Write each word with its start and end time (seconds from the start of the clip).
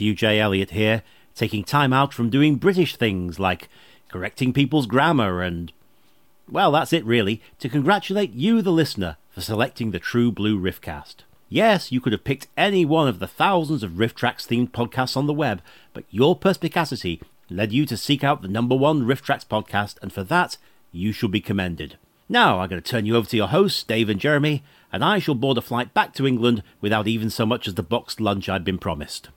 Matthew 0.00 0.14
J. 0.14 0.40
Elliott 0.40 0.70
here, 0.70 1.02
taking 1.34 1.62
time 1.62 1.92
out 1.92 2.14
from 2.14 2.30
doing 2.30 2.56
British 2.56 2.96
things 2.96 3.38
like 3.38 3.68
correcting 4.08 4.54
people's 4.54 4.86
grammar 4.86 5.42
and. 5.42 5.74
Well, 6.50 6.72
that's 6.72 6.94
it 6.94 7.04
really, 7.04 7.42
to 7.58 7.68
congratulate 7.68 8.32
you, 8.32 8.62
the 8.62 8.72
listener, 8.72 9.18
for 9.28 9.42
selecting 9.42 9.90
the 9.90 9.98
True 9.98 10.32
Blue 10.32 10.58
Riffcast. 10.58 11.16
Yes, 11.50 11.92
you 11.92 12.00
could 12.00 12.14
have 12.14 12.24
picked 12.24 12.46
any 12.56 12.86
one 12.86 13.08
of 13.08 13.18
the 13.18 13.26
thousands 13.26 13.82
of 13.82 13.98
RiffTrax 13.98 14.46
themed 14.46 14.70
podcasts 14.70 15.18
on 15.18 15.26
the 15.26 15.34
web, 15.34 15.60
but 15.92 16.04
your 16.08 16.34
perspicacity 16.34 17.20
led 17.50 17.70
you 17.70 17.84
to 17.84 17.94
seek 17.98 18.24
out 18.24 18.40
the 18.40 18.48
number 18.48 18.74
one 18.74 19.02
RiffTrax 19.02 19.44
podcast, 19.48 19.96
and 20.00 20.10
for 20.10 20.24
that, 20.24 20.56
you 20.92 21.12
should 21.12 21.30
be 21.30 21.42
commended. 21.42 21.98
Now, 22.26 22.60
I'm 22.60 22.70
going 22.70 22.80
to 22.80 22.90
turn 22.90 23.04
you 23.04 23.16
over 23.16 23.28
to 23.28 23.36
your 23.36 23.48
hosts, 23.48 23.82
Dave 23.82 24.08
and 24.08 24.18
Jeremy, 24.18 24.62
and 24.90 25.04
I 25.04 25.18
shall 25.18 25.34
board 25.34 25.58
a 25.58 25.60
flight 25.60 25.92
back 25.92 26.14
to 26.14 26.26
England 26.26 26.62
without 26.80 27.06
even 27.06 27.28
so 27.28 27.44
much 27.44 27.68
as 27.68 27.74
the 27.74 27.82
boxed 27.82 28.18
lunch 28.18 28.48
I'd 28.48 28.64
been 28.64 28.78
promised. 28.78 29.28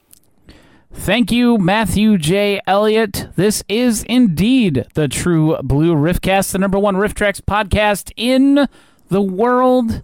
Thank 0.93 1.31
you, 1.31 1.57
Matthew 1.57 2.17
J. 2.17 2.61
Elliott. 2.65 3.27
This 3.35 3.63
is 3.67 4.03
indeed 4.03 4.85
the 4.93 5.07
True 5.07 5.57
Blue 5.61 5.93
Riffcast, 5.95 6.51
the 6.51 6.59
number 6.59 6.79
one 6.79 6.95
RiffTrax 6.95 7.41
podcast 7.41 8.11
in 8.15 8.67
the 9.09 9.21
world. 9.21 10.01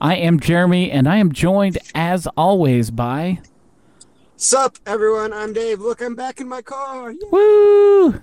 I 0.00 0.16
am 0.16 0.38
Jeremy, 0.38 0.90
and 0.90 1.08
I 1.08 1.16
am 1.16 1.32
joined, 1.32 1.78
as 1.94 2.26
always, 2.36 2.90
by. 2.90 3.38
Sup, 4.36 4.76
everyone? 4.84 5.32
I'm 5.32 5.54
Dave. 5.54 5.80
Look, 5.80 6.02
I'm 6.02 6.14
back 6.14 6.40
in 6.40 6.48
my 6.48 6.60
car. 6.60 7.12
Yay. 7.12 7.18
Woo! 7.30 8.20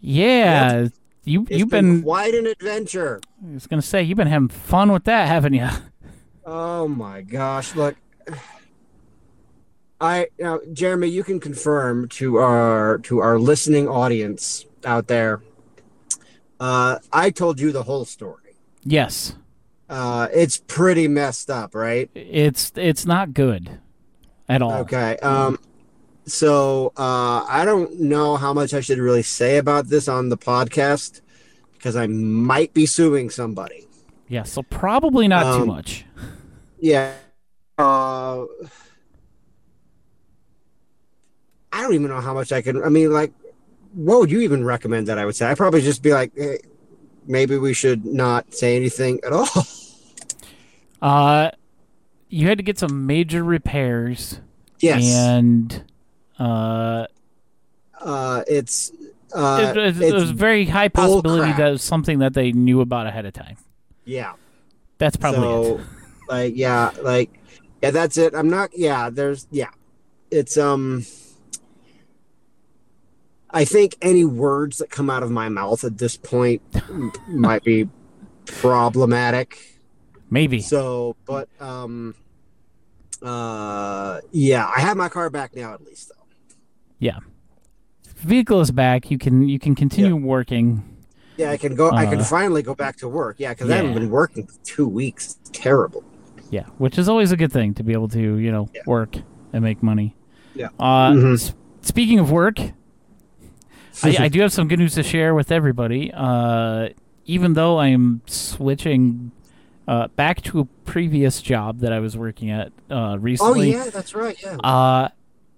Yeah, 0.00 0.80
yep. 0.82 0.92
you 1.24 1.42
it's 1.50 1.58
you've 1.58 1.68
been, 1.70 1.96
been 1.96 2.02
quite 2.02 2.34
an 2.34 2.46
adventure. 2.46 3.20
I 3.46 3.54
was 3.54 3.66
gonna 3.66 3.82
say 3.82 4.02
you've 4.02 4.16
been 4.16 4.28
having 4.28 4.48
fun 4.48 4.92
with 4.92 5.04
that, 5.04 5.28
haven't 5.28 5.54
you? 5.54 5.68
Oh 6.46 6.86
my 6.88 7.22
gosh! 7.22 7.74
Look, 7.74 7.96
I 10.00 10.28
now, 10.38 10.60
Jeremy, 10.72 11.08
you 11.08 11.22
can 11.24 11.40
confirm 11.40 12.08
to 12.10 12.36
our 12.36 12.98
to 12.98 13.20
our 13.20 13.38
listening 13.38 13.88
audience 13.88 14.66
out 14.84 15.06
there. 15.06 15.42
Uh, 16.60 16.98
I 17.12 17.30
told 17.30 17.60
you 17.60 17.72
the 17.72 17.82
whole 17.82 18.04
story. 18.04 18.56
Yes. 18.84 19.36
Uh, 19.88 20.28
it's 20.32 20.58
pretty 20.66 21.08
messed 21.08 21.50
up, 21.50 21.74
right? 21.74 22.10
It's 22.14 22.72
it's 22.76 23.06
not 23.06 23.34
good 23.34 23.78
at 24.48 24.62
all. 24.62 24.72
Okay. 24.80 25.16
Um, 25.18 25.58
so 26.26 26.92
uh, 26.96 27.44
I 27.48 27.64
don't 27.64 28.00
know 28.00 28.36
how 28.36 28.52
much 28.52 28.72
I 28.74 28.80
should 28.80 28.98
really 28.98 29.22
say 29.22 29.58
about 29.58 29.88
this 29.88 30.08
on 30.08 30.28
the 30.30 30.38
podcast 30.38 31.20
because 31.74 31.96
I 31.96 32.06
might 32.06 32.72
be 32.72 32.86
suing 32.86 33.28
somebody. 33.30 33.86
Yeah, 34.28 34.44
so 34.44 34.62
probably 34.62 35.28
not 35.28 35.44
Um, 35.44 35.60
too 35.60 35.66
much. 35.66 36.04
Yeah. 36.80 37.12
Uh, 37.76 38.44
I 41.74 41.82
don't 41.82 41.94
even 41.94 42.08
know 42.08 42.20
how 42.20 42.32
much 42.32 42.52
I 42.52 42.62
can. 42.62 42.82
I 42.82 42.88
mean, 42.88 43.12
like, 43.12 43.32
what 43.94 44.20
would 44.20 44.30
you 44.30 44.40
even 44.40 44.64
recommend 44.64 45.08
that 45.08 45.18
I 45.18 45.24
would 45.24 45.34
say? 45.34 45.46
I'd 45.46 45.56
probably 45.56 45.80
just 45.80 46.02
be 46.02 46.12
like, 46.12 46.32
hey, 46.36 46.60
maybe 47.26 47.58
we 47.58 47.74
should 47.74 48.04
not 48.04 48.54
say 48.54 48.76
anything 48.76 49.20
at 49.26 49.32
all. 49.32 49.48
Uh, 51.02 51.50
you 52.30 52.48
had 52.48 52.56
to 52.56 52.64
get 52.64 52.78
some 52.78 53.06
major 53.06 53.44
repairs, 53.44 54.40
yes. 54.78 55.14
and 55.14 55.84
uh, 56.38 57.04
uh, 58.00 58.42
it's. 58.48 58.90
Uh, 59.34 59.74
it, 59.74 59.76
it, 59.76 59.86
it's 59.88 60.00
it 60.00 60.14
was 60.14 60.30
very 60.30 60.64
high 60.64 60.88
possibility 60.88 61.52
that 61.52 61.68
it 61.68 61.72
was 61.72 61.82
something 61.82 62.20
that 62.20 62.32
they 62.32 62.52
knew 62.52 62.80
about 62.80 63.06
ahead 63.06 63.26
of 63.26 63.34
time. 63.34 63.58
yeah. 64.06 64.32
That's 64.96 65.16
probably 65.16 65.42
so, 65.42 65.78
it. 65.78 65.80
like, 66.28 66.56
yeah, 66.56 66.90
like, 67.02 67.30
yeah, 67.82 67.90
that's 67.90 68.16
it. 68.16 68.34
I'm 68.34 68.48
not. 68.48 68.70
Yeah, 68.74 69.10
there's. 69.10 69.46
Yeah, 69.50 69.70
it's 70.30 70.56
um. 70.56 71.04
I 73.54 73.64
think 73.64 73.96
any 74.02 74.24
words 74.24 74.78
that 74.78 74.90
come 74.90 75.08
out 75.08 75.22
of 75.22 75.30
my 75.30 75.48
mouth 75.48 75.84
at 75.84 75.96
this 75.98 76.16
point 76.16 76.60
might 77.28 77.62
be 77.64 77.88
problematic. 78.46 79.80
Maybe. 80.28 80.60
So, 80.60 81.14
but 81.24 81.48
um, 81.60 82.14
uh, 83.22 84.20
yeah, 84.32 84.70
I 84.76 84.80
have 84.80 84.96
my 84.96 85.08
car 85.08 85.30
back 85.30 85.54
now 85.54 85.72
at 85.72 85.82
least 85.84 86.08
though. 86.10 86.24
Yeah. 86.98 87.18
Vehicle 88.16 88.60
is 88.60 88.70
back. 88.70 89.10
You 89.10 89.18
can 89.18 89.48
you 89.48 89.58
can 89.58 89.74
continue 89.74 90.16
working. 90.16 90.82
Yeah, 91.36 91.50
I 91.50 91.56
can 91.56 91.74
go. 91.74 91.90
I 91.90 92.06
can 92.06 92.20
Uh, 92.20 92.24
finally 92.24 92.62
go 92.62 92.74
back 92.74 92.96
to 92.98 93.08
work. 93.08 93.36
Yeah, 93.38 93.50
because 93.52 93.70
I 93.70 93.76
haven't 93.76 93.94
been 93.94 94.10
working 94.10 94.46
for 94.46 94.54
two 94.64 94.88
weeks. 94.88 95.36
It's 95.40 95.50
terrible. 95.52 96.02
Yeah, 96.50 96.64
which 96.78 96.96
is 96.98 97.08
always 97.08 97.32
a 97.32 97.36
good 97.36 97.52
thing 97.52 97.74
to 97.74 97.82
be 97.82 97.92
able 97.92 98.08
to 98.08 98.20
you 98.38 98.50
know 98.52 98.68
Yeah. 98.74 98.82
work 98.86 99.16
and 99.52 99.62
make 99.62 99.82
money. 99.82 100.16
Yeah. 100.54 100.68
Uh, 100.78 101.12
Mhm. 101.12 101.34
s- 101.34 101.54
speaking 101.82 102.18
of 102.18 102.30
work, 102.30 102.58
I, 104.02 104.24
I 104.24 104.28
do 104.28 104.40
have 104.40 104.52
some 104.52 104.68
good 104.68 104.78
news 104.78 104.94
to 104.94 105.02
share 105.02 105.34
with 105.34 105.52
everybody. 105.52 106.10
Uh, 106.12 106.88
even 107.26 107.54
though 107.54 107.78
I 107.78 107.88
am 107.88 108.22
switching 108.26 109.30
uh, 109.86 110.08
back 110.08 110.42
to 110.42 110.60
a 110.60 110.64
previous 110.84 111.40
job 111.40 111.78
that 111.80 111.92
I 111.92 112.00
was 112.00 112.16
working 112.16 112.50
at 112.50 112.68
uh, 112.90 112.94
Oh 113.12 113.16
recently, 113.16 113.72
yeah, 113.72 113.90
that's 113.90 114.14
right. 114.14 114.36
Yeah. 114.42 114.56
uh, 114.56 115.08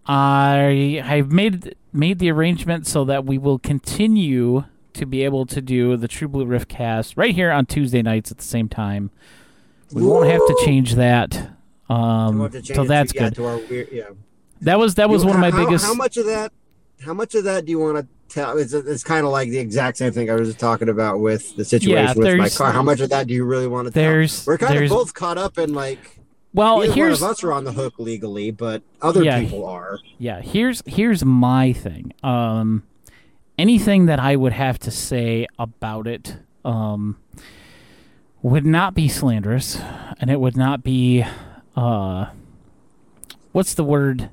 I 0.07 1.03
have 1.05 1.33
made 1.33 1.75
made 1.93 2.19
the 2.19 2.31
arrangement 2.31 2.87
so 2.87 3.05
that 3.05 3.25
we 3.25 3.39
will 3.39 3.59
continue 3.59 4.65
to 4.93 5.07
be 5.07 5.25
able 5.25 5.47
to 5.47 5.61
do 5.61 5.97
the 5.97 6.09
True 6.09 6.29
Blue 6.29 6.47
Riffcast 6.47 7.15
right 7.17 7.35
here 7.35 7.51
on 7.51 7.67
Tuesday 7.67 8.03
nights 8.03 8.31
at 8.31 8.39
the 8.39 8.45
same 8.45 8.69
time. 8.69 9.11
We 9.93 10.03
won't 10.03 10.29
have 10.29 10.41
to 10.41 10.63
change 10.65 10.95
that. 10.95 11.51
Um, 11.89 12.51
change 12.51 12.75
so 12.75 12.85
that's 12.85 13.13
to, 13.13 13.19
yeah, 13.19 13.25
good. 13.29 13.35
To 13.37 13.45
our 13.47 13.57
weird, 13.59 13.89
yeah. 13.93 14.05
That 14.63 14.79
was 14.79 14.95
that 14.97 15.09
was 15.09 15.23
You- 15.23 15.29
one 15.29 15.37
of 15.37 15.41
my 15.41 15.51
biggest. 15.65 15.85
How 15.85 15.95
much 15.95 16.17
of 16.17 16.27
that? 16.27 16.53
How 17.05 17.13
much 17.15 17.35
of 17.35 17.45
that 17.45 17.67
do 17.67 17.71
you 17.71 17.79
want 17.79 17.99
to 17.99 18.07
tell? 18.29 18.57
It's, 18.59 18.73
it's 18.73 19.05
kind 19.05 19.25
of 19.27 19.33
like 19.33 19.49
the 19.51 19.59
exact 19.59 19.97
same 19.99 20.13
thing 20.13 20.31
I 20.31 20.35
was 20.35 20.55
talking 20.57 20.89
about 20.89 21.21
with 21.21 21.55
the 21.57 21.65
situation 21.65 21.97
Yeah, 22.05 22.15
with 22.15 22.39
my 22.39 22.49
car. 22.49 22.73
How 22.73 22.83
much 22.83 23.01
of 23.01 23.11
that 23.11 23.27
do 23.27 23.35
you 23.35 23.45
really 23.45 23.67
want 23.67 23.87
to 23.87 23.93
tell? 23.93 24.03
We're 24.47 24.59
kind 24.59 24.77
there's 24.77 24.91
of 24.91 24.97
both 24.97 25.15
caught 25.15 25.39
up 25.39 25.59
in 25.59 25.73
like 25.75 26.19
well 26.55 26.81
here's 26.81 27.21
one 27.21 27.31
of 27.31 27.37
us 27.37 27.45
are 27.45 27.53
on 27.53 27.65
the 27.65 27.73
hook 27.73 27.95
legally, 27.99 28.51
but 28.51 28.83
other 29.03 29.23
Yeah. 29.23 29.41
people 29.41 29.65
are. 29.67 29.99
yeah 30.19 30.41
here's 30.41 30.83
here's 30.87 31.25
my 31.25 31.73
thing. 31.73 32.13
Um, 32.23 32.83
anything 33.59 34.07
that 34.07 34.19
I 34.21 34.37
would 34.37 34.53
have 34.53 34.79
to 34.81 34.91
say 34.91 35.47
about 35.59 36.07
it 36.07 36.37
um 36.65 37.17
would 38.43 38.67
not 38.67 38.95
be 38.95 39.09
slanderous, 39.09 39.81
and 40.21 40.31
it 40.31 40.39
would 40.41 40.57
not 40.57 40.85
be 40.85 41.25
uh, 41.75 42.27
what's 43.53 43.75
the 43.75 43.85
word? 43.85 44.31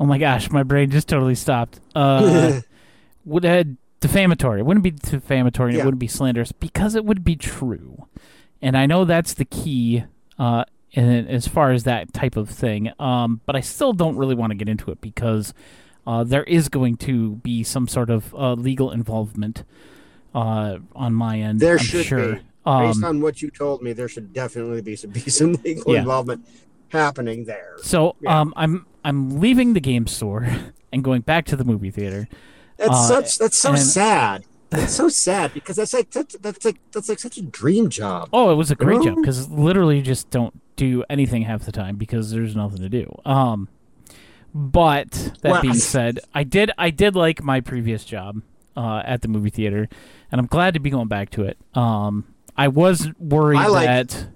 Oh 0.00 0.06
my 0.06 0.18
gosh, 0.18 0.50
my 0.50 0.62
brain 0.62 0.90
just 0.90 1.08
totally 1.08 1.34
stopped. 1.34 1.78
Uh, 1.94 2.60
would 3.24 3.44
uh, 3.44 3.64
defamatory. 4.00 4.60
It 4.60 4.66
wouldn't 4.66 4.84
be 4.84 4.90
defamatory. 4.92 5.72
and 5.72 5.80
It 5.80 5.84
wouldn't 5.84 6.00
be 6.00 6.06
slanderous 6.08 6.52
because 6.52 6.94
it 6.94 7.04
would 7.04 7.24
be 7.24 7.36
true, 7.36 8.06
and 8.62 8.76
I 8.76 8.86
know 8.86 9.04
that's 9.04 9.34
the 9.34 9.44
key. 9.44 10.04
Uh, 10.38 10.64
in, 10.92 11.26
as 11.26 11.48
far 11.48 11.72
as 11.72 11.82
that 11.84 12.12
type 12.12 12.36
of 12.36 12.48
thing, 12.48 12.92
um, 13.00 13.40
but 13.46 13.56
I 13.56 13.60
still 13.60 13.92
don't 13.92 14.16
really 14.16 14.36
want 14.36 14.50
to 14.52 14.54
get 14.54 14.68
into 14.68 14.92
it 14.92 15.00
because 15.00 15.52
uh, 16.06 16.22
there 16.22 16.44
is 16.44 16.68
going 16.68 16.96
to 16.98 17.32
be 17.36 17.64
some 17.64 17.88
sort 17.88 18.10
of 18.10 18.32
uh, 18.34 18.52
legal 18.52 18.92
involvement 18.92 19.64
uh, 20.36 20.78
on 20.94 21.12
my 21.14 21.40
end. 21.40 21.58
There 21.58 21.72
I'm 21.78 21.78
should 21.84 22.06
sure. 22.06 22.34
be. 22.36 22.40
Based 22.64 22.98
Um, 22.98 23.04
on 23.04 23.20
what 23.20 23.42
you 23.42 23.50
told 23.50 23.82
me, 23.82 23.92
there 23.92 24.08
should 24.08 24.32
definitely 24.32 24.82
be 24.82 24.94
some 24.96 25.10
be 25.18 25.20
some 25.20 25.54
legal 25.64 25.92
Yeah. 25.94 26.00
involvement 26.00 26.46
happening 26.90 27.44
there. 27.44 27.74
so 27.82 28.14
Yeah. 28.20 28.40
um, 28.40 28.54
I'm 28.56 28.86
I'm 29.04 29.40
leaving 29.40 29.74
the 29.74 29.80
game 29.80 30.06
store 30.06 30.46
and 30.92 31.02
going 31.02 31.22
back 31.22 31.44
to 31.46 31.56
the 31.56 31.64
movie 31.64 31.90
theater. 31.90 32.28
That's 32.76 32.90
Uh, 32.90 33.08
such. 33.08 33.38
That's 33.38 33.58
so 33.58 33.70
and- 33.70 33.78
sad. 33.78 34.44
That's 34.70 34.92
so 34.94 35.08
sad 35.08 35.54
because 35.54 35.76
that's 35.76 35.94
like 35.94 36.10
that's, 36.10 36.34
that's 36.38 36.64
like 36.64 36.76
that's 36.90 37.08
like 37.08 37.20
such 37.20 37.36
a 37.36 37.42
dream 37.42 37.90
job. 37.90 38.28
Oh, 38.32 38.50
it 38.50 38.56
was 38.56 38.72
a 38.72 38.74
great 38.74 38.98
Oh. 39.00 39.04
job 39.04 39.16
because 39.20 39.48
literally 39.48 39.98
you 39.98 40.02
just 40.02 40.30
don't 40.30 40.60
do 40.74 41.04
anything 41.08 41.42
half 41.42 41.64
the 41.64 41.70
time 41.70 41.94
because 41.94 42.32
there's 42.32 42.56
nothing 42.56 42.78
to 42.80 42.88
do. 42.88 43.16
Um, 43.24 43.68
but 44.52 45.10
that 45.42 45.52
Well, 45.52 45.62
being 45.62 45.74
said, 45.74 46.18
I 46.34 46.42
did 46.44 46.70
I 46.78 46.90
did 46.90 47.14
like 47.14 47.42
my 47.42 47.60
previous 47.60 48.04
job 48.04 48.42
uh, 48.76 49.02
at 49.04 49.22
the 49.22 49.28
movie 49.28 49.50
theater, 49.50 49.88
and 50.32 50.40
I'm 50.40 50.46
glad 50.46 50.74
to 50.74 50.80
be 50.80 50.90
going 50.90 51.08
back 51.08 51.30
to 51.30 51.44
it. 51.44 51.56
Um, 51.74 52.24
I 52.56 52.68
was 52.68 53.08
worried 53.18 53.58
I 53.58 53.66
like- 53.68 53.86
that 53.86 54.26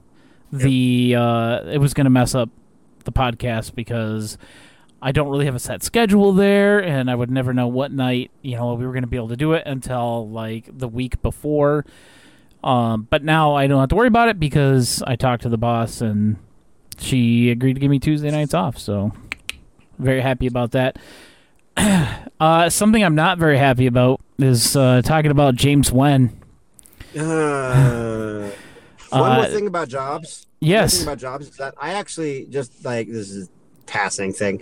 the 0.52 1.14
uh, 1.16 1.62
it 1.66 1.78
was 1.78 1.94
going 1.94 2.04
to 2.06 2.10
mess 2.10 2.34
up 2.34 2.50
the 3.04 3.12
podcast 3.12 3.74
because 3.74 4.38
I 5.00 5.12
don't 5.12 5.28
really 5.28 5.44
have 5.44 5.54
a 5.54 5.60
set 5.60 5.82
schedule 5.82 6.32
there, 6.32 6.82
and 6.82 7.10
I 7.10 7.14
would 7.14 7.30
never 7.30 7.54
know 7.54 7.68
what 7.68 7.92
night 7.92 8.30
you 8.42 8.56
know 8.56 8.74
we 8.74 8.84
were 8.86 8.92
going 8.92 9.02
to 9.04 9.08
be 9.08 9.16
able 9.16 9.28
to 9.28 9.36
do 9.36 9.52
it 9.52 9.62
until 9.66 10.28
like 10.28 10.76
the 10.76 10.88
week 10.88 11.22
before. 11.22 11.84
Um, 12.64 13.06
but 13.08 13.22
now 13.22 13.54
I 13.54 13.68
don't 13.68 13.78
have 13.78 13.88
to 13.90 13.94
worry 13.94 14.08
about 14.08 14.28
it 14.28 14.40
because 14.40 15.00
I 15.06 15.14
talked 15.14 15.44
to 15.44 15.48
the 15.48 15.56
boss 15.58 16.00
and 16.00 16.36
she 16.98 17.50
agreed 17.50 17.74
to 17.74 17.80
give 17.80 17.90
me 17.90 18.00
Tuesday 18.00 18.30
nights 18.32 18.52
off. 18.54 18.76
So 18.78 19.12
very 20.00 20.20
happy 20.20 20.48
about 20.48 20.72
that. 20.72 20.98
uh, 22.40 22.68
something 22.68 23.04
I'm 23.04 23.14
not 23.14 23.38
very 23.38 23.58
happy 23.58 23.86
about 23.86 24.20
is 24.40 24.74
uh, 24.74 25.02
talking 25.04 25.30
about 25.30 25.54
James 25.54 25.92
Wen. 25.92 26.36
Uh, 27.16 28.50
One 29.10 29.32
more 29.36 29.44
Uh, 29.44 29.48
thing 29.48 29.66
about 29.68 29.88
jobs. 29.88 30.46
One 30.58 30.68
thing 30.68 30.70
Yes. 30.70 31.02
about 31.02 31.18
jobs 31.18 31.48
is 31.48 31.56
that 31.58 31.74
I 31.80 31.92
actually 31.92 32.46
just 32.50 32.84
like 32.84 33.06
this 33.08 33.30
is 33.30 33.46
a 33.46 33.50
passing 33.86 34.32
thing. 34.32 34.60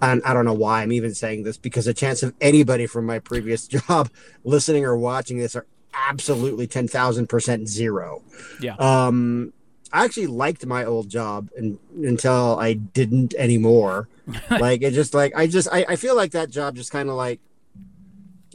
And 0.00 0.22
I 0.24 0.34
don't 0.34 0.44
know 0.44 0.54
why 0.54 0.82
I'm 0.82 0.92
even 0.92 1.14
saying 1.14 1.42
this 1.42 1.56
because 1.56 1.86
the 1.86 1.94
chance 1.94 2.22
of 2.22 2.34
anybody 2.40 2.86
from 2.86 3.06
my 3.06 3.18
previous 3.18 3.66
job 3.68 4.10
listening 4.44 4.84
or 4.84 4.96
watching 4.96 5.38
this 5.38 5.56
are 5.56 5.66
absolutely 5.92 6.66
10,000% 6.66 7.66
zero. 7.66 8.22
Yeah. 8.60 8.74
Um, 8.76 9.52
I 9.92 10.04
actually 10.04 10.26
liked 10.26 10.66
my 10.66 10.84
old 10.84 11.08
job 11.08 11.50
and, 11.56 11.78
until 11.96 12.58
I 12.58 12.74
didn't 12.74 13.34
anymore. 13.34 14.08
like 14.50 14.82
it 14.82 14.92
just 14.92 15.14
like 15.14 15.32
I 15.34 15.46
just 15.46 15.68
I, 15.72 15.86
I 15.88 15.96
feel 15.96 16.14
like 16.14 16.32
that 16.32 16.50
job 16.50 16.76
just 16.76 16.92
kind 16.92 17.08
of 17.08 17.14
like 17.14 17.40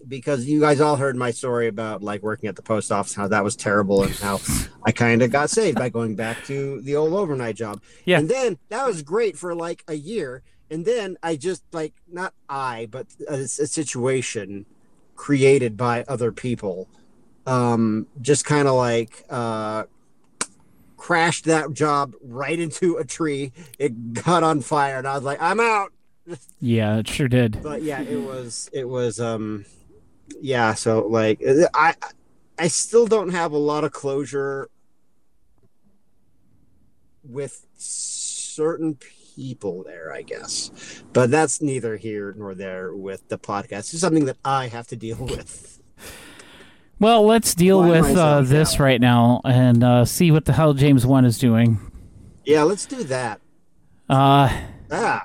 because 0.08 0.46
you 0.46 0.60
guys 0.60 0.80
all 0.80 0.96
heard 0.96 1.16
my 1.16 1.32
story 1.32 1.68
about 1.68 2.04
like 2.04 2.22
working 2.22 2.48
at 2.48 2.56
the 2.56 2.62
post 2.62 2.92
office 2.92 3.16
how 3.16 3.28
that 3.28 3.44
was 3.44 3.56
terrible 3.56 4.04
and 4.04 4.14
how 4.16 4.40
I 4.84 4.92
kind 4.92 5.24
of 5.24 5.32
got 5.32 5.50
saved 5.50 5.80
by 5.80 5.90
going 5.90 6.16
back 6.16 6.44
to 6.46 6.82
the 6.82 6.96
old 6.96 7.14
overnight 7.14 7.56
job. 7.56 7.82
Yeah. 8.06 8.20
And 8.20 8.30
then 8.30 8.60
that 8.70 8.86
was 8.86 9.02
great 9.02 9.38
for 9.38 9.56
like 9.56 9.84
a 9.88 9.96
year 9.96 10.44
and 10.74 10.86
then 10.86 11.18
I 11.22 11.36
just 11.36 11.64
like 11.72 11.94
not 12.12 12.34
I 12.50 12.88
but 12.90 13.06
a, 13.30 13.36
a 13.36 13.48
situation 13.48 14.66
created 15.16 15.78
by 15.78 16.04
other 16.08 16.32
people 16.32 16.90
um 17.46 18.08
just 18.22 18.46
kind 18.46 18.68
of 18.68 18.74
like 18.74 19.24
uh 19.30 19.84
crashed 20.98 21.46
that 21.46 21.74
job 21.74 22.16
right 22.24 22.60
into 22.60 22.96
a 22.98 23.04
tree 23.06 23.52
it 23.78 24.14
got 24.14 24.42
on 24.42 24.62
fire 24.62 24.98
and 24.98 25.08
i 25.08 25.14
was 25.14 25.24
like 25.24 25.42
i'm 25.42 25.60
out 25.60 25.92
Yeah, 26.62 26.98
it 27.00 27.08
sure 27.10 27.28
did. 27.28 27.62
but 27.62 27.84
yeah 27.84 28.02
it 28.02 28.16
was 28.16 28.70
it 28.74 28.88
was 28.88 29.20
um 29.20 29.66
yeah 30.42 30.74
so 30.74 31.06
like 31.06 31.42
i 31.74 31.94
i 32.58 32.68
still 32.70 33.06
don't 33.06 33.30
have 33.30 33.52
a 33.52 33.58
lot 33.58 33.84
of 33.84 33.92
closure 33.92 34.70
with 37.24 37.66
certain 37.76 38.96
people 38.96 39.23
there 39.36 40.12
i 40.14 40.22
guess 40.22 41.04
but 41.14 41.30
that's 41.32 41.62
neither 41.62 41.98
here 41.98 42.34
nor 42.38 42.54
there 42.56 42.96
with 42.96 43.28
the 43.30 43.38
podcast 43.38 43.94
it's 43.94 44.00
something 44.00 44.26
that 44.26 44.38
i 44.46 44.68
have 44.68 44.88
to 44.88 44.96
deal 44.96 45.18
with 45.18 45.80
Well, 47.00 47.26
let's 47.26 47.54
deal 47.56 47.80
Why 47.80 48.00
with 48.02 48.16
uh, 48.16 48.42
this 48.42 48.80
right 48.80 49.02
now 49.02 49.42
and 49.44 49.84
uh, 49.84 50.06
see 50.06 50.32
what 50.32 50.46
the 50.46 50.54
hell 50.54 50.74
James 50.74 51.06
One 51.06 51.26
is 51.26 51.38
doing. 51.38 51.80
yeah 52.46 52.64
let's 52.64 52.86
do 52.86 53.04
that 53.06 53.42
Uh, 54.10 54.50
ah 54.92 55.24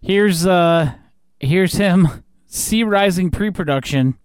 here's 0.00 0.46
uh, 0.46 0.92
here's 1.40 1.74
him. 1.74 2.24
Sea 2.46 2.82
Rising 2.84 3.30
pre-production. 3.30 4.18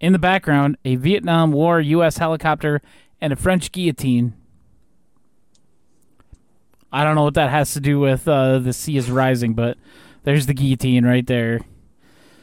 In 0.00 0.12
the 0.12 0.18
background, 0.18 0.76
a 0.84 0.94
Vietnam 0.96 1.50
War 1.50 1.80
U.S. 1.80 2.18
helicopter 2.18 2.80
and 3.20 3.32
a 3.32 3.36
French 3.36 3.72
guillotine. 3.72 4.34
I 6.94 7.02
don't 7.04 7.16
know 7.16 7.24
what 7.24 7.34
that 7.34 7.50
has 7.50 7.72
to 7.74 7.80
do 7.80 7.98
with 7.98 8.28
uh, 8.28 8.60
the 8.60 8.72
sea 8.72 8.96
is 8.96 9.10
rising, 9.10 9.54
but 9.54 9.76
there's 10.22 10.46
the 10.46 10.54
guillotine 10.54 11.04
right 11.04 11.26
there. 11.26 11.60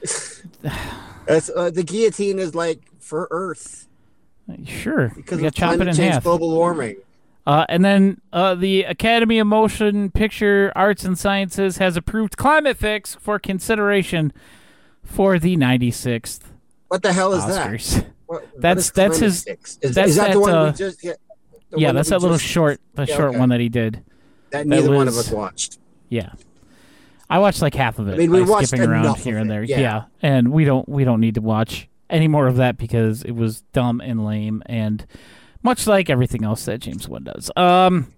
That's, 1.25 1.49
uh, 1.55 1.69
the 1.69 1.83
guillotine 1.83 2.37
is 2.39 2.53
like 2.55 2.81
for 2.99 3.27
Earth 3.31 3.87
Sure, 4.65 5.13
because 5.15 5.39
of 5.39 5.45
it 5.45 5.87
in 5.87 5.95
change, 5.95 6.13
half. 6.13 6.23
global 6.23 6.49
warming. 6.51 6.97
Uh, 7.47 7.65
and 7.69 7.85
then 7.85 8.19
uh, 8.33 8.53
the 8.55 8.83
Academy 8.83 9.39
of 9.39 9.47
Motion 9.47 10.11
Picture 10.11 10.73
Arts 10.75 11.05
and 11.05 11.17
Sciences 11.17 11.77
has 11.77 11.95
approved 11.95 12.35
Climate 12.35 12.75
Fix 12.75 13.15
for 13.15 13.39
consideration 13.39 14.33
for 15.03 15.39
the 15.39 15.55
96th 15.55 16.41
What 16.89 17.01
the 17.03 17.13
hell 17.13 17.31
is 17.33 17.45
that? 17.47 17.69
Oscars. 17.71 18.05
What, 18.25 18.41
what 18.41 18.49
That's- 18.61 18.91
that's 18.91 19.19
his- 19.19 19.43
Fix? 19.45 19.77
Is, 19.81 19.95
that's 19.95 20.09
is 20.11 20.15
that, 20.17 20.27
that, 20.27 20.33
the 20.33 20.39
one 20.41 20.53
uh, 20.53 20.65
we 20.71 20.71
just? 20.77 21.03
Yeah, 21.03 21.13
Yeah, 21.75 21.91
that's 21.93 22.09
we 22.09 22.15
that 22.15 22.21
little 22.21 22.37
just- 22.37 22.49
short, 22.49 22.81
the 22.95 23.05
Yeah, 23.05 23.15
short 23.15 23.29
okay. 23.29 23.39
one 23.39 23.49
that 23.49 23.59
he 23.61 23.69
did. 23.69 24.03
That 24.51 24.67
neither 24.67 24.91
one 24.91 25.07
of 25.07 25.17
us 25.17 25.29
watched. 25.31 25.79
Yeah, 26.09 26.33
I 27.29 27.39
watched 27.39 27.61
like 27.61 27.73
half 27.75 27.99
of 27.99 28.07
it. 28.07 28.13
I 28.15 28.17
mean, 28.17 28.31
we 28.31 28.41
watched 28.43 28.69
skipping 28.69 28.89
around 28.89 29.17
here 29.17 29.37
and 29.37 29.49
there. 29.49 29.63
yeah. 29.63 30.03
and 30.21 30.51
we 30.51 30.65
don't 30.65 30.87
we 30.87 31.03
don't 31.03 31.19
need 31.21 31.35
to 31.35 31.41
watch 31.41 31.87
any 32.09 32.27
more 32.27 32.47
of 32.47 32.57
that 32.57 32.77
because 32.77 33.23
it 33.23 33.31
was 33.31 33.61
dumb 33.73 34.01
and 34.01 34.25
lame 34.25 34.61
and 34.65 35.05
much 35.63 35.87
like 35.87 36.09
everything 36.09 36.43
else 36.43 36.65
that 36.65 36.79
James 36.79 37.07
Wan 37.07 37.23
does. 37.23 37.49
Um, 37.55 38.13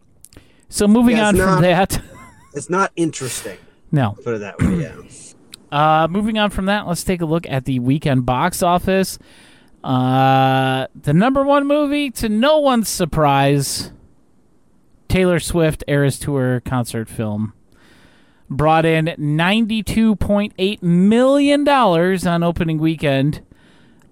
so 0.69 0.87
moving 0.87 1.17
Yeah, 1.17 1.27
on 1.27 1.35
it's 1.35 1.43
from 1.43 1.61
that, 1.61 2.01
It's 2.55 2.69
not 2.69 2.91
interesting. 2.95 3.57
no, 3.91 4.15
Put 4.23 4.35
it 4.35 4.39
that 4.39 4.59
way. 4.59 4.81
Yeah. 4.81 4.95
Uh, 5.71 6.07
moving 6.07 6.37
on 6.37 6.51
from 6.51 6.67
that, 6.67 6.85
let's 6.87 7.03
take 7.03 7.19
a 7.21 7.25
look 7.25 7.47
at 7.49 7.65
the 7.65 7.79
weekend 7.79 8.27
box 8.27 8.61
office. 8.61 9.17
Uh, 9.83 10.85
the 11.01 11.13
number 11.13 11.43
one 11.43 11.65
movie, 11.65 12.11
to 12.11 12.29
no 12.29 12.59
one's 12.59 12.87
surprise, 12.87 13.91
Taylor 15.13 15.39
Swift 15.39 15.83
Eras 15.87 16.17
Tour 16.17 16.59
concert 16.65 17.07
film, 17.07 17.53
brought 18.49 18.83
in 18.83 19.05
$92.8 19.05 20.81
million 20.81 21.69
on 21.69 22.43
opening 22.43 22.79
weekend. 22.79 23.43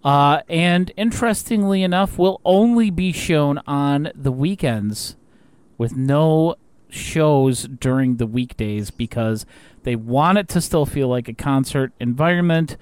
Uh, 0.03 0.41
and 0.47 0.91
interestingly 0.97 1.81
enough, 1.81 2.19
will 2.19 2.39
only 2.45 2.91
be 2.91 3.11
shown 3.11 3.57
on 3.65 4.11
the 4.13 4.31
weekends 4.31 5.15
with 5.75 5.95
no 5.95 6.53
shows 6.87 7.63
during 7.63 8.17
the 8.17 8.27
weekdays 8.27 8.91
because 8.91 9.47
they 9.81 9.95
want 9.95 10.37
it 10.37 10.47
to 10.49 10.61
still 10.61 10.85
feel 10.85 11.07
like 11.07 11.27
a 11.27 11.33
concert 11.33 11.93
environment. 11.99 12.77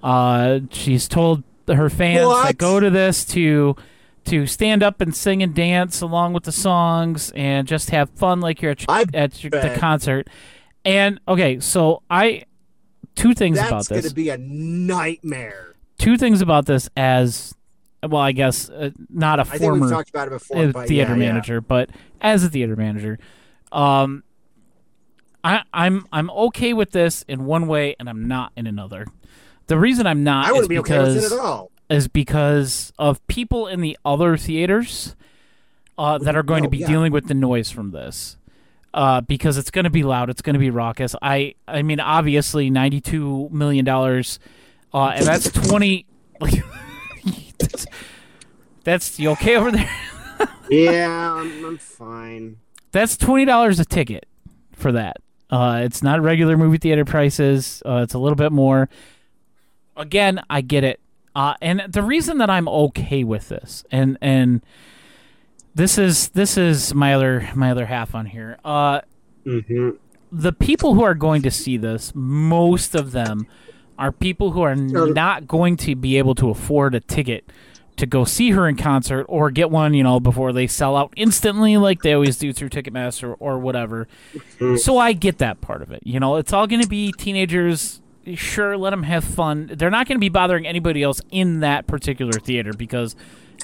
Uh, 0.00 0.60
she's 0.70 1.08
told 1.08 1.42
her 1.66 1.90
fans 1.90 2.24
What? 2.24 2.46
that 2.46 2.56
go 2.56 2.78
to 2.78 2.88
this 2.88 3.24
to 3.24 3.74
to 4.28 4.46
stand 4.46 4.82
up 4.82 5.00
and 5.00 5.14
sing 5.14 5.42
and 5.42 5.54
dance 5.54 6.00
along 6.00 6.32
with 6.32 6.44
the 6.44 6.52
songs 6.52 7.32
and 7.34 7.66
just 7.68 7.90
have 7.90 8.10
fun 8.10 8.40
like 8.40 8.62
you're 8.62 8.72
at, 8.72 8.84
I 8.88 9.04
at 9.14 9.42
your, 9.42 9.50
the 9.50 9.76
concert. 9.78 10.28
And 10.84 11.20
okay, 11.26 11.60
so 11.60 12.02
I 12.08 12.44
two 13.14 13.34
things 13.34 13.58
about 13.58 13.78
this. 13.78 13.88
That's 13.88 14.00
going 14.02 14.08
to 14.10 14.14
be 14.14 14.28
a 14.30 14.38
nightmare. 14.38 15.74
two 15.98 16.16
things 16.16 16.40
about 16.40 16.66
this 16.66 16.88
as 16.96 17.54
well 18.02 18.22
i 18.22 18.30
guess 18.30 18.70
uh, 18.70 18.90
not 19.10 19.40
a 19.40 19.42
I 19.42 19.44
think 19.44 19.62
former 19.62 19.80
we've 19.86 19.90
talked 19.90 20.10
about 20.10 20.28
it 20.28 20.30
before. 20.30 20.56
uh, 20.56 20.72
theater 20.72 20.92
yeah, 20.92 21.08
yeah. 21.08 21.14
manager 21.14 21.60
but 21.60 21.90
as 22.20 22.44
a 22.44 22.48
theater 22.48 22.76
manager 22.76 23.18
um 23.72 24.22
I, 25.42 25.62
I'm 25.72 26.06
I'm 26.12 26.30
okay 26.30 26.72
with 26.74 26.90
this 26.90 27.24
in 27.28 27.44
one 27.44 27.68
way, 27.68 27.94
and 27.98 28.08
I'm 28.08 28.26
not 28.26 28.52
in 28.56 28.66
another. 28.66 29.06
The 29.68 29.78
reason 29.78 30.06
I'm 30.06 30.24
not 30.24 30.46
I 30.48 30.52
wouldn't 30.52 30.68
be 30.68 30.78
okay 30.80 30.98
with 30.98 31.16
it 31.16 31.32
at 31.32 31.38
all. 31.38 31.70
Is 31.90 32.08
because 32.08 32.92
of 32.98 33.24
people 33.26 33.66
in 33.66 33.80
the 33.80 33.96
other 34.04 34.36
theaters 34.36 35.16
uh, 35.96 36.18
that 36.18 36.36
are 36.36 36.42
going 36.42 36.62
to 36.62 36.68
be 36.68 36.78
yeah. 36.78 36.86
dealing 36.86 37.12
with 37.12 37.28
the 37.28 37.34
noise 37.34 37.70
from 37.70 37.90
this. 37.90 38.36
Uh, 38.94 39.20
because 39.20 39.58
it's 39.58 39.70
going 39.70 39.84
to 39.84 39.90
be 39.90 40.02
loud, 40.02 40.30
it's 40.30 40.40
going 40.40 40.54
to 40.54 40.60
be 40.60 40.70
raucous. 40.70 41.14
I, 41.20 41.54
I 41.66 41.82
mean, 41.82 42.00
obviously, 42.00 42.70
ninety-two 42.70 43.50
million 43.52 43.84
dollars, 43.84 44.38
uh, 44.94 45.08
and 45.08 45.26
that's 45.26 45.50
twenty. 45.50 46.06
Like, 46.40 46.64
that's, 47.58 47.86
that's 48.82 49.20
you 49.20 49.30
okay 49.32 49.56
over 49.56 49.70
there? 49.70 49.90
Yeah, 50.70 51.32
I'm, 51.32 51.64
I'm 51.64 51.78
fine. 51.78 52.58
That's 52.92 53.16
twenty 53.16 53.46
dollars 53.46 53.80
a 53.80 53.84
ticket 53.84 54.26
for 54.72 54.92
that. 54.92 55.16
Uh, 55.50 55.80
it's 55.84 56.02
not 56.02 56.20
regular 56.20 56.56
movie 56.56 56.78
theater 56.78 57.04
prices. 57.04 57.82
Uh, 57.86 58.00
it's 58.02 58.14
a 58.14 58.18
little 58.18 58.36
bit 58.36 58.52
more. 58.52 58.88
Again, 59.96 60.42
I 60.50 60.60
get 60.60 60.84
it. 60.84 61.00
Uh, 61.34 61.54
and 61.60 61.82
the 61.88 62.02
reason 62.02 62.38
that 62.38 62.50
I'm 62.50 62.68
okay 62.68 63.24
with 63.24 63.48
this, 63.48 63.84
and 63.90 64.18
and 64.20 64.62
this 65.74 65.98
is 65.98 66.30
this 66.30 66.56
is 66.56 66.94
my 66.94 67.14
other 67.14 67.48
my 67.54 67.70
other 67.70 67.86
half 67.86 68.14
on 68.14 68.26
here. 68.26 68.58
Uh, 68.64 69.00
hmm 69.44 69.90
the 70.30 70.52
people 70.52 70.94
who 70.94 71.02
are 71.02 71.14
going 71.14 71.42
to 71.42 71.50
see 71.50 71.76
this, 71.76 72.12
most 72.14 72.94
of 72.94 73.12
them 73.12 73.46
are 73.98 74.12
people 74.12 74.52
who 74.52 74.60
are 74.62 74.76
not 74.76 75.48
going 75.48 75.76
to 75.78 75.96
be 75.96 76.18
able 76.18 76.34
to 76.36 76.50
afford 76.50 76.94
a 76.94 77.00
ticket 77.00 77.50
to 77.96 78.06
go 78.06 78.24
see 78.24 78.50
her 78.50 78.68
in 78.68 78.76
concert 78.76 79.24
or 79.28 79.50
get 79.50 79.70
one, 79.70 79.92
you 79.92 80.04
know, 80.04 80.20
before 80.20 80.52
they 80.52 80.66
sell 80.66 80.96
out 80.96 81.12
instantly 81.16 81.76
like 81.76 82.02
they 82.02 82.12
always 82.12 82.36
do 82.36 82.52
through 82.52 82.68
Ticketmaster 82.68 83.34
or 83.40 83.58
whatever. 83.58 84.06
So 84.76 84.98
I 84.98 85.14
get 85.14 85.38
that 85.38 85.60
part 85.60 85.82
of 85.82 85.90
it. 85.90 86.00
You 86.04 86.20
know, 86.20 86.36
it's 86.36 86.52
all 86.52 86.66
going 86.66 86.82
to 86.82 86.88
be 86.88 87.10
teenagers. 87.10 88.00
Sure, 88.36 88.76
let 88.76 88.90
them 88.90 89.02
have 89.04 89.24
fun. 89.24 89.70
They're 89.74 89.90
not 89.90 90.06
going 90.06 90.16
to 90.16 90.20
be 90.20 90.28
bothering 90.28 90.66
anybody 90.66 91.02
else 91.02 91.20
in 91.30 91.60
that 91.60 91.86
particular 91.86 92.32
theater 92.32 92.72
because 92.72 93.16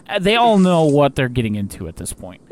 uh, 0.08 0.18
they 0.18 0.36
all 0.36 0.58
know 0.58 0.84
what 0.84 1.14
they're 1.14 1.28
getting 1.28 1.54
into 1.54 1.88
at 1.88 1.96
this 1.96 2.12
point. 2.12 2.42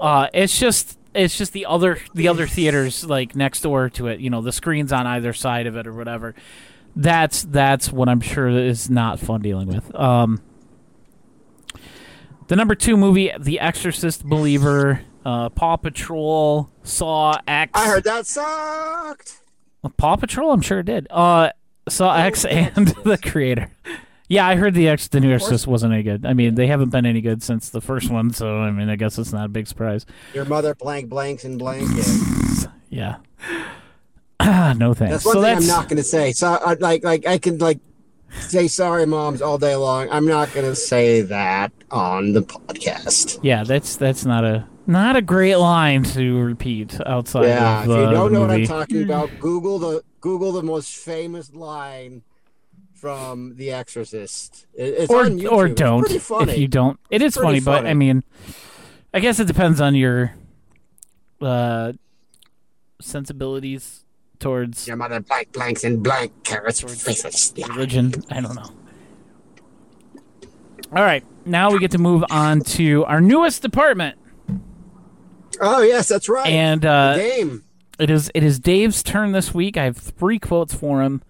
Uh, 0.00 0.28
it's 0.34 0.58
just 0.58 0.98
it's 1.14 1.36
just 1.36 1.52
the 1.52 1.66
other 1.66 1.98
the 2.14 2.28
other 2.28 2.46
theaters 2.46 3.04
like 3.04 3.34
next 3.34 3.60
door 3.62 3.88
to 3.90 4.08
it. 4.08 4.20
You 4.20 4.30
know, 4.30 4.42
the 4.42 4.52
screens 4.52 4.92
on 4.92 5.06
either 5.06 5.32
side 5.32 5.66
of 5.66 5.76
it 5.76 5.86
or 5.86 5.92
whatever. 5.92 6.34
That's 6.94 7.42
that's 7.42 7.92
what 7.92 8.08
I'm 8.08 8.20
sure 8.20 8.48
is 8.48 8.88
not 8.88 9.18
fun 9.20 9.42
dealing 9.42 9.68
with. 9.68 9.94
Um, 9.94 10.40
the 12.48 12.56
number 12.56 12.74
two 12.74 12.96
movie, 12.96 13.32
The 13.38 13.58
Exorcist 13.58 14.24
Believer, 14.24 15.02
uh, 15.24 15.48
Paw 15.48 15.76
Patrol, 15.76 16.70
Saw 16.84 17.40
X. 17.46 17.72
I 17.74 17.86
heard 17.88 18.04
that 18.04 18.26
sucked. 18.26 19.40
Paw 19.96 20.16
Patrol. 20.16 20.52
I'm 20.52 20.60
sure 20.62 20.80
it 20.80 20.86
did. 20.86 21.06
Uh, 21.10 21.50
Saw 21.88 22.14
X 22.16 22.44
and 22.44 22.88
the 23.04 23.18
creator. 23.18 23.70
Yeah, 24.28 24.46
I 24.46 24.56
heard 24.56 24.74
the 24.74 24.88
X 24.88 25.06
the 25.08 25.20
new 25.20 25.32
Exorcist 25.32 25.68
wasn't 25.68 25.92
any 25.92 26.02
good. 26.02 26.26
I 26.26 26.32
mean, 26.34 26.56
they 26.56 26.66
haven't 26.66 26.90
been 26.90 27.06
any 27.06 27.20
good 27.20 27.42
since 27.42 27.70
the 27.70 27.80
first 27.80 28.10
one, 28.10 28.32
so 28.32 28.58
I 28.58 28.72
mean, 28.72 28.88
I 28.88 28.96
guess 28.96 29.18
it's 29.18 29.32
not 29.32 29.46
a 29.46 29.48
big 29.48 29.68
surprise. 29.68 30.04
Your 30.34 30.44
mother 30.44 30.74
blank 30.74 31.08
blanks 31.08 31.44
and 31.44 31.58
blank. 31.58 31.88
Yeah. 32.88 33.16
Yeah. 34.40 34.72
no 34.76 34.94
thanks. 34.94 35.12
That's 35.12 35.26
one 35.26 35.34
so 35.34 35.42
thing 35.42 35.54
that's 35.54 35.68
I'm 35.68 35.76
not 35.76 35.88
going 35.88 35.96
to 35.98 36.02
say. 36.02 36.32
So, 36.32 36.54
I, 36.54 36.74
like, 36.74 37.04
like 37.04 37.26
I 37.26 37.38
can 37.38 37.58
like 37.58 37.78
say 38.30 38.68
sorry, 38.68 39.06
moms, 39.06 39.42
all 39.42 39.58
day 39.58 39.76
long. 39.76 40.08
I'm 40.10 40.26
not 40.26 40.52
going 40.52 40.66
to 40.66 40.74
say 40.76 41.20
that 41.22 41.72
on 41.90 42.32
the 42.32 42.42
podcast. 42.42 43.38
yeah, 43.42 43.64
that's 43.64 43.96
that's 43.96 44.24
not 44.24 44.44
a 44.44 44.66
not 44.86 45.16
a 45.16 45.22
great 45.22 45.56
line 45.56 46.02
to 46.04 46.40
repeat 46.40 46.98
outside 47.06 47.46
yeah, 47.46 47.82
of 47.82 47.90
if 47.90 47.96
you 47.96 48.02
uh, 48.04 48.10
don't 48.10 48.32
know 48.32 48.40
what 48.42 48.50
I'm 48.50 48.66
talking 48.66 49.02
about, 49.02 49.30
Google 49.40 49.78
the 49.78 50.02
Google 50.20 50.52
the 50.52 50.62
most 50.62 50.96
famous 50.96 51.52
line 51.54 52.22
from 52.94 53.56
The 53.56 53.70
Exorcist. 53.72 54.66
It- 54.74 54.94
It's 55.10 55.12
or 55.12 55.26
or 55.48 55.68
don't 55.68 56.08
funny. 56.20 56.52
if 56.52 56.58
you 56.58 56.68
don't. 56.68 56.98
It 57.10 57.22
is 57.22 57.36
Pretty 57.36 57.60
funny, 57.60 57.82
but. 57.82 57.86
I 57.88 57.94
mean, 57.94 58.24
I 59.12 59.20
guess 59.20 59.38
it 59.38 59.46
depends 59.46 59.80
on 59.80 59.94
your 59.94 60.34
uh 61.40 61.92
sensibilities 63.00 64.04
towards 64.38 64.86
Your 64.88 64.96
mother 64.96 65.20
blank 65.20 65.52
blanks 65.52 65.84
and 65.84 66.02
blank 66.02 66.32
carrots 66.44 66.80
faces. 66.80 67.52
Religion. 67.68 68.14
I 68.30 68.40
don't 68.40 68.54
know. 68.54 68.70
All 70.92 71.02
right, 71.02 71.24
now 71.44 71.70
we 71.72 71.78
get 71.80 71.90
to 71.92 71.98
move 71.98 72.24
on 72.30 72.60
to 72.60 73.04
our 73.06 73.20
newest 73.20 73.60
department, 73.60 74.16
Oh 75.60 75.82
yes, 75.82 76.08
that's 76.08 76.28
right. 76.28 76.46
and 76.48 76.84
uh, 76.84 77.16
Game. 77.16 77.64
it 77.98 78.10
is 78.10 78.30
it 78.34 78.42
is 78.42 78.58
Dave's 78.58 79.02
turn 79.02 79.32
this 79.32 79.52
week. 79.54 79.76
I 79.76 79.84
have 79.84 79.96
three 79.96 80.38
quotes 80.38 80.74
for 80.74 81.02
him. 81.02 81.22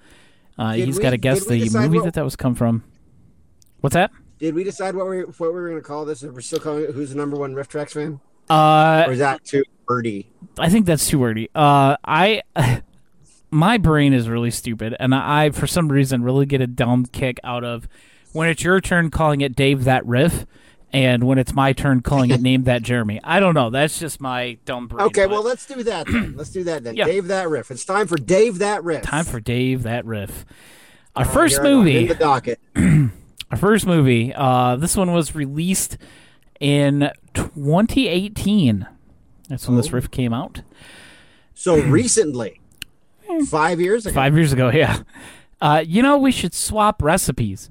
Uh, 0.59 0.73
he's 0.73 0.99
got 0.99 1.11
to 1.11 1.19
guess 1.19 1.45
the 1.47 1.69
movie 1.71 1.99
what- 1.99 2.05
that 2.05 2.15
that 2.15 2.25
was 2.25 2.37
come 2.37 2.55
from. 2.55 2.83
What's 3.81 3.95
that? 3.95 4.11
Did 4.39 4.55
we 4.55 4.65
decide 4.65 4.95
what 4.95 5.09
we 5.09 5.21
what 5.21 5.41
we 5.41 5.49
were 5.49 5.69
going 5.69 5.81
to 5.81 5.87
call 5.87 6.05
this? 6.05 6.23
If 6.23 6.33
we're 6.33 6.41
still 6.41 6.59
calling 6.59 6.85
it 6.85 6.91
"Who's 6.91 7.11
the 7.11 7.17
number 7.17 7.37
one 7.37 7.55
RiffTrax 7.55 7.91
fan," 7.93 8.21
Uh, 8.51 9.05
or 9.07 9.13
is 9.13 9.19
that 9.19 9.45
too 9.45 9.63
wordy? 9.89 10.31
I 10.59 10.69
think 10.69 10.87
that's 10.87 11.07
too 11.09 11.19
wordy. 11.19 11.49
Uh, 11.55 11.97
I, 12.05 12.43
my 13.51 13.79
brain 13.79 14.13
is 14.13 14.29
really 14.29 14.51
stupid, 14.51 14.95
and 15.01 15.15
I, 15.15 15.51
for 15.51 15.67
some 15.67 15.89
reason, 15.89 16.23
really 16.23 16.45
get 16.47 16.61
a 16.61 16.67
dumb 16.67 17.07
kick 17.07 17.39
out 17.45 17.65
of 17.65 17.89
when 18.33 18.49
it's 18.49 18.63
your 18.63 18.81
turn 18.81 19.11
calling 19.11 19.41
it 19.41 19.57
Dave 19.57 19.85
that 19.85 20.05
riff, 20.07 20.45
and 20.93 21.25
when 21.25 21.39
it's 21.39 21.53
my 21.53 21.73
turn 21.73 22.01
calling 22.01 22.31
it 22.31 22.41
Name 22.43 22.65
that 22.65 22.83
Jeremy. 22.83 23.21
I 23.25 23.41
don't 23.41 23.55
know. 23.55 23.71
That's 23.71 23.99
just 23.99 24.21
my 24.21 24.59
dumb 24.65 24.87
brain. 24.89 25.07
Okay, 25.09 25.23
but 25.25 25.31
well 25.31 25.43
let's 25.43 25.67
do 25.67 25.83
that 25.83 26.07
then. 26.07 26.35
Let's 26.37 26.51
do 26.51 26.65
that 26.65 26.85
then. 26.85 26.97
Yeah. 26.97 27.05
Dave 27.07 27.27
that 27.29 27.49
riff. 27.49 27.71
It's 27.71 27.85
time 27.85 28.07
for 28.07 28.17
Dave 28.17 28.59
that 28.59 28.83
riff. 28.85 29.03
time 29.03 29.25
for 29.25 29.41
Dave 29.41 29.83
that 29.85 30.05
riff. 30.05 30.45
Our 31.15 31.25
first 31.25 31.55
here 31.57 31.63
I 31.63 31.65
go. 31.65 31.71
I'm 31.71 31.79
movie. 31.79 31.97
in 32.03 32.09
the 32.09 32.15
docket. 32.15 32.61
Our 33.51 33.57
first 33.57 33.87
movie. 33.87 34.33
Uh, 34.35 34.77
this 34.77 34.97
one 34.97 35.13
was 35.13 35.35
released 35.35 35.97
in 36.61 37.11
2018. 37.35 38.87
That's 39.49 39.67
when 39.69 39.77
this 39.77 39.89
Oh. 39.89 39.93
riff 39.93 40.11
came 40.11 40.33
out. 40.33 40.63
So 41.55 41.81
recently, 41.81 42.61
five 43.49 43.81
years 43.81 44.05
ago. 44.07 44.15
Five 44.15 44.35
years 44.37 44.53
ago, 44.53 44.71
yeah. 44.75 45.03
Uh, 45.61 45.83
you 45.87 46.03
know, 46.03 46.19
we 46.19 46.33
should 46.33 46.55
swap 46.55 47.03
recipes. 47.03 47.71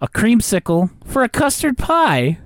A 0.00 0.06
creamsicle 0.08 0.90
for 1.04 1.22
a 1.24 1.28
custard 1.28 1.78
pie. 1.78 2.38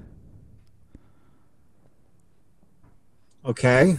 Okay. 3.45 3.97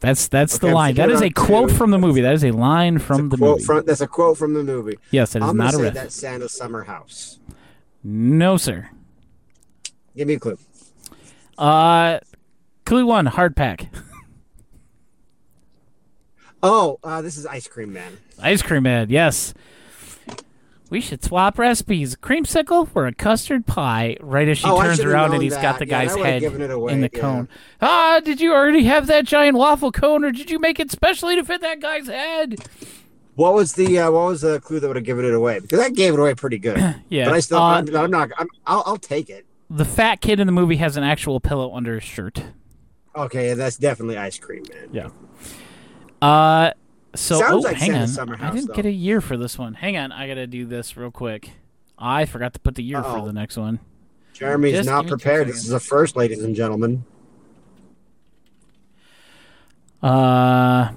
That's 0.00 0.28
that's 0.28 0.56
Okay, 0.56 0.68
the 0.68 0.74
line. 0.74 0.94
That 0.94 1.10
is 1.10 1.20
a 1.22 1.30
quote 1.30 1.70
two. 1.70 1.74
from 1.74 1.90
the 1.90 1.98
movie. 1.98 2.20
That 2.20 2.34
is 2.34 2.44
a 2.44 2.52
line 2.52 2.98
from 2.98 3.26
a 3.26 3.28
the 3.30 3.36
quote 3.36 3.50
movie. 3.58 3.64
from 3.64 3.84
that's 3.84 4.00
a 4.00 4.06
quote 4.06 4.38
from 4.38 4.54
the 4.54 4.62
movie. 4.62 4.96
yes, 5.10 5.34
it 5.34 5.42
is 5.42 5.48
I'm 5.48 5.56
not 5.56 5.74
a 5.74 5.78
riff. 5.78 5.94
that's 5.94 6.14
Santa's 6.14 6.52
summer 6.56 6.84
house. 6.84 7.40
No, 8.04 8.56
sir. 8.56 8.88
Give 10.16 10.28
me 10.28 10.34
a 10.34 10.38
clue. 10.38 10.56
Uh, 11.58 12.20
clue 12.86 13.06
one: 13.06 13.26
hard 13.26 13.56
pack. 13.56 13.88
Oh, 16.62 16.98
uh, 17.04 17.22
this 17.22 17.36
is 17.36 17.46
Ice 17.46 17.66
Cream 17.68 17.92
Man. 17.92 18.18
Ice 18.40 18.62
cream 18.62 18.82
man. 18.84 19.08
Yes. 19.10 19.54
We 20.90 21.00
should 21.02 21.22
swap 21.22 21.58
recipes. 21.58 22.16
Creamsicle 22.16 22.88
for 22.88 23.06
a 23.06 23.14
custard 23.14 23.66
pie. 23.66 24.16
Right 24.20 24.48
as 24.48 24.58
she 24.58 24.66
Oh, 24.66 24.80
turns 24.82 25.00
around 25.00 25.34
and 25.34 25.42
he's 25.42 25.56
got 25.56 25.78
the 25.78 25.86
Yeah, 25.86 26.04
guy's 26.06 26.16
head 26.16 26.42
away, 26.70 26.92
in 26.92 27.00
the 27.02 27.10
yeah. 27.12 27.20
cone. 27.20 27.48
Ah, 27.82 28.20
did 28.24 28.40
you 28.40 28.52
already 28.54 28.84
have 28.84 29.06
that 29.08 29.26
giant 29.26 29.56
waffle 29.58 29.92
cone, 29.92 30.24
or 30.24 30.32
did 30.32 30.50
you 30.50 30.58
make 30.58 30.80
it 30.80 30.90
specially 30.90 31.36
to 31.36 31.44
fit 31.44 31.60
that 31.60 31.80
guy's 31.80 32.06
head? 32.06 32.56
What 33.34 33.54
was 33.54 33.74
the 33.74 33.98
uh, 33.98 34.10
what 34.10 34.28
was 34.28 34.40
the 34.40 34.60
clue 34.60 34.80
that 34.80 34.86
would 34.88 34.96
have 34.96 35.04
given 35.04 35.24
it 35.24 35.34
away? 35.34 35.60
Because 35.60 35.78
that 35.78 35.94
gave 35.94 36.14
it 36.14 36.18
away 36.20 36.34
pretty 36.34 36.58
good. 36.58 36.78
Yeah. 37.08 37.26
But 37.26 37.34
I 37.34 37.40
still, 37.40 37.58
uh, 37.58 37.78
I'm, 37.80 37.96
I'm 37.96 38.10
not. 38.10 38.30
I'm, 38.38 38.48
I'll, 38.66 38.82
I'll 38.86 38.96
take 38.96 39.28
it. 39.30 39.46
the 39.70 39.84
fat 39.84 40.20
kid 40.20 40.40
in 40.40 40.46
the 40.46 40.52
movie 40.52 40.76
has 40.76 40.96
an 40.96 41.04
actual 41.04 41.38
pillow 41.38 41.72
under 41.74 41.94
his 41.94 42.02
shirt. 42.04 42.42
Okay, 43.14 43.54
that's 43.54 43.76
definitely 43.76 44.16
Ice 44.16 44.38
Cream 44.38 44.64
Man. 44.72 44.88
Yeah. 44.92 45.08
Uh, 46.26 46.72
so 47.14 47.38
Sounds 47.40 47.52
oh, 47.52 47.58
like 47.68 47.76
hang 47.76 47.90
Santa's 47.92 48.18
on, 48.18 48.26
Summer 48.28 48.38
I 48.40 48.50
didn't 48.50 48.68
though. 48.68 48.74
get 48.74 48.86
a 48.86 48.90
year 48.92 49.20
for 49.20 49.36
this 49.36 49.58
one. 49.58 49.74
Hang 49.74 49.96
on, 49.96 50.12
I 50.12 50.26
gotta 50.28 50.46
do 50.46 50.64
this 50.66 50.96
real 50.96 51.10
quick. 51.10 51.50
I 51.98 52.26
forgot 52.26 52.54
to 52.54 52.60
put 52.60 52.74
the 52.76 52.82
year 52.82 53.02
for 53.02 53.08
Uh-oh. 53.18 53.26
the 53.26 53.32
next 53.32 53.56
one. 53.56 53.80
Jeremy's 54.34 54.72
Just 54.74 54.88
not 54.88 55.02
give 55.02 55.04
me 55.06 55.10
two 55.10 55.16
prepared. 55.16 55.48
This 55.48 55.64
is 55.64 55.72
a 55.72 55.80
first, 55.80 56.14
ladies 56.16 56.42
and 56.44 56.54
gentlemen. 56.54 57.04
Uh. 60.02 60.90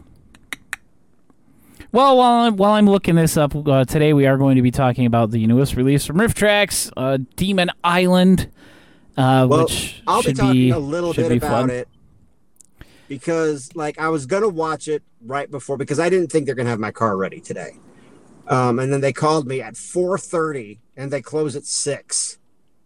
Well, 1.94 2.15
while 2.18 2.46
I'm, 2.46 2.56
while 2.56 2.72
I'm 2.74 2.86
looking 2.89 3.15
this 3.15 3.36
up 3.36 3.53
uh, 3.68 3.84
today, 3.84 4.13
we 4.13 4.25
are 4.25 4.38
going 4.38 4.56
to 4.56 4.62
be 4.62 4.72
talking 4.72 5.06
about 5.06 5.32
the 5.32 5.46
newest 5.46 5.75
release 5.75 6.06
from 6.06 6.18
RiffTrax, 6.20 6.91
uh, 6.96 7.18
Demon 7.36 7.70
Island, 7.84 8.50
uh, 9.18 9.46
Well, 9.50 9.63
which 9.65 10.01
I'll 10.08 10.22
be 10.22 10.27
should 10.30 10.36
talking 10.38 10.53
be 10.53 10.70
a 10.70 10.80
little 10.80 11.13
bit 11.13 11.30
about 11.34 11.68
fun. 11.68 11.70
it 11.72 11.89
because, 13.12 13.75
like, 13.75 14.00
I 14.00 14.08
was 14.08 14.25
gonna 14.25 14.48
watch 14.48 14.88
it 14.88 15.03
right 15.25 15.51
before 15.51 15.75
because 15.75 16.00
I 16.00 16.08
didn't 16.10 16.32
think 16.32 16.46
they're 16.46 16.56
gonna 16.56 16.70
have 16.70 16.80
my 16.80 16.91
car 16.91 17.18
ready 17.18 17.41
today. 17.41 17.75
Um, 18.48 18.80
and 18.80 18.91
then 18.91 19.01
they 19.01 19.12
called 19.12 19.48
me 19.48 19.62
at 19.62 19.74
4:30, 19.74 20.80
and 20.96 21.12
they 21.12 21.22
close 21.22 21.58
at 21.58 21.65
six, 21.65 22.38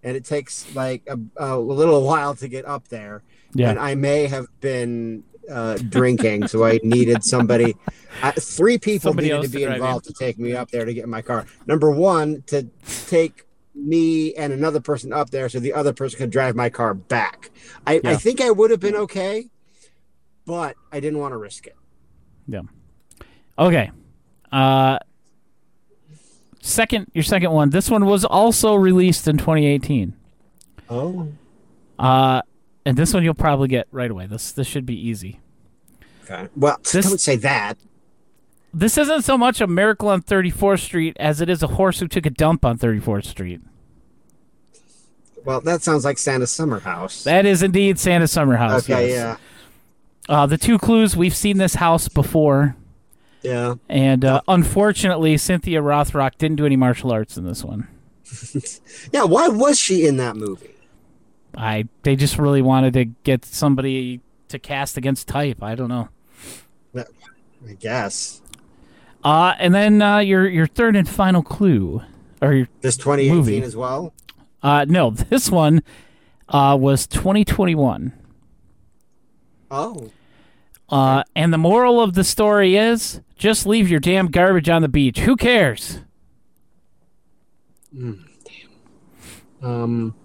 and 0.01 0.17
it 0.17 0.25
takes 0.25 0.65
like 0.74 1.03
a, 1.08 1.20
a 1.38 1.60
little 1.60 2.01
while 2.03 2.34
to 2.38 2.48
get 2.48 2.65
up 2.65 2.88
there. 2.88 3.22
Yeah. 3.53 3.70
And 3.70 3.77
I 3.77 3.94
may 3.94 4.25
have 4.25 4.48
been 4.62 5.24
uh, 5.48 5.77
drinking, 5.89 6.48
so 6.48 6.65
I 6.65 6.79
needed 6.82 7.24
somebody. 7.24 7.75
I, 8.24 8.32
three 8.32 8.79
people 8.79 9.12
Somebody 9.12 9.27
needed 9.27 9.41
to 9.44 9.48
to 9.50 9.53
be 9.53 9.63
drive 9.65 9.75
involved 9.75 10.05
to 10.05 10.13
take 10.13 10.39
me 10.39 10.55
up 10.55 10.72
there 10.72 10.86
to 10.86 10.94
get 10.96 11.08
my 11.08 11.22
car. 11.22 11.46
Number 11.67 11.91
one, 11.91 12.41
to 12.48 12.67
take 13.05 13.46
me 13.75 14.34
and 14.34 14.51
another 14.51 14.79
person 14.79 15.13
up 15.13 15.29
there 15.29 15.50
so 15.50 15.60
the 15.60 15.74
other 15.74 15.94
person 15.94 16.17
could 16.17 16.32
drive 16.32 16.55
my 16.55 16.70
car 16.72 16.96
back. 16.96 17.51
I, 17.86 18.01
Yeah. 18.03 18.10
I 18.10 18.15
think 18.15 18.41
I 18.41 18.50
would 18.50 18.72
have 18.72 18.79
been 18.79 18.96
okay, 18.96 19.50
but 20.45 20.75
I 20.91 20.99
didn't 20.99 21.19
want 21.19 21.31
to 21.33 21.37
risk 21.37 21.67
it. 21.67 21.75
Yeah. 22.47 22.61
Okay. 23.57 23.91
Uh 24.51 24.99
second 26.61 27.07
your 27.13 27.23
second 27.23 27.51
one. 27.51 27.69
This 27.69 27.89
one 27.89 28.05
was 28.05 28.25
also 28.25 28.75
released 28.75 29.27
in 29.27 29.37
2018. 29.37 30.13
Oh, 30.89 31.27
Uh 31.97 32.41
and 32.85 32.97
this 32.97 33.13
one 33.13 33.23
you'll 33.23 33.33
probably 33.33 33.67
get 33.67 33.87
right 33.91 34.11
away. 34.11 34.27
This 34.27 34.51
this 34.51 34.67
should 34.67 34.85
be 34.85 34.95
easy. 35.07 35.39
okay. 36.23 36.47
Well, 36.55 36.77
This- 36.83 37.07
don't 37.07 37.19
say 37.19 37.35
that. 37.37 37.77
This 38.77 38.97
isn't 38.97 39.21
so 39.21 39.37
much 39.37 39.61
a 39.61 39.67
miracle 39.67 40.09
on 40.09 40.21
34th 40.21 40.81
Street 40.81 41.15
as 41.17 41.39
it 41.39 41.47
is 41.49 41.63
a 41.63 41.67
horse 41.67 41.99
who 42.01 42.09
took 42.09 42.25
a 42.25 42.29
dump 42.29 42.65
on 42.65 42.77
34th 42.77 43.23
Street. 43.25 43.61
Well, 45.45 45.61
that 45.61 45.81
sounds 45.81 46.03
like 46.03 46.17
Santa's 46.17 46.51
summer 46.51 46.79
house. 46.81 47.23
That 47.23 47.45
is 47.45 47.63
indeed 47.63 47.97
Santa 47.99 48.27
Summer 48.27 48.57
House. 48.57 48.83
okay, 48.83 49.09
yes. 49.09 49.15
yeah, 49.15 49.37
Uh, 50.27 50.46
the 50.46 50.58
two 50.58 50.77
clues 50.77 51.15
we've 51.15 51.36
seen 51.36 51.58
this 51.58 51.75
house 51.75 52.07
before, 52.07 52.75
yeah. 53.44 53.75
and 53.90 54.25
uh, 54.25 54.42
unfortunately, 54.48 55.38
Cynthia 55.38 55.81
Rothrock 55.81 56.38
didn't 56.38 56.57
do 56.57 56.66
any 56.66 56.75
martial 56.75 57.11
arts 57.11 57.38
in 57.38 57.46
this 57.46 57.64
one. 57.64 57.88
Yeah, 59.14 59.24
why 59.24 59.48
was 59.50 59.79
she 59.79 60.07
in 60.07 60.18
that 60.18 60.35
movie? 60.35 60.72
I 61.55 61.88
they 62.03 62.16
just 62.16 62.38
really 62.40 62.61
wanted 62.61 62.94
to 62.94 63.05
get 63.05 63.46
somebody 63.46 64.20
to 64.50 64.57
cast 64.59 64.98
against 64.98 65.27
type. 65.27 65.61
I 65.64 65.75
don't 65.75 65.90
know. 65.90 66.09
I 66.96 67.74
guess. 67.79 68.42
Uh, 69.24 69.53
and 69.59 69.74
then 69.74 70.01
uh, 70.01 70.18
your 70.20 70.48
your 70.48 70.68
third 70.68 70.96
and 70.96 71.07
final 71.07 71.42
clue, 71.44 72.01
or 72.42 72.53
your, 72.53 72.68
This 72.81 72.98
2018 72.98 73.35
Movie. 73.35 73.61
as 73.61 73.75
well? 73.75 74.14
uh, 74.64 74.85
no, 74.88 75.09
this 75.29 75.50
one 75.50 75.81
uh, 76.50 76.75
was 76.79 77.07
2021. 77.07 78.11
Oh. 79.77 80.09
Uh, 80.88 81.24
and 81.35 81.51
the 81.51 81.57
moral 81.57 82.00
of 82.00 82.14
the 82.14 82.24
story 82.24 82.77
is 82.77 83.20
just 83.35 83.66
leave 83.66 83.90
your 83.90 84.00
damn 84.00 84.27
garbage 84.27 84.70
on 84.70 84.81
the 84.81 84.88
beach. 84.88 85.20
Who 85.20 85.35
cares? 85.35 86.00
Um, 89.61 90.16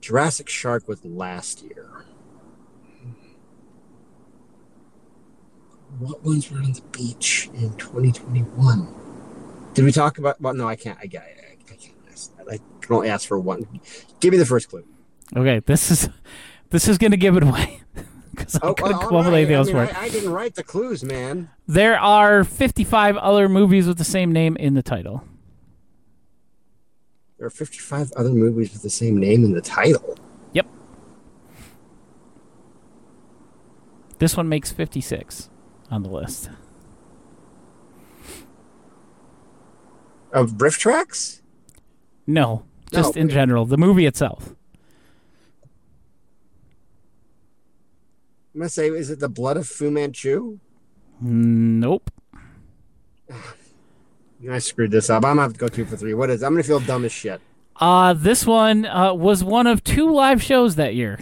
Jurassic 0.00 0.48
Shark 0.48 0.88
was 0.88 1.04
last 1.04 1.62
year. 1.62 2.06
What 5.98 6.24
ones 6.24 6.50
were 6.50 6.60
on 6.60 6.72
the 6.72 6.82
beach 6.92 7.50
in 7.52 7.76
2021? 7.76 8.94
Did 9.74 9.84
we 9.84 9.92
talk 9.92 10.16
about? 10.16 10.40
Well, 10.40 10.54
no, 10.54 10.66
I 10.66 10.76
can't. 10.76 10.98
I, 10.98 11.02
I, 11.02 11.04
I 11.06 11.74
can't. 11.74 11.94
ask 12.10 12.34
that. 12.38 12.46
I 12.48 12.58
can 12.80 12.96
only 12.96 13.10
ask 13.10 13.28
for 13.28 13.38
one. 13.38 13.80
Give 14.20 14.32
me 14.32 14.38
the 14.38 14.46
first 14.46 14.70
clue. 14.70 14.86
Okay, 15.36 15.58
this 15.66 15.90
is 15.90 16.08
this 16.70 16.88
is 16.88 16.98
gonna 16.98 17.16
give 17.16 17.36
it 17.36 17.42
away 17.42 17.82
because 18.34 18.56
I 18.56 18.60
Oh, 18.68 18.74
couldn't 18.74 18.94
all 18.94 19.00
come 19.00 19.16
up 19.16 19.24
with 19.26 19.34
anything 19.34 19.54
I, 19.54 19.58
else 19.58 19.70
for 19.70 19.84
it. 19.84 19.96
I, 19.96 20.08
didn't 20.08 20.30
write 20.30 20.54
the 20.54 20.62
clues, 20.64 21.04
man. 21.04 21.50
There 21.66 21.98
are 21.98 22.44
55 22.44 23.16
other 23.18 23.48
movies 23.48 23.86
with 23.86 23.98
the 23.98 24.04
same 24.04 24.32
name 24.32 24.56
in 24.56 24.74
the 24.74 24.82
title. 24.82 25.24
There 27.38 27.46
are 27.46 27.50
55 27.50 28.12
other 28.16 28.30
movies 28.30 28.72
with 28.72 28.82
the 28.82 28.90
same 28.90 29.16
name 29.16 29.44
in 29.44 29.52
the 29.52 29.60
title. 29.62 30.18
Yep. 30.52 30.66
This 34.18 34.36
one 34.36 34.48
makes 34.48 34.70
56 34.70 35.48
on 35.90 36.02
the 36.02 36.10
list. 36.10 36.50
Of 40.32 40.56
Briff 40.58 40.78
Tracks? 40.78 41.42
No, 42.26 42.64
just 42.92 43.16
No, 43.16 43.22
in 43.22 43.28
general, 43.28 43.64
the 43.64 43.76
movie 43.78 44.06
itself. 44.06 44.54
I'm 48.54 48.60
gonna 48.60 48.68
say, 48.68 48.88
is 48.88 49.10
it 49.10 49.20
the 49.20 49.28
Blood 49.28 49.56
of 49.56 49.66
Fu 49.66 49.90
Manchu? 49.90 50.58
Nope. 51.20 52.10
I 54.50 54.58
screwed 54.58 54.90
this 54.90 55.10
up. 55.10 55.24
I'm 55.24 55.32
gonna 55.36 55.42
have 55.42 55.52
to 55.52 55.58
go 55.58 55.68
two 55.68 55.84
for 55.84 55.96
three. 55.96 56.14
What 56.14 56.30
is? 56.30 56.42
I'm 56.42 56.54
gonna 56.54 56.62
feel 56.62 56.80
dumb 56.80 57.04
as 57.04 57.12
shit. 57.12 57.40
Uh, 57.76 58.12
this 58.12 58.46
one 58.46 58.86
uh, 58.86 59.14
was 59.14 59.44
one 59.44 59.66
of 59.66 59.84
two 59.84 60.10
live 60.12 60.42
shows 60.42 60.76
that 60.76 60.94
year. 60.94 61.18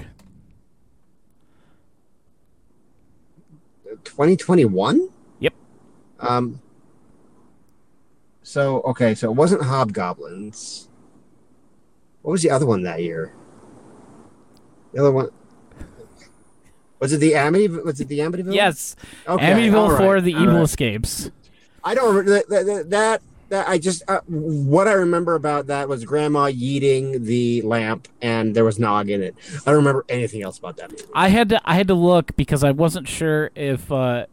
2021. 4.05 5.09
Yep. 5.41 5.55
Um. 6.21 6.61
So 8.43 8.81
okay, 8.83 9.15
so 9.15 9.31
it 9.31 9.35
wasn't 9.35 9.63
Hobgoblins. 9.63 10.89
What 12.23 12.33
was 12.33 12.43
the 12.43 12.51
other 12.51 12.67
one 12.67 12.83
that 12.85 13.03
year? 13.03 13.35
The 14.93 15.01
other 15.01 15.13
one. 15.13 15.29
Was 17.01 17.13
it 17.13 17.19
the 17.19 17.33
Amityville? 17.33 17.85
Was 17.85 18.01
it 18.01 18.09
the 18.09 18.19
Amityville? 18.21 18.55
Yes, 18.55 18.97
Okay, 19.27 19.45
Amityville 19.45 19.91
right, 19.91 19.99
for 19.99 20.21
the 20.21 20.33
Evil 20.33 20.55
right. 20.55 20.63
Escapes. 20.63 21.31
I 21.85 21.95
don't 21.95 22.15
remember 22.15 22.45
that. 22.49 22.67
That, 22.67 22.91
that, 22.91 23.23
that, 23.49 23.69
I 23.69 23.79
just 23.79 24.03
uh, 24.09 24.21
what 24.27 24.89
I 24.89 24.93
remember 24.93 25.35
about 25.35 25.69
that 25.69 25.89
was 25.89 26.05
Grandma 26.05 26.47
yeeting 26.47 27.25
the 27.25 27.63
lamp, 27.63 28.09
and 28.21 28.55
there 28.55 28.65
was 28.65 28.79
nog 28.79 29.09
in 29.09 29.23
it. 29.23 29.35
I 29.61 29.71
don't 29.71 29.77
remember 29.77 30.05
anything 30.09 30.43
else 30.43 30.59
about 30.59 30.77
that 30.79 30.91
movie. 30.91 31.05
I 31.15 31.29
had 31.29 31.49
to 31.51 31.61
I 31.65 31.75
had 31.75 31.89
to 31.89 31.95
look 31.95 32.37
because 32.37 32.63
I 32.63 32.73
wasn't 32.73 33.09
sure 33.09 33.51
if 33.55 33.91
uh, 33.91 34.27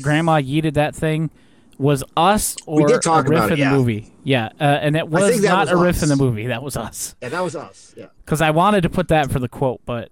Grandma 0.00 0.40
yeeted 0.40 0.74
that 0.74 0.96
thing 0.96 1.30
was 1.78 2.02
us 2.16 2.56
or 2.66 2.86
did 2.86 3.02
talk 3.02 3.26
a 3.26 3.28
riff 3.28 3.38
about 3.38 3.50
it, 3.50 3.52
in 3.54 3.58
the 3.60 3.64
yeah. 3.66 3.76
movie. 3.76 4.12
Yeah, 4.24 4.46
uh, 4.60 4.64
and 4.64 4.96
it 4.96 5.08
was 5.08 5.42
not 5.42 5.66
was 5.66 5.70
a 5.70 5.76
riff 5.76 5.96
us. 5.96 6.02
in 6.02 6.08
the 6.08 6.16
movie. 6.16 6.46
That 6.46 6.62
was 6.62 6.76
us. 6.76 7.14
Yeah, 7.22 7.28
that 7.28 7.40
was 7.42 7.54
us. 7.54 7.94
Yeah. 7.96 8.06
Because 8.24 8.40
I 8.40 8.50
wanted 8.50 8.82
to 8.82 8.90
put 8.90 9.08
that 9.08 9.30
for 9.30 9.38
the 9.38 9.48
quote, 9.48 9.80
but 9.84 10.10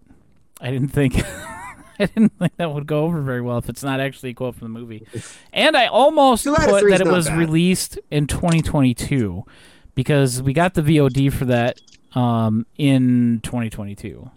I 0.61 0.71
didn't 0.71 0.89
think 0.89 1.15
I 1.99 2.07
didn't 2.07 2.33
think 2.39 2.57
that 2.57 2.73
would 2.73 2.87
go 2.87 3.05
over 3.05 3.21
very 3.21 3.41
well 3.41 3.59
if 3.59 3.69
it's 3.69 3.83
not 3.83 4.01
actually 4.01 4.31
a 4.31 4.35
quote 4.35 4.57
from 4.57 4.73
the 4.73 4.79
movie. 4.81 5.07
And 5.53 5.77
I 5.77 5.87
almost 5.87 6.45
put 6.45 6.57
that 6.57 7.01
it 7.01 7.07
was 7.07 7.29
bad. 7.29 7.39
released 7.39 7.99
in 8.11 8.27
2022 8.27 9.45
because 9.95 10.43
we 10.43 10.53
got 10.53 10.75
the 10.75 10.83
VOD 10.83 11.33
for 11.33 11.45
that 11.47 11.81
um, 12.15 12.67
in 12.79 13.41
2022 13.45 14.31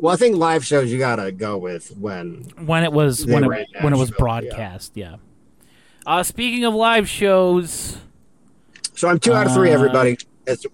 Well, 0.00 0.12
I 0.12 0.16
think 0.16 0.36
live 0.36 0.64
shows 0.64 0.90
you 0.92 0.98
gotta 0.98 1.32
go 1.32 1.56
with 1.58 1.96
when. 1.96 2.44
when 2.64 2.84
it 2.84 2.92
was 2.92 3.24
when 3.26 3.44
it 3.44 3.66
when 3.80 3.92
it 3.92 3.96
was 3.98 4.10
Nashville, 4.10 4.14
yeah. 4.14 4.18
broadcast. 4.18 4.92
Yeah. 4.96 5.16
Uh, 6.06 6.22
speaking 6.22 6.64
of 6.64 6.74
live 6.74 7.08
shows, 7.08 7.98
So 8.94 9.08
I'm 9.08 9.18
two 9.18 9.34
out 9.34 9.46
of 9.46 9.52
three. 9.54 9.70
Uh, 9.70 9.74
Everybody. 9.74 10.18
It's, 10.46 10.66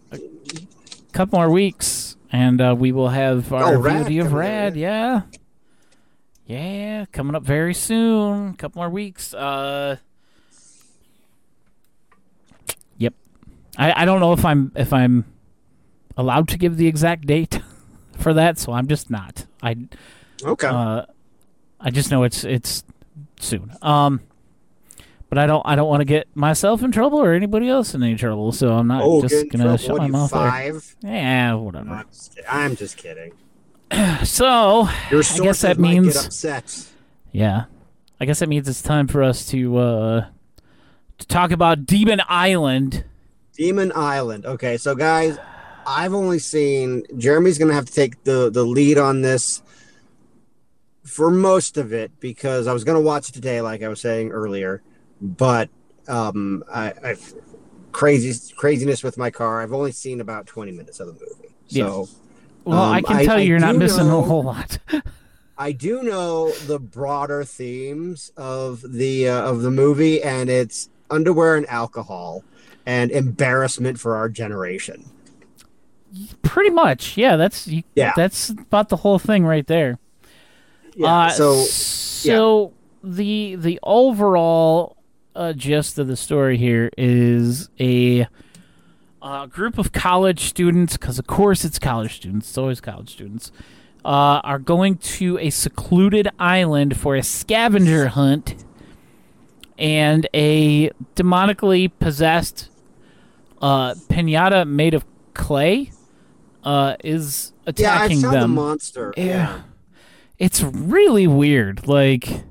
couple 1.13 1.39
more 1.39 1.51
weeks, 1.51 2.17
and 2.33 2.61
uh, 2.61 2.75
we 2.79 2.91
will 2.93 3.09
have 3.09 3.53
our 3.53 3.75
Oh, 3.75 3.79
Rad 3.81 4.07
VOD 4.07 4.21
of 4.27 4.33
Rad. 4.33 4.73
in. 4.75 4.79
Yeah, 4.81 5.23
yeah, 6.47 7.07
coming 7.13 7.35
up 7.35 7.43
very 7.43 7.75
soon. 7.75 8.51
A 8.51 8.55
couple 8.55 8.81
more 8.81 8.91
weeks. 8.91 9.33
Uh, 9.35 9.97
yep. 12.99 13.15
I, 13.77 14.03
I 14.03 14.05
don't 14.05 14.21
know 14.21 14.33
if 14.33 14.45
I'm 14.45 14.73
if 14.77 14.93
I'm 14.93 15.25
allowed 16.17 16.49
to 16.49 16.59
give 16.59 16.77
the 16.77 16.87
exact 16.87 17.27
date 17.27 17.61
for 18.19 18.35
that, 18.35 18.59
so 18.59 18.73
I'm 18.73 18.87
just 18.87 19.11
not. 19.11 19.47
I 19.63 19.77
okay. 20.43 20.69
uh, 20.69 21.07
I 21.81 21.91
just 21.91 22.11
know 22.11 22.25
it's 22.25 22.45
it's 22.45 22.85
soon. 23.41 23.73
Um, 23.83 24.21
but 25.31 25.39
I 25.39 25.47
don't 25.47 25.63
I 25.67 25.75
don't 25.75 25.89
want 25.89 26.01
to 26.03 26.05
get 26.05 26.29
myself 26.37 26.83
in 26.83 26.93
trouble 26.93 27.19
or 27.19 27.33
anybody 27.33 27.69
else 27.69 27.95
in 27.95 28.03
any 28.03 28.17
trouble, 28.17 28.53
so 28.53 28.73
I'm 28.75 28.87
not 28.87 29.03
oh, 29.03 29.23
just 29.23 29.49
gonna 29.51 29.65
Trouble. 29.65 29.79
shut 29.79 29.93
What 29.93 30.03
my 30.03 30.09
mouth 30.09 30.31
there. 30.31 30.51
five? 30.51 30.97
Yeah, 31.03 31.55
whatever. 31.55 31.91
I'm 31.91 32.07
just. 32.09 32.39
I'm 32.49 32.77
just 32.77 32.97
kidding. 32.97 33.33
So 34.25 34.89
Your 35.11 35.23
I 35.23 35.39
guess 35.39 35.61
that 35.61 35.79
means 35.79 36.45
yeah. 37.33 37.65
I 38.21 38.25
guess 38.25 38.39
that 38.39 38.49
means 38.49 38.69
it's 38.69 38.83
time 38.83 39.07
for 39.07 39.23
us 39.23 39.47
to 39.47 39.77
uh 39.77 40.27
to 41.19 41.27
talk 41.27 41.51
about 41.51 41.87
Demon 41.87 42.21
Island. 42.29 43.05
Demon 43.55 43.93
Island. 43.95 44.47
Okay, 44.47 44.77
so 44.77 44.95
guys, 44.95 45.39
I've 45.87 46.15
only 46.15 46.39
seen 46.39 47.05
Jeremy's 47.17 47.59
gonna 47.59 47.75
have 47.75 47.87
to 47.87 47.93
take 47.93 48.25
the 48.25 48.51
the 48.51 48.65
lead 48.65 48.99
on 48.99 49.23
this 49.23 49.63
for 51.05 51.31
most 51.31 51.77
of 51.77 51.93
it 51.93 52.11
because 52.21 52.67
I 52.67 52.73
was 52.73 52.85
gonna 52.85 53.01
watch 53.01 53.29
it 53.29 53.33
today, 53.33 53.61
like 53.61 53.83
I 53.83 53.89
was 53.89 54.01
saying 54.01 54.31
earlier, 54.31 54.83
but 55.21 55.69
um, 56.09 56.65
I, 56.73 56.95
I've 57.03 57.35
crazy 57.93 58.55
craziness 58.57 59.03
with 59.05 59.19
my 59.19 59.31
car. 59.31 59.63
I've 59.63 59.73
only 59.73 59.93
seen 59.93 60.21
about 60.21 60.47
twenty 60.47 60.73
minutes 60.73 60.99
of 61.01 61.07
the 61.07 61.13
movie, 61.13 61.55
so 61.69 62.09
Well, 62.65 62.81
I 62.81 62.99
Um, 62.99 63.05
can 63.05 63.25
tell 63.25 63.37
I 63.37 63.41
you 63.41 63.49
you're 63.51 63.59
not 63.59 63.77
missing 63.77 64.09
know- 64.09 64.21
a 64.21 64.23
whole 64.23 64.43
lot. 64.43 64.79
I 65.57 65.71
do 65.73 66.03
know 66.03 66.51
the 66.67 66.79
broader 66.81 67.45
themes 67.45 68.33
of 68.37 68.83
the 68.87 69.29
uh, 69.29 69.43
of 69.43 69.63
the 69.63 69.71
movie, 69.71 70.21
and 70.23 70.51
it's 70.51 70.89
underwear 71.11 71.55
and 71.57 71.69
alcohol 71.69 72.43
and 72.87 73.11
embarrassment 73.13 74.01
for 74.01 74.17
our 74.17 74.29
generation. 74.29 75.05
Pretty 76.43 76.71
much, 76.71 77.17
yeah. 77.17 77.37
That's 77.37 77.67
you, 77.69 77.83
Yeah. 77.95 78.13
That's 78.17 78.51
about 78.51 78.89
the 78.89 78.97
whole 78.97 79.19
thing 79.19 79.45
right 79.45 79.67
there. 79.67 79.99
Yeah. 80.97 81.07
Uh, 81.27 81.31
so 81.31 81.55
so 81.63 82.73
the 83.05 83.57
the 83.57 83.79
overall 83.83 84.97
uh, 85.37 85.53
gist 85.53 85.99
of 85.99 86.07
the 86.09 86.17
story 86.17 86.57
here 86.57 86.91
is 86.99 87.69
a 87.81 88.27
uh, 89.25 89.47
group 89.47 89.79
of 89.79 89.91
college 89.91 90.41
students, 90.41 90.97
because 90.97 91.19
of 91.19 91.27
course 91.27 91.65
it's 91.65 91.79
college 91.79 92.15
students. 92.15 92.49
It's 92.51 92.59
always 92.59 92.81
college 92.81 93.11
students. 93.11 93.51
Uh, 94.05 94.41
are 94.45 94.59
going 94.59 94.99
to 94.99 95.39
a 95.39 95.49
secluded 95.49 96.29
island 96.39 96.95
for 96.97 97.17
a 97.17 97.23
scavenger 97.23 98.09
hunt, 98.09 98.63
and 99.79 100.29
a 100.35 100.91
demonically 101.17 101.91
possessed 101.99 102.69
uh, 103.63 103.95
pinata 104.11 104.69
made 104.69 104.93
of 104.93 105.07
clay 105.33 105.91
uh, 106.63 106.97
is 107.03 107.53
yeah, 107.77 107.93
I 107.93 108.05
attacking 108.05 108.21
saw 108.21 108.31
the 108.33 108.41
them. 108.41 108.51
monster. 108.51 109.15
Yeah. 109.17 109.63
It's 110.39 110.63
really 110.63 111.27
weird. 111.27 111.89
Like, 111.89 112.45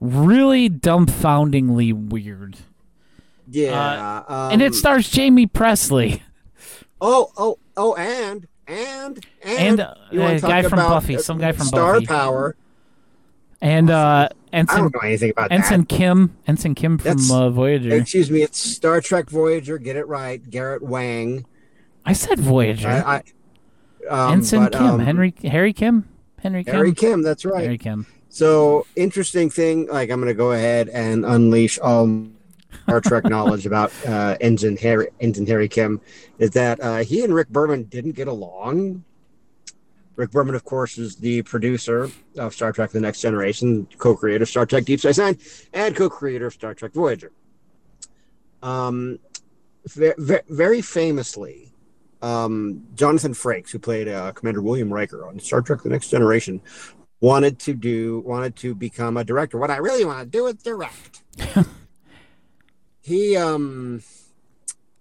really 0.00 0.70
dumbfoundingly 0.70 1.92
weird. 1.92 2.56
Yeah. 3.50 4.22
um, 4.28 4.52
and 4.52 4.62
it 4.62 4.74
stars 4.74 5.14
Jaime 5.14 5.46
Pressly. 5.46 6.20
Oh, 7.00 7.32
oh, 7.36 7.58
oh, 7.76 7.94
and 7.94 8.46
and 8.66 9.24
and, 9.42 9.58
And, 9.58 9.80
uh, 9.80 9.94
you 10.12 10.20
wanna 10.20 10.34
a 10.36 10.40
guy 10.40 10.62
talk 10.62 10.70
from 10.70 10.78
about, 10.78 10.90
Buffy, 10.90 11.16
uh, 11.16 11.20
some 11.20 11.38
guy 11.38 11.52
from 11.52 11.66
Star 11.66 11.94
Buffy. 11.94 12.06
Power. 12.06 12.56
And 13.62 13.90
uh, 13.90 14.28
I 14.52 14.56
Ensign, 14.56 14.78
don't 14.84 14.94
know 14.94 15.00
anything 15.00 15.30
about 15.30 15.52
Ensign 15.52 15.80
that. 15.80 15.88
Kim. 15.88 16.36
Ensign 16.46 16.74
Kim 16.74 16.98
from 16.98 17.04
That's- 17.04 17.30
uh, 17.30 17.50
Voyager. 17.50 17.94
Excuse 17.94 18.30
me, 18.30 18.42
it's 18.42 18.58
Star 18.58 19.00
Trek 19.00 19.28
Voyager. 19.28 19.78
Get 19.78 19.96
it 19.96 20.06
right, 20.08 20.48
Garrett 20.48 20.82
Wang. 20.82 21.44
I 22.06 22.12
said 22.14 22.38
Voyager. 22.38 22.88
I, 22.88 23.22
I, 24.08 24.08
um, 24.08 24.32
Ensign 24.34 24.64
but, 24.64 24.72
Kim. 24.72 24.82
um, 24.82 25.00
Henry 25.00 25.34
Harry 25.44 25.72
Kim? 25.72 26.08
Henry 26.42 26.64
Kim? 26.64 26.74
Harry 26.74 26.94
Kim. 26.94 27.22
That's 27.22 27.44
right. 27.44 27.64
Harry 27.64 27.78
Kim. 27.78 28.06
So 28.30 28.86
interesting 28.96 29.50
thing. 29.50 29.86
Like 29.88 30.10
I'm 30.10 30.20
going 30.20 30.28
to 30.32 30.34
go 30.34 30.52
ahead 30.52 30.88
and 30.88 31.24
unleash 31.26 31.78
all 31.78 32.06
Star 32.90 33.00
Trek 33.00 33.24
knowledge 33.26 33.66
about 33.66 33.92
uh, 34.04 34.36
Harry 34.80 35.08
Ensign 35.20 35.46
Harry 35.46 35.68
Kim 35.68 36.00
is 36.40 36.50
that 36.50 36.80
uh, 36.80 36.98
he 36.98 37.22
and 37.22 37.32
Rick 37.32 37.48
Berman 37.50 37.84
didn't 37.84 38.16
get 38.16 38.26
along. 38.26 39.04
Rick 40.16 40.32
Berman, 40.32 40.56
of 40.56 40.64
course, 40.64 40.98
is 40.98 41.14
the 41.14 41.42
producer 41.42 42.10
of 42.36 42.52
Star 42.52 42.72
Trek: 42.72 42.90
The 42.90 42.98
Next 42.98 43.20
Generation, 43.20 43.86
co-creator 43.98 44.42
of 44.42 44.48
Star 44.48 44.66
Trek: 44.66 44.84
Deep 44.84 44.98
Space 44.98 45.18
Nine, 45.18 45.38
and 45.72 45.94
co-creator 45.94 46.46
of 46.46 46.52
Star 46.52 46.74
Trek 46.74 46.92
Voyager. 46.92 47.30
Um, 48.60 49.20
ve- 49.86 50.14
ve- 50.18 50.40
very 50.48 50.82
famously, 50.82 51.72
um, 52.22 52.84
Jonathan 52.96 53.34
Frakes, 53.34 53.70
who 53.70 53.78
played 53.78 54.08
uh, 54.08 54.32
Commander 54.32 54.62
William 54.62 54.92
Riker 54.92 55.28
on 55.28 55.38
Star 55.38 55.62
Trek: 55.62 55.82
The 55.84 55.90
Next 55.90 56.10
Generation, 56.10 56.60
wanted 57.20 57.60
to 57.60 57.72
do 57.72 58.18
wanted 58.26 58.56
to 58.56 58.74
become 58.74 59.16
a 59.16 59.22
director. 59.22 59.58
What 59.58 59.70
I 59.70 59.76
really 59.76 60.04
want 60.04 60.20
to 60.20 60.26
do 60.26 60.48
is 60.48 60.54
direct. 60.54 61.22
he 63.02 63.36
um 63.36 64.02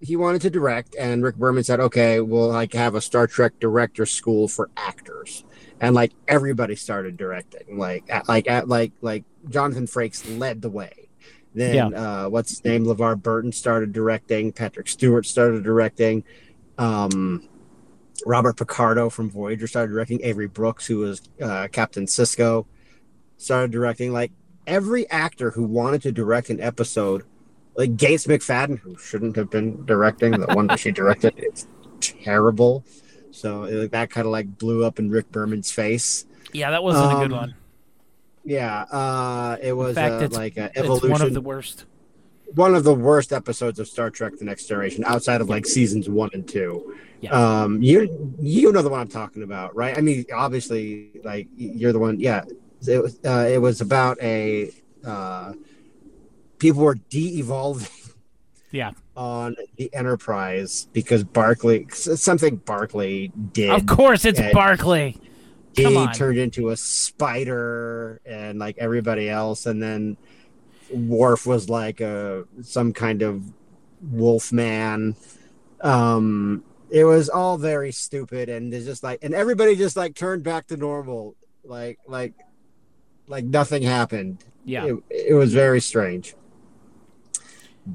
he 0.02 0.16
wanted 0.16 0.42
to 0.44 0.50
direct, 0.50 0.96
and 0.98 1.24
Rick 1.24 1.36
Berman 1.36 1.64
said, 1.64 1.80
"Okay, 1.80 2.22
we'll 2.22 2.48
like 2.50 2.74
have 2.74 2.96
a 2.96 3.02
Star 3.02 3.28
Trek 3.28 3.54
director 3.60 4.06
school 4.06 4.48
for 4.48 4.70
actors." 4.78 5.44
And 5.82 5.96
like 5.96 6.12
everybody 6.28 6.76
started 6.76 7.16
directing, 7.18 7.78
like 7.78 8.04
at, 8.10 8.28
like 8.28 8.50
at, 8.50 8.68
like 8.68 8.92
like 9.02 9.24
Jonathan 9.50 9.86
Frakes 9.88 10.38
led 10.40 10.62
the 10.62 10.70
way. 10.70 11.10
Then 11.54 11.76
Yeah. 11.76 11.88
uh, 11.88 12.30
what's 12.30 12.50
his 12.50 12.64
name? 12.64 12.86
LeVar 12.86 13.22
Burton 13.22 13.52
started 13.52 13.92
directing. 13.94 14.52
Patrick 14.52 14.88
Stewart 14.88 15.26
started 15.26 15.64
directing. 15.64 16.24
Um, 16.78 17.48
Robert 18.26 18.58
Picardo 18.58 19.10
from 19.10 19.30
Voyager 19.30 19.68
started 19.68 19.92
directing. 19.94 20.22
Avery 20.24 20.48
Brooks, 20.48 20.86
who 20.86 20.98
was 21.00 21.22
uh, 21.42 21.68
Captain 21.72 22.06
Sisko, 22.06 22.66
started 23.38 23.72
directing. 23.72 24.12
Like 24.12 24.32
every 24.68 25.10
actor 25.10 25.52
who 25.52 25.64
wanted 25.64 26.02
to 26.04 26.12
direct 26.12 26.50
an 26.50 26.60
episode, 26.60 27.24
like 27.80 27.96
Gates 27.98 28.28
McFadden, 28.28 28.78
who 28.80 28.98
shouldn't 28.98 29.36
have 29.38 29.50
been 29.50 29.86
directing 29.86 30.32
the 30.32 30.48
one 30.54 30.68
that 30.68 30.80
she 30.80 30.92
directed, 30.92 31.34
it's 31.38 31.66
terrible. 32.02 32.84
So 33.32 33.64
it, 33.64 33.92
that 33.92 34.10
kind 34.12 34.26
of 34.28 34.32
like 34.32 34.58
blew 34.58 34.84
up 34.86 35.00
in 35.00 35.10
Rick 35.10 35.32
Berman's 35.32 35.72
face. 35.72 36.26
Yeah, 36.52 36.72
that 36.72 36.84
wasn't 36.84 37.14
a 37.14 37.16
good 37.16 37.32
Um, 37.32 37.40
one. 37.40 37.56
Yeah, 38.44 38.82
uh, 38.84 39.58
it 39.62 39.74
was 39.74 39.96
fact, 39.96 40.14
uh, 40.14 40.26
it's- 40.26 40.34
like 40.38 40.58
a 40.58 40.66
It's 40.66 40.80
evolution. 40.80 41.10
one 41.12 41.22
of 41.22 41.34
the 41.34 41.42
worst. 41.42 41.86
one 42.56 42.74
of 42.74 42.84
the 42.84 42.94
worst 42.96 43.32
episodes 43.32 43.80
of 43.80 43.88
Star 43.88 44.10
Trek: 44.10 44.34
The 44.40 44.46
Next 44.46 44.66
Generation, 44.66 45.04
outside 45.06 45.40
of 45.40 45.50
like 45.50 45.66
seasons 45.68 46.10
one 46.10 46.32
and 46.34 46.48
two. 46.48 46.96
Yeah. 47.22 47.32
Um, 47.32 47.82
you 47.82 48.34
you 48.40 48.72
know 48.72 48.82
the 48.82 48.90
one 48.90 49.02
I'm 49.02 49.08
talking 49.08 49.44
about, 49.44 49.76
right? 49.76 49.96
I 49.98 50.02
mean, 50.02 50.26
obviously, 50.34 51.12
like 51.24 51.48
you're 51.56 51.94
the 51.94 52.00
one. 52.00 52.20
Yeah, 52.20 52.44
it 52.88 53.02
was 53.04 53.20
uh, 53.24 53.48
it 53.52 53.60
was 53.60 53.82
about 53.82 54.18
a 54.22 54.72
uh, 55.06 55.54
people 56.60 56.84
were 56.84 56.96
de-evolving 56.96 57.88
Yeah, 58.72 58.92
on 59.16 59.56
the 59.78 59.92
Enterprise 59.96 60.88
because 60.94 61.24
Barclay 61.24 61.88
something 61.90 62.58
Barclay 62.58 63.30
did. 63.30 63.72
of 63.72 63.88
course 63.88 64.26
it's 64.26 64.40
Barclay. 64.54 65.16
he 65.74 66.08
turned 66.14 66.38
into 66.38 66.70
a 66.70 66.78
spider 66.78 68.22
and 68.28 68.60
like 68.60 68.78
everybody 68.78 69.28
else 69.28 69.66
and 69.66 69.82
then 69.82 70.18
Worf 70.94 71.48
was 71.48 71.68
like 71.68 72.00
a 72.00 72.46
some 72.62 72.94
kind 72.94 73.24
of 73.24 73.44
wolf 74.04 74.52
man. 74.52 75.16
Um 75.82 76.64
it 76.92 77.06
was 77.06 77.28
all 77.28 77.58
very 77.58 77.92
stupid 77.92 78.50
and 78.50 78.72
it's 78.72 78.86
just 78.86 79.02
like 79.02 79.18
and 79.24 79.34
everybody 79.34 79.76
just 79.76 79.98
like 79.98 80.14
turned 80.14 80.44
back 80.44 80.68
to 80.68 80.78
normal. 80.78 81.36
Like 81.64 81.98
like 82.08 82.34
like 83.28 83.46
nothing 83.46 83.82
happened. 83.82 84.44
Yeah, 84.64 84.86
it, 84.86 84.96
it 85.10 85.34
was 85.34 85.54
very 85.54 85.82
strange 85.82 86.36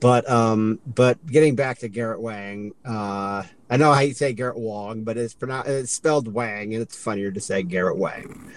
but 0.01 0.29
um 0.29 0.81
but 0.87 1.25
getting 1.27 1.55
back 1.55 1.79
to 1.79 1.89
garrett 1.89 2.21
wang 2.21 2.73
uh 2.85 3.43
i 3.71 3.77
know 3.77 3.93
how 3.93 4.01
you 4.01 4.15
say 4.15 4.33
garrett 4.33 4.59
wong 4.59 5.05
but 5.05 5.17
it's 5.17 5.35
pronounced 5.35 5.69
it's 5.69 5.93
spelled 5.93 6.33
wang 6.33 6.75
and 6.75 6.83
it's 6.83 6.97
funnier 6.97 7.31
to 7.31 7.41
say 7.41 7.63
garrett 7.63 7.97
wang 7.97 8.51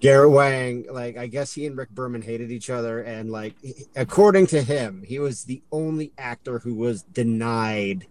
garrett 0.00 0.30
wang 0.30 0.84
like 0.90 1.16
i 1.16 1.26
guess 1.26 1.52
he 1.52 1.66
and 1.66 1.76
rick 1.76 1.90
berman 1.90 2.22
hated 2.22 2.50
each 2.50 2.70
other 2.70 3.00
and 3.00 3.30
like 3.30 3.54
according 3.96 4.46
to 4.46 4.62
him 4.62 5.02
he 5.06 5.18
was 5.18 5.44
the 5.44 5.62
only 5.72 6.12
actor 6.18 6.58
who 6.60 6.74
was 6.74 7.02
denied 7.02 8.06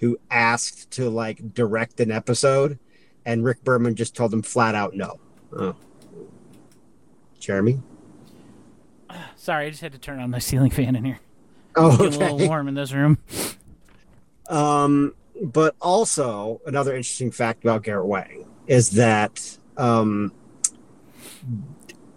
who 0.00 0.18
asked 0.30 0.90
to 0.90 1.08
like 1.08 1.54
direct 1.54 2.00
an 2.00 2.10
episode 2.10 2.78
and 3.24 3.44
rick 3.44 3.62
berman 3.64 3.94
just 3.94 4.14
told 4.14 4.32
him 4.32 4.42
flat 4.42 4.74
out 4.74 4.94
no 4.94 5.18
oh. 5.56 5.74
jeremy 7.38 7.80
sorry, 9.36 9.66
I 9.66 9.70
just 9.70 9.82
had 9.82 9.92
to 9.92 9.98
turn 9.98 10.20
on 10.20 10.30
my 10.30 10.38
ceiling 10.38 10.70
fan 10.70 10.94
in 10.96 11.04
here. 11.04 11.18
Oh 11.76 11.96
Get 11.96 12.16
a 12.16 12.18
little 12.18 12.48
warm 12.48 12.68
in 12.68 12.74
this 12.74 12.92
room. 12.92 13.18
Um, 14.48 15.14
but 15.42 15.74
also 15.80 16.60
another 16.66 16.94
interesting 16.94 17.30
fact 17.30 17.64
about 17.64 17.82
Garrett 17.82 18.06
Wang 18.06 18.46
is 18.66 18.90
that 18.90 19.58
um, 19.76 20.32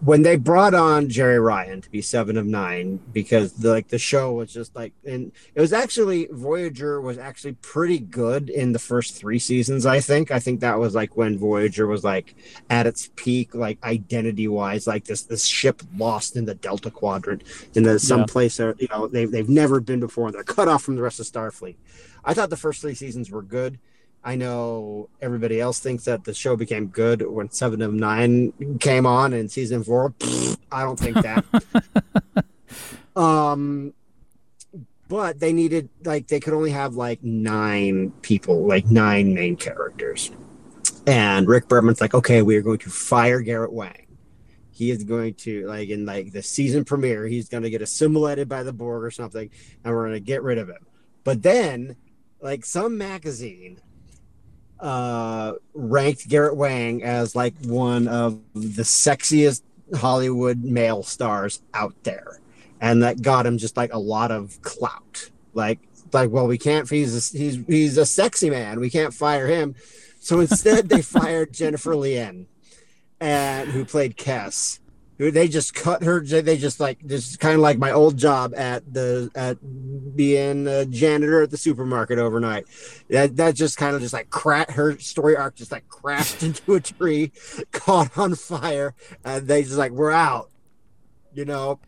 when 0.04 0.22
they 0.22 0.36
brought 0.36 0.74
on 0.74 1.08
Jeri 1.08 1.42
Ryan 1.42 1.80
to 1.82 1.90
be 1.90 2.02
Seven 2.02 2.38
of 2.38 2.46
Nine, 2.46 3.00
because 3.14 3.54
the, 3.54 3.70
like 3.70 3.88
the 3.88 3.98
show 3.98 4.34
was 4.34 4.52
just 4.52 4.76
like, 4.76 4.92
and 5.06 5.32
it 5.56 5.62
was 5.62 5.72
actually 5.72 6.28
Voyager 6.32 7.00
was 7.00 7.18
actually 7.18 7.54
pretty 7.62 8.00
good 8.00 8.50
in 8.50 8.74
the 8.74 8.80
first 8.80 9.16
three 9.16 9.40
seasons. 9.40 9.86
I 9.86 10.00
think. 10.00 10.30
I 10.32 10.40
think 10.40 10.60
that 10.60 10.78
was 10.78 10.94
like 10.94 11.16
when 11.16 11.38
Voyager 11.38 11.88
was 11.88 12.04
like 12.04 12.36
at 12.70 12.86
its 12.86 13.10
peak, 13.16 13.56
like 13.56 13.78
identity 13.84 14.48
wise, 14.48 14.88
like 14.88 15.06
this 15.06 15.22
this 15.24 15.46
ship 15.46 15.82
lost 15.96 16.36
in 16.36 16.46
the 16.46 16.56
Delta 16.56 16.92
Quadrant 16.92 17.44
in 17.74 17.84
the 17.84 17.98
some 18.00 18.22
Yeah. 18.22 18.26
place 18.28 18.58
that 18.58 18.82
you 18.82 18.88
know 18.92 19.08
they've 19.08 19.32
they've 19.32 19.50
never 19.50 19.80
been 19.80 20.00
before, 20.00 20.28
and 20.28 20.36
they're 20.36 20.44
cut 20.44 20.68
off 20.68 20.84
from 20.84 20.96
the 20.96 21.02
rest 21.02 21.20
of 21.20 21.26
Starfleet. 21.26 21.76
I 22.26 22.34
thought 22.34 22.50
the 22.50 22.58
first 22.58 22.82
three 22.82 22.96
seasons 22.96 23.32
were 23.32 23.42
good. 23.42 23.80
I 24.26 24.36
know 24.36 25.10
everybody 25.22 25.60
else 25.60 25.80
thinks 25.80 26.06
that 26.06 26.24
the 26.24 26.34
show 26.34 26.56
became 26.56 26.88
good 26.88 27.22
when 27.22 27.52
Seven 27.52 27.82
of 27.82 27.94
Nine 27.94 28.54
came 28.80 29.06
on 29.06 29.34
in 29.34 29.50
season 29.50 29.84
four. 29.84 30.12
Pfft, 30.12 30.58
I 30.72 30.84
don't 30.84 30.98
think 30.98 31.18
that. 31.18 31.44
um, 33.16 33.94
but 35.10 35.40
they 35.40 35.52
needed 35.52 35.90
like 36.06 36.28
they 36.28 36.40
could 36.40 36.54
only 36.54 36.72
have 36.72 36.96
like 36.96 37.22
nine 37.22 38.12
people, 38.22 38.66
like 38.66 38.86
nine 38.86 39.34
main 39.34 39.58
characters. 39.58 40.32
And 41.06 41.48
Rick 41.48 41.68
Berman's 41.68 42.00
like, 42.00 42.14
okay, 42.14 42.42
we 42.42 42.56
are 42.56 42.62
going 42.62 42.80
to 42.80 42.90
fire 42.90 43.42
Garrett 43.42 43.74
Wang. 43.74 44.08
He 44.72 44.90
is 44.90 45.04
going 45.04 45.34
to 45.36 45.68
like 45.68 45.90
in 45.90 46.06
like 46.06 46.32
the 46.32 46.42
season 46.42 46.86
premiere, 46.86 47.28
he's 47.28 47.50
going 47.50 47.64
to 47.64 47.70
get 47.70 47.82
assimilated 47.82 48.48
by 48.48 48.64
the 48.64 48.74
Borg 48.74 49.04
or 49.04 49.12
something, 49.12 49.50
and 49.84 49.94
we're 49.94 50.08
going 50.08 50.14
to 50.14 50.22
get 50.22 50.44
rid 50.44 50.58
of 50.58 50.70
him. 50.70 50.86
But 51.26 51.44
then, 51.44 51.98
like 52.42 52.64
some 52.66 52.98
magazine 52.98 53.82
uh 54.84 55.54
ranked 55.74 56.28
Garrett 56.28 56.58
Wang 56.58 57.04
as 57.04 57.36
like 57.36 57.56
one 57.64 58.08
of 58.08 58.40
the 58.54 58.84
sexiest 58.84 59.62
Hollywood 59.96 60.64
male 60.64 61.04
stars 61.04 61.62
out 61.74 61.96
there. 62.04 62.40
And 62.82 63.02
that 63.02 63.22
got 63.22 63.46
him 63.46 63.58
just 63.58 63.78
like 63.78 63.94
a 63.94 63.98
lot 63.98 64.30
of 64.30 64.62
clout. 64.62 65.30
Like 65.54 65.80
like 66.12 66.32
well 66.32 66.48
we 66.48 66.58
can't 66.58 66.90
he's 66.90 67.34
a, 67.34 67.38
he's 67.38 67.66
he's 67.66 67.98
a 67.98 68.06
sexy 68.06 68.50
man. 68.50 68.82
We 68.82 68.90
can't 68.90 69.14
fire 69.14 69.48
him. 69.48 69.76
So 70.20 70.42
instead 70.42 70.90
they 70.90 71.02
fired 71.18 71.54
Jennifer 71.54 71.96
Lien 71.96 72.48
and 73.22 73.70
who 73.70 73.86
played 73.86 74.18
Kes. 74.18 74.80
They 75.18 75.48
just 75.48 75.74
cut 75.74 76.04
her 76.04 76.20
they 76.22 76.58
just 76.58 76.80
like 76.80 77.00
this 77.02 77.30
is 77.30 77.38
kind 77.38 77.56
of 77.56 77.62
like 77.62 77.78
my 77.78 77.92
old 77.92 78.18
job 78.18 78.54
at 78.56 78.94
the 78.94 79.30
at 79.36 79.58
being 80.16 80.68
a 80.68 80.86
janitor 80.86 81.44
at 81.44 81.52
the 81.52 81.58
supermarket 81.58 82.20
overnight. 82.20 82.66
That 83.10 83.36
that 83.38 83.56
just 83.56 83.78
kind 83.78 83.96
of 83.96 84.02
just 84.02 84.14
like 84.14 84.30
cra- 84.30 84.72
her 84.72 84.98
story 85.00 85.38
arc 85.38 85.56
just 85.56 85.72
like 85.72 85.88
crashed 85.88 86.44
into 86.48 86.74
a 86.74 86.80
tree 86.82 87.32
caught 87.72 88.18
on 88.18 88.36
fire 88.36 88.96
and 89.24 89.48
they 89.48 89.64
just 89.64 89.78
like 89.78 89.92
we're 89.92 90.12
out 90.12 90.50
you 91.36 91.46
know? 91.46 91.80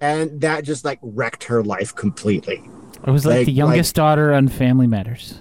And 0.00 0.40
that 0.42 0.62
just 0.64 0.84
like 0.84 0.98
wrecked 1.02 1.44
her 1.44 1.62
life 1.64 1.94
completely. 1.94 2.62
It 3.06 3.10
was 3.10 3.26
like, 3.26 3.38
Like- 3.38 3.46
the 3.46 3.52
youngest 3.52 3.94
daughter 3.94 4.32
on 4.32 4.48
Family 4.48 4.86
Matters. 4.86 5.38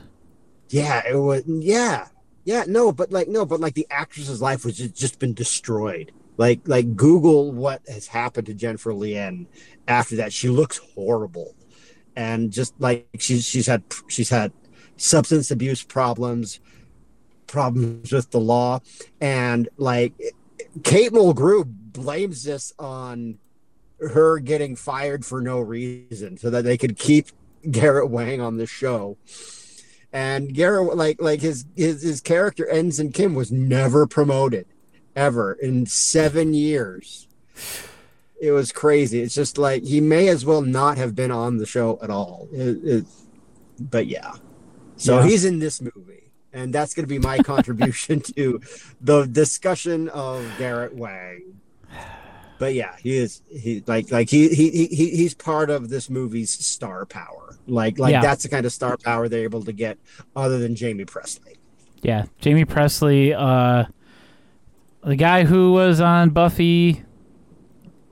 yeah 0.70 1.04
it 1.08 1.16
was 1.18 1.44
yeah 1.46 2.08
yeah 2.46 2.64
no 2.68 2.92
but 2.92 3.12
like 3.12 3.28
no 3.28 3.46
but 3.46 3.60
like 3.60 3.74
the 3.76 3.86
actress's 3.92 4.42
life 4.42 4.66
was 4.66 4.78
just, 4.78 4.96
just 4.96 5.20
been 5.20 5.34
destroyed 5.34 6.12
like 6.38 6.62
like 6.66 6.96
google 6.96 7.52
what 7.52 7.82
has 7.88 8.08
happened 8.08 8.48
to 8.48 8.54
jennifer 8.54 8.94
lien 8.94 9.48
after 9.88 10.16
that. 10.18 10.34
She 10.34 10.50
looks 10.50 10.78
horrible. 10.96 11.56
And 12.16 12.52
just 12.52 12.74
like 12.80 13.08
she's 13.20 13.46
she's 13.46 13.68
had 13.68 13.84
she's 14.08 14.30
had 14.30 14.52
substance 14.98 15.52
abuse 15.52 15.84
problems 15.84 16.60
problems 17.48 18.12
with 18.12 18.32
the 18.32 18.40
law. 18.40 18.80
And 19.20 19.70
like 19.78 20.14
kate 20.84 21.12
mulgrew 21.12 21.66
blames 21.68 22.44
this 22.44 22.74
on 22.80 23.40
her 24.00 24.40
getting 24.40 24.76
fired 24.76 25.26
for 25.26 25.42
no 25.42 25.60
reason 25.60 26.38
so 26.38 26.50
that 26.50 26.64
they 26.64 26.78
could 26.78 26.98
keep 26.98 27.28
garrett 27.70 28.10
wang 28.10 28.42
on 28.42 28.58
the 28.58 28.68
show. 28.68 29.18
And 30.12 30.54
Garrett, 30.54 30.96
like 30.96 31.20
like 31.20 31.42
his 31.42 31.66
his 31.76 32.04
his 32.04 32.22
character 32.22 32.68
Ensign 32.68 33.12
Kim 33.12 33.34
was 33.34 33.52
never 33.52 34.06
promoted, 34.06 34.68
ever 35.16 35.54
in 35.54 35.86
seven 35.86 36.54
years. 36.54 37.28
It 38.42 38.52
was 38.52 38.72
crazy. 38.72 39.22
It's 39.22 39.34
just 39.36 39.58
like 39.58 39.84
he 39.84 40.02
may 40.02 40.28
as 40.28 40.46
well 40.46 40.62
not 40.62 40.98
have 40.98 41.16
been 41.16 41.32
on 41.32 41.58
the 41.58 41.66
show 41.66 41.98
at 42.02 42.10
all. 42.10 42.48
It, 42.52 42.84
it, 42.84 43.06
but 43.80 44.08
yeah, 44.08 44.34
so 44.98 45.20
Yeah. 45.20 45.28
he's 45.28 45.46
in 45.46 45.60
this 45.60 45.82
movie, 45.82 46.32
and 46.52 46.74
that's 46.74 46.94
going 46.94 47.04
to 47.06 47.08
be 47.10 47.20
my 47.20 47.38
contribution 47.40 48.20
to 48.36 48.60
the 49.02 49.26
discussion 49.26 50.10
of 50.10 50.46
Garrett 50.58 50.94
Wang. 50.94 51.60
But 52.60 52.76
yeah, 52.76 52.96
he 53.02 53.18
is 53.18 53.42
he 53.50 53.84
like 53.88 54.12
like 54.12 54.30
he 54.30 54.50
he 54.50 54.70
he 54.70 54.86
he- 54.88 55.16
he's 55.18 55.34
part 55.34 55.70
of 55.70 55.90
this 55.90 56.10
movie's 56.10 56.50
star 56.52 57.06
power. 57.06 57.58
Like 57.68 57.98
like 57.98 58.12
Yeah. 58.12 58.22
that's 58.22 58.44
the 58.44 58.50
kind 58.50 58.66
of 58.66 58.72
star 58.74 58.98
power 58.98 59.28
they're 59.28 59.44
able 59.44 59.64
to 59.64 59.74
get 59.74 59.98
other 60.36 60.60
than 60.60 60.76
Jaime 60.76 61.06
Pressly. 61.06 61.56
Yeah, 62.02 62.26
Jaime 62.44 62.66
Pressly, 62.66 63.34
uh, 63.34 63.86
the 65.06 65.16
guy 65.16 65.44
who 65.44 65.74
was 65.74 66.02
on 66.02 66.30
Buffy. 66.30 67.04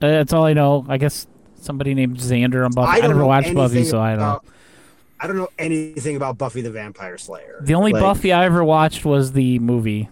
Uh, 0.01 0.07
that's 0.07 0.33
all 0.33 0.45
I 0.45 0.53
know. 0.53 0.85
I 0.87 0.97
guess 0.97 1.27
somebody 1.55 1.93
named 1.93 2.17
Xander 2.17 2.65
on 2.65 2.71
Buffy. 2.71 2.89
I, 2.89 3.01
don't 3.01 3.11
never 3.11 3.25
watched 3.25 3.53
Buffy, 3.53 3.83
so 3.83 3.99
I 3.99 4.11
don't 4.11 4.19
about- 4.19 4.45
I 5.21 5.27
don't 5.27 5.37
know 5.37 5.49
anything 5.59 6.15
about 6.15 6.39
Buffy 6.39 6.61
the 6.61 6.71
Vampire 6.71 7.15
Slayer. 7.15 7.59
The 7.61 7.75
only 7.75 7.93
Like, 7.93 8.01
Buffy 8.01 8.33
I 8.33 8.45
ever 8.45 8.63
watched 8.63 9.05
was 9.05 9.33
the 9.33 9.59
movie, 9.59 10.09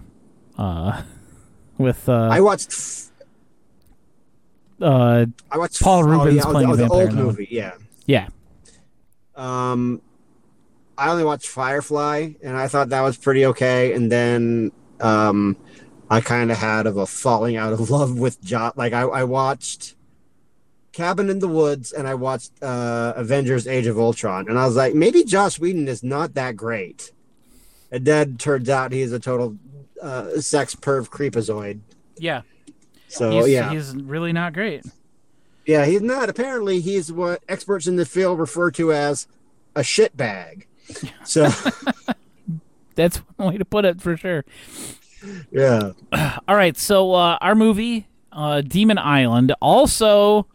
uh, 0.55 1.01
with 1.79 2.07
uh, 2.07 2.29
I 2.31 2.41
watched. 2.41 2.71
uh, 4.79 5.25
I 5.51 5.57
watched 5.57 5.81
Paul 5.81 6.03
oh, 6.03 6.07
Reubens 6.07 6.35
yeah, 6.35 6.43
playing 6.43 6.69
the, 6.69 6.75
the 6.75 6.83
vampire 6.83 7.07
old 7.07 7.13
movie. 7.15 7.47
Yeah. 7.49 7.73
yeah. 8.05 8.27
Um, 9.35 9.99
I 10.95 11.09
only 11.09 11.23
watched 11.23 11.47
Firefly, 11.47 12.33
and 12.43 12.55
I 12.55 12.67
thought 12.67 12.89
that 12.89 13.01
was 13.01 13.17
pretty 13.17 13.47
okay. 13.47 13.93
And 13.93 14.11
then, 14.11 14.71
um, 14.99 15.57
I 16.09 16.21
kind 16.21 16.51
of 16.51 16.57
had 16.57 16.87
of 16.87 16.97
a 16.97 17.05
falling 17.05 17.55
out 17.55 17.73
of 17.73 17.89
love 17.91 18.17
with 18.17 18.41
Joss. 18.41 18.75
Like 18.75 18.93
I, 18.93 19.01
I 19.01 19.23
watched 19.23 19.95
Cabin 20.91 21.29
in 21.29 21.39
the 21.39 21.47
Woods, 21.47 21.91
and 21.91 22.07
I 22.07 22.15
watched 22.15 22.51
uh, 22.61 23.13
Avengers: 23.15 23.67
Age 23.67 23.85
of 23.87 23.97
Ultron, 23.99 24.47
and 24.49 24.57
I 24.57 24.65
was 24.65 24.75
like, 24.75 24.93
maybe 24.95 25.23
Joss 25.23 25.59
Whedon 25.59 25.87
is 25.87 26.03
not 26.03 26.33
that 26.33 26.55
great. 26.55 27.11
And 27.91 28.05
then 28.05 28.37
turns 28.37 28.69
out 28.69 28.91
he's 28.91 29.11
a 29.11 29.19
total 29.19 29.57
uh, 30.01 30.39
sex 30.39 30.75
perv 30.75 31.09
creepazoid. 31.09 31.79
Yeah. 32.17 32.41
So 33.07 33.31
he's, 33.31 33.49
yeah, 33.49 33.71
he's 33.71 33.95
really 33.95 34.31
not 34.31 34.53
great. 34.53 34.85
yeah, 35.65 35.85
he's 35.85 36.01
not. 36.01 36.29
Apparently, 36.29 36.79
he's 36.81 37.11
what 37.11 37.41
experts 37.49 37.87
in 37.87 37.95
the 37.95 38.05
field 38.05 38.37
refer 38.39 38.69
to 38.71 38.93
as 38.93 39.27
a 39.75 39.83
shit 39.83 40.15
bag. 40.17 40.65
So 41.23 41.49
That's 42.95 43.17
one 43.37 43.49
way 43.53 43.57
to 43.57 43.65
put 43.65 43.85
it 43.85 44.01
for 44.01 44.17
sure. 44.17 44.43
Yeah. 45.51 45.91
All 46.47 46.55
right, 46.55 46.77
so 46.77 47.13
uh, 47.13 47.37
our 47.41 47.55
movie, 47.55 48.07
uh, 48.31 48.61
Demon 48.61 48.97
Island, 48.97 49.53
also 49.61 50.47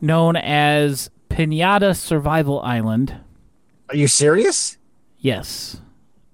known 0.00 0.36
as 0.36 1.10
Pinata 1.28 1.96
Survival 1.96 2.60
Island. 2.60 3.16
Are 3.88 3.96
you 3.96 4.08
serious? 4.08 4.78
Yes, 5.18 5.80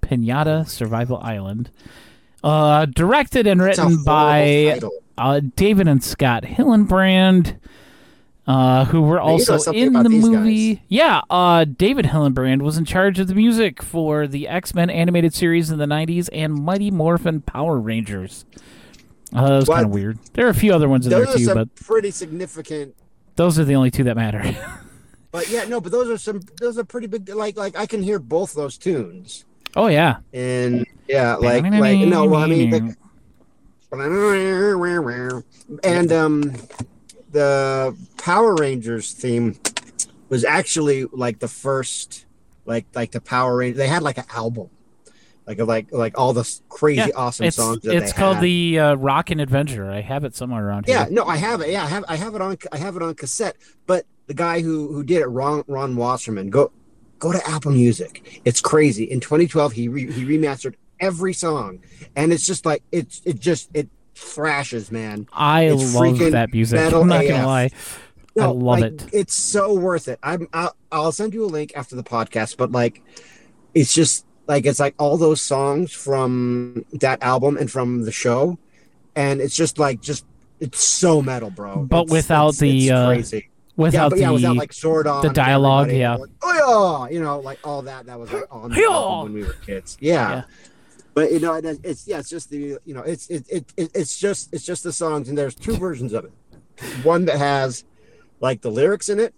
Pinata 0.02 0.68
Survival 0.68 1.18
Island. 1.18 1.70
Uh, 2.42 2.86
directed 2.86 3.46
and 3.46 3.60
written 3.60 4.02
by 4.02 4.80
uh, 5.18 5.40
David 5.56 5.88
and 5.88 6.02
Scott 6.02 6.44
Hillenbrand, 6.44 7.58
uh, 8.46 8.84
who 8.86 9.02
were 9.02 9.20
also 9.20 9.58
in 9.72 9.92
the 9.92 10.08
movie. 10.08 10.74
guys. 10.74 10.84
Yeah, 10.88 11.20
uh, 11.30 11.64
David 11.64 12.06
Hillenbrand 12.06 12.62
was 12.62 12.76
in 12.76 12.84
charge 12.84 13.18
of 13.18 13.28
the 13.28 13.34
music 13.34 13.82
for 13.82 14.26
the 14.26 14.48
X 14.48 14.74
Men 14.74 14.90
animated 14.90 15.34
series 15.34 15.70
in 15.70 15.78
the 15.78 15.86
'90s 15.86 16.28
and 16.32 16.54
Mighty 16.54 16.90
Morphin 16.90 17.42
Power 17.42 17.78
Rangers. 17.78 18.44
Uh, 19.34 19.48
that 19.48 19.56
was 19.56 19.68
kind 19.68 19.86
of 19.86 19.92
weird. 19.92 20.18
There 20.32 20.46
are 20.46 20.50
a 20.50 20.54
few 20.54 20.74
other 20.74 20.88
ones 20.88 21.06
in 21.06 21.10
there 21.10 21.26
too, 21.26 21.54
but 21.54 21.74
pretty 21.76 22.10
significant. 22.10 22.96
those 23.36 23.58
are 23.58 23.64
the 23.64 23.76
only 23.76 23.90
two 23.90 24.04
that 24.04 24.16
matter. 24.16 24.42
But 25.32 25.48
yeah, 25.48 25.64
no, 25.64 25.80
but 25.80 25.92
those 25.92 26.10
are 26.10 26.18
some. 26.18 26.40
Those 26.60 26.76
are 26.76 26.82
pretty 26.82 27.06
big. 27.06 27.28
Like, 27.28 27.56
like 27.56 27.78
I 27.78 27.86
can 27.86 28.02
hear 28.02 28.18
both 28.18 28.52
those 28.52 28.76
tunes, 28.76 29.44
oh 29.76 29.86
yeah, 29.86 30.16
and 30.32 30.84
yeah, 31.06 31.36
like, 31.36 31.62
like 31.62 31.98
no, 32.00 32.24
well, 32.24 32.42
I 32.42 32.46
mean, 32.48 32.70
like, 32.72 32.96
and 35.84 36.12
um, 36.12 36.56
the 37.32 37.96
Power 38.18 38.54
Rangers 38.54 39.12
theme 39.12 39.58
was 40.28 40.44
actually 40.44 41.04
like 41.12 41.38
the 41.38 41.48
first, 41.48 42.26
like, 42.64 42.86
like 42.94 43.10
the 43.12 43.20
Power 43.20 43.56
Rangers. 43.56 43.78
They 43.78 43.88
had 43.88 44.02
like 44.02 44.18
an 44.18 44.24
album, 44.34 44.70
like 45.46 45.58
like 45.58 45.92
like 45.92 46.18
all 46.18 46.32
the 46.32 46.48
crazy 46.68 46.98
Yeah, 47.00 47.08
awesome 47.16 47.46
it's 47.46 47.56
songs. 47.56 47.80
It's 47.84 48.12
called 48.12 48.36
had. 48.36 48.44
the 48.44 48.78
uh, 48.78 48.94
Rock 48.94 49.30
and 49.30 49.40
Adventure. 49.40 49.90
I 49.90 50.00
have 50.00 50.24
it 50.24 50.34
somewhere 50.34 50.64
around 50.64 50.86
Yeah, 50.86 51.04
here. 51.04 51.06
Yeah, 51.08 51.14
no, 51.14 51.24
I 51.24 51.36
have 51.36 51.60
it. 51.60 51.70
Yeah, 51.70 51.84
I 51.84 51.88
have 51.88 52.04
I 52.08 52.16
have 52.16 52.34
it 52.34 52.40
on 52.40 52.56
I 52.72 52.78
have 52.78 52.96
it 52.96 53.02
on 53.02 53.14
cassette. 53.14 53.56
But 53.86 54.06
the 54.26 54.34
guy 54.34 54.60
who 54.60 54.92
who 54.92 55.02
did 55.02 55.22
it, 55.22 55.26
Ron 55.26 55.64
Ron 55.66 55.96
Wasserman, 55.96 56.50
go 56.50 56.70
go 57.18 57.32
to 57.32 57.48
Apple 57.48 57.72
Music. 57.72 58.40
It's 58.44 58.60
crazy. 58.60 59.04
In 59.04 59.20
2012, 59.20 59.72
he 59.72 59.88
re, 59.88 60.10
he 60.10 60.24
remastered 60.24 60.74
every 61.00 61.32
song, 61.32 61.80
and 62.14 62.32
it's 62.32 62.46
just 62.46 62.64
like 62.64 62.82
it's 62.92 63.20
it 63.24 63.40
just 63.40 63.70
it 63.74 63.88
thrashes, 64.20 64.90
man. 64.92 65.26
I 65.32 65.64
It's 65.64 65.94
love 65.94 66.18
that 66.18 66.52
music. 66.52 66.78
I'm 66.92 67.08
not 67.08 67.24
AF. 67.24 67.28
gonna 67.30 67.46
lie. 67.46 67.70
I 68.38 68.44
love 68.46 68.54
like, 68.80 68.84
it. 68.84 69.08
It's 69.12 69.34
so 69.34 69.74
worth 69.74 70.06
it. 70.08 70.18
I'm 70.22 70.48
I'll, 70.52 70.74
I'll 70.92 71.12
send 71.12 71.34
you 71.34 71.44
a 71.44 71.46
link 71.46 71.72
after 71.74 71.96
the 71.96 72.04
podcast, 72.04 72.56
but 72.56 72.70
like, 72.70 73.02
it's 73.74 73.92
just 73.92 74.24
like 74.46 74.66
it's 74.66 74.78
like 74.80 74.94
all 74.98 75.16
those 75.16 75.40
songs 75.40 75.92
from 75.92 76.84
that 76.92 77.22
album 77.22 77.56
and 77.56 77.70
from 77.70 78.02
the 78.04 78.12
show, 78.12 78.58
and 79.16 79.40
it's 79.40 79.56
just 79.56 79.78
like 79.78 80.00
just 80.00 80.24
it's 80.60 80.82
so 80.82 81.22
metal, 81.22 81.50
bro. 81.50 81.84
But 81.88 82.02
It's- 82.02 82.12
without 82.12 82.48
it's- 82.50 82.58
the, 82.58 82.78
it's 82.86 82.90
uh, 82.92 83.06
crazy. 83.08 83.36
yeah, 83.36 83.42
Without 83.76 84.10
but 84.10 84.18
yeah, 84.18 84.26
the 84.28 84.32
without 84.34 84.56
like 84.56 84.72
Zordon, 84.72 85.22
the 85.22 85.30
dialogue, 85.30 85.90
yeah. 85.90 86.16
like, 86.16 86.30
oh 86.42 87.06
yeah, 87.08 87.14
you 87.14 87.22
know, 87.22 87.40
like 87.40 87.58
all 87.64 87.82
that. 87.82 88.06
That 88.06 88.18
was 88.20 88.30
like 88.32 88.44
on 88.50 88.70
the 88.70 89.20
when 89.24 89.32
we 89.32 89.42
were 89.42 89.54
kids. 89.66 89.96
Yeah. 90.00 90.12
Yeah. 90.30 90.42
But 91.14 91.32
you 91.32 91.40
know, 91.40 91.54
it- 91.54 91.80
it's 91.82 92.06
yeah, 92.06 92.18
it's 92.18 92.28
just 92.30 92.50
the 92.50 92.78
you 92.84 92.94
know, 92.94 93.00
it's 93.02 93.28
it, 93.28 93.46
it, 93.50 93.72
it 93.76 93.90
it's 93.94 94.18
just 94.18 94.52
it's 94.52 94.64
just 94.64 94.82
the 94.84 94.92
songs, 94.92 95.28
and 95.28 95.36
there's 95.36 95.54
two 95.54 95.76
versions 95.76 96.12
of 96.12 96.24
it. 96.26 96.32
One 97.02 97.24
that 97.26 97.38
has 97.38 97.84
like 98.40 98.62
the 98.62 98.70
lyrics 98.70 99.08
in 99.08 99.18
it, 99.20 99.34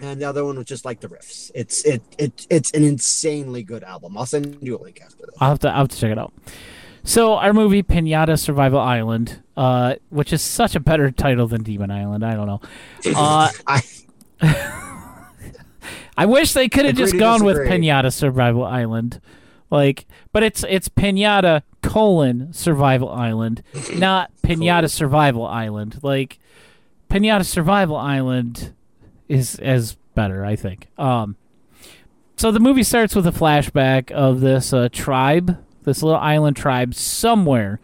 and 0.00 0.20
the 0.20 0.24
other 0.24 0.44
one 0.44 0.56
was 0.56 0.66
just 0.66 0.84
like 0.84 1.00
the 1.00 1.08
riffs. 1.08 1.50
It's 1.54 1.84
it 1.84 2.02
it 2.18 2.46
it's 2.50 2.70
an 2.72 2.84
insanely 2.84 3.62
good 3.62 3.82
album. 3.84 4.16
I'll 4.16 4.26
send 4.26 4.58
you 4.62 4.78
a 4.78 4.80
link 4.80 5.00
after 5.04 5.26
this. 5.26 5.34
I'll 5.40 5.50
have 5.50 5.58
to 5.60 5.68
I'll 5.70 5.76
have 5.78 5.88
to 5.88 5.96
check 5.98 6.12
it 6.12 6.18
out. 6.18 6.32
So 7.04 7.34
our 7.34 7.52
movie 7.52 7.82
Pinata 7.82 8.38
Survival 8.38 8.78
Island, 8.78 9.42
uh, 9.56 9.96
which 10.10 10.32
is 10.32 10.40
such 10.40 10.76
a 10.76 10.80
better 10.80 11.10
title 11.10 11.48
than 11.48 11.64
Demon 11.64 11.90
Island. 11.90 12.24
I 12.24 12.34
don't 12.34 12.46
know. 12.46 12.60
Uh, 13.16 13.50
I 13.66 13.82
I 16.16 16.26
wish 16.26 16.52
they 16.52 16.68
could 16.68 16.84
have 16.84 16.94
just 16.96 17.18
gone 17.18 17.44
with. 17.44 17.56
Pinata 17.58 18.12
Survival 18.12 18.64
Island, 18.64 19.20
like. 19.72 20.06
But 20.30 20.44
it's 20.44 20.64
it's 20.68 20.88
Pinata 20.88 21.62
colon 21.82 22.52
Survival 22.52 23.08
Island, 23.08 23.62
not 23.96 24.30
Pinata 24.42 24.88
Survival 24.88 25.44
Island. 25.44 25.98
Like 26.02 26.38
Pinata 27.10 27.44
Survival 27.44 27.96
Island 27.96 28.72
is 29.28 29.56
as 29.56 29.96
better, 30.14 30.44
I 30.44 30.56
think. 30.56 30.88
Um, 30.98 31.36
so 32.36 32.50
the 32.50 32.60
movie 32.60 32.82
starts 32.82 33.14
with 33.14 33.26
a 33.26 33.32
flashback 33.32 34.10
of 34.10 34.40
this 34.40 34.72
uh, 34.72 34.88
tribe, 34.90 35.62
this 35.84 36.02
little 36.02 36.20
island 36.20 36.56
tribe 36.56 36.94
somewhere, 36.94 37.80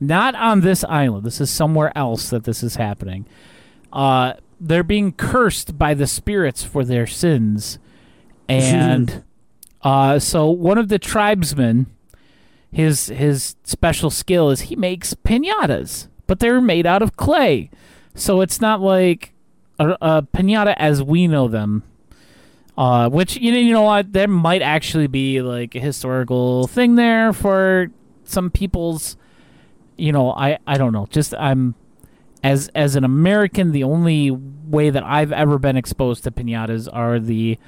not 0.00 0.34
on 0.34 0.60
this 0.60 0.84
island. 0.84 1.24
This 1.24 1.40
is 1.40 1.50
somewhere 1.50 1.96
else 1.96 2.30
that 2.30 2.44
this 2.44 2.62
is 2.62 2.76
happening. 2.76 3.26
Uh, 3.92 4.34
they're 4.60 4.82
being 4.82 5.12
cursed 5.12 5.78
by 5.78 5.94
the 5.94 6.06
spirits 6.06 6.62
for 6.62 6.84
their 6.84 7.06
sins, 7.06 7.78
and 8.48 9.24
uh, 9.82 10.18
so 10.18 10.48
one 10.48 10.78
of 10.78 10.88
the 10.88 10.98
tribesmen, 10.98 11.86
his 12.70 13.06
his 13.08 13.56
special 13.64 14.10
skill 14.10 14.50
is 14.50 14.62
he 14.62 14.76
makes 14.76 15.14
pinatas, 15.14 16.08
but 16.26 16.38
they're 16.38 16.60
made 16.60 16.86
out 16.86 17.02
of 17.02 17.16
clay, 17.16 17.70
so 18.14 18.40
it's 18.40 18.60
not 18.60 18.80
like 18.80 19.32
a, 19.78 19.96
a 20.00 20.22
pinata 20.22 20.74
as 20.76 21.02
we 21.02 21.26
know 21.26 21.48
them. 21.48 21.82
Uh, 22.78 23.08
which 23.10 23.36
you 23.36 23.52
know, 23.52 23.58
you 23.58 23.72
know 23.72 23.82
what? 23.82 24.12
There 24.12 24.28
might 24.28 24.62
actually 24.62 25.06
be 25.06 25.42
like 25.42 25.74
a 25.74 25.80
historical 25.80 26.66
thing 26.66 26.94
there 26.94 27.32
for 27.32 27.88
some 28.24 28.50
people's. 28.50 29.16
You 29.98 30.12
know, 30.12 30.32
I 30.32 30.58
I 30.66 30.78
don't 30.78 30.92
know. 30.92 31.06
Just 31.10 31.34
I'm 31.34 31.74
as 32.42 32.68
as 32.74 32.96
an 32.96 33.04
American, 33.04 33.72
the 33.72 33.84
only 33.84 34.30
way 34.30 34.90
that 34.90 35.02
I've 35.02 35.32
ever 35.32 35.58
been 35.58 35.76
exposed 35.76 36.24
to 36.24 36.30
pinatas 36.30 36.88
are 36.90 37.18
the 37.18 37.58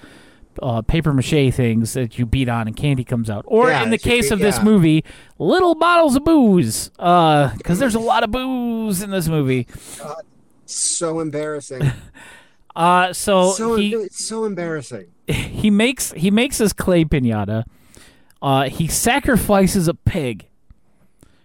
uh, 0.63 0.83
paper 0.83 1.13
mache 1.13 1.53
things 1.53 1.93
that 1.95 2.19
you 2.19 2.27
beat 2.27 2.49
on 2.49 2.67
and 2.67 2.77
candy 2.77 3.05
comes 3.05 3.31
out, 3.31 3.45
or 3.47 3.69
Yeah, 3.69 3.83
in 3.83 3.91
the 3.91 3.99
case 3.99 4.31
of 4.31 4.39
this 4.39 4.59
yeah. 4.59 4.65
movie, 4.65 5.05
little 5.39 5.75
bottles 5.75 6.17
of 6.17 6.25
booze. 6.25 6.91
Because 6.97 7.79
there's 7.79 7.95
a 7.95 8.01
lot 8.01 8.23
of 8.25 8.31
booze 8.31 9.03
in 9.03 9.11
this 9.11 9.29
movie. 9.29 9.67
so 10.67 11.21
embarrassing. 11.21 11.83
Uh, 12.77 13.13
so, 13.13 13.53
so 13.53 13.77
he 13.77 13.95
it's 13.95 14.25
so 14.25 14.45
embarrassing. 14.45 15.07
he 15.29 15.71
makes 15.71 16.11
he 16.13 16.31
makes 16.31 16.59
his 16.59 16.73
clay 16.73 17.05
pinata. 17.05 17.65
Uh, 18.43 18.69
he 18.69 18.89
sacrifices 18.89 19.87
a 19.87 19.95
pig. 19.95 20.49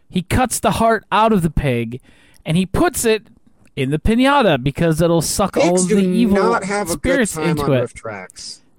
He 0.10 0.24
cuts 0.24 0.60
the 0.60 0.72
heart 0.72 1.06
out 1.12 1.32
of 1.32 1.44
the 1.44 1.52
pig, 1.52 2.02
and 2.46 2.58
he 2.58 2.66
puts 2.66 3.06
it 3.06 3.28
in 3.76 3.92
the 3.92 4.00
pinata 4.00 4.62
because 4.62 5.02
it'll 5.02 5.22
suck 5.22 5.56
all 5.56 5.74
Pigs 5.74 5.84
of 5.84 5.90
the 5.90 6.04
evil 6.04 6.36
not 6.38 6.64
have 6.64 6.90
a 6.90 6.98
good 6.98 7.00
spirits 7.00 7.34
time 7.34 7.50
into 7.50 7.72
it. 7.74 7.94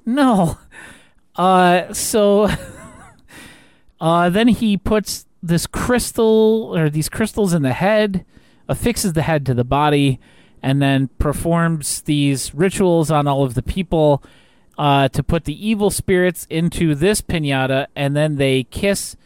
No. 0.06 0.58
Uh, 1.36 1.92
so 1.92 2.48
uh, 4.00 4.30
then 4.30 4.48
he 4.48 4.76
puts 4.76 5.26
this 5.42 5.66
crystal 5.66 6.72
or 6.76 6.90
these 6.90 7.08
crystals 7.08 7.54
in 7.54 7.62
the 7.62 7.72
head, 7.72 8.24
affixes 8.68 9.14
the 9.14 9.22
head 9.22 9.46
to 9.46 9.54
the 9.54 9.64
body, 9.64 10.20
and 10.62 10.82
then 10.82 11.08
performs 11.18 12.02
these 12.02 12.54
rituals 12.54 13.10
on 13.10 13.26
all 13.26 13.42
of 13.44 13.54
the 13.54 13.62
people 13.62 14.22
uh, 14.76 15.08
to 15.08 15.22
put 15.22 15.44
the 15.44 15.68
evil 15.68 15.90
spirits 15.90 16.46
into 16.50 16.94
this 16.94 17.20
pinata, 17.20 17.86
and 17.96 18.16
then 18.16 18.36
they 18.36 18.64
kiss 18.64 19.16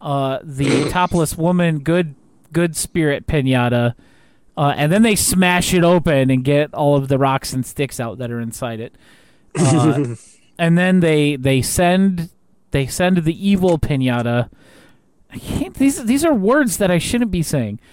uh, 0.00 0.38
the 0.42 0.88
topless 0.90 1.36
woman, 1.36 1.78
good 1.80 2.14
good 2.52 2.76
spirit 2.76 3.26
pinata, 3.26 3.94
Uh, 4.54 4.74
and 4.76 4.92
then 4.92 5.02
they 5.02 5.16
smash 5.16 5.72
it 5.72 5.82
open 5.82 6.28
and 6.28 6.44
get 6.44 6.74
all 6.74 6.94
of 6.96 7.08
the 7.08 7.16
rocks 7.16 7.54
and 7.54 7.64
sticks 7.64 7.98
out 7.98 8.18
that 8.18 8.30
are 8.30 8.40
inside 8.40 8.80
it. 8.80 8.94
Uh, 9.58 10.14
and 10.58 10.78
then 10.78 11.00
they 11.00 11.36
they 11.36 11.62
send 11.62 12.30
they 12.70 12.86
send 12.86 13.18
the 13.18 13.48
evil 13.48 13.78
pinata. 13.78 14.50
I 15.30 15.38
can't, 15.38 15.74
these 15.74 16.04
these 16.04 16.24
are 16.24 16.34
words 16.34 16.76
that 16.78 16.90
I 16.90 16.98
shouldn't 16.98 17.30
be 17.30 17.42
saying. 17.42 17.80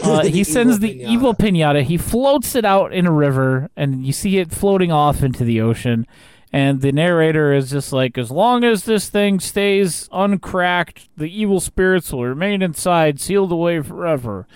Uh, 0.00 0.22
he 0.22 0.44
sends 0.44 0.78
the 0.78 0.94
pinata. 0.94 1.08
evil 1.08 1.34
pinata. 1.34 1.82
He 1.82 1.96
floats 1.96 2.54
it 2.54 2.64
out 2.64 2.92
in 2.92 3.04
a 3.04 3.10
river, 3.10 3.68
and 3.74 4.06
you 4.06 4.12
see 4.12 4.38
it 4.38 4.52
floating 4.52 4.92
off 4.92 5.24
into 5.24 5.42
the 5.42 5.60
ocean. 5.60 6.06
And 6.52 6.82
the 6.82 6.92
narrator 6.92 7.52
is 7.52 7.70
just 7.70 7.92
like, 7.92 8.16
as 8.16 8.30
long 8.30 8.62
as 8.62 8.84
this 8.84 9.10
thing 9.10 9.40
stays 9.40 10.08
uncracked, 10.12 11.08
the 11.16 11.26
evil 11.26 11.58
spirits 11.58 12.12
will 12.12 12.26
remain 12.26 12.62
inside, 12.62 13.18
sealed 13.18 13.50
away 13.50 13.82
forever. 13.82 14.46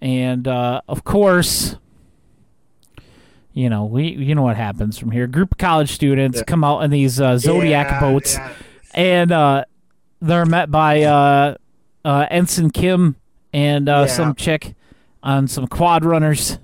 And 0.00 0.48
uh, 0.48 0.80
of 0.88 1.04
course, 1.04 1.76
you 3.54 3.70
know 3.70 3.84
we 3.86 4.08
you 4.10 4.34
know 4.34 4.42
what 4.42 4.56
happens 4.56 4.98
from 4.98 5.10
here. 5.10 5.26
group 5.26 5.52
of 5.52 5.58
college 5.58 5.92
students 5.92 6.38
Yeah. 6.38 6.44
come 6.44 6.62
out 6.64 6.80
in 6.80 6.90
these 6.90 7.20
uh, 7.20 7.38
zodiac 7.38 7.86
Yeah, 7.90 8.00
boats, 8.00 8.34
yeah. 8.34 8.52
and 8.94 9.32
uh, 9.32 9.64
they're 10.20 10.44
met 10.44 10.70
by 10.70 11.02
uh, 11.02 11.54
uh, 12.04 12.26
Ensign 12.30 12.70
Kim 12.70 13.16
and 13.52 13.88
uh, 13.88 14.06
some 14.06 14.34
chick 14.34 14.74
on 15.22 15.48
some 15.48 15.66
quad 15.68 16.04
runners, 16.04 16.58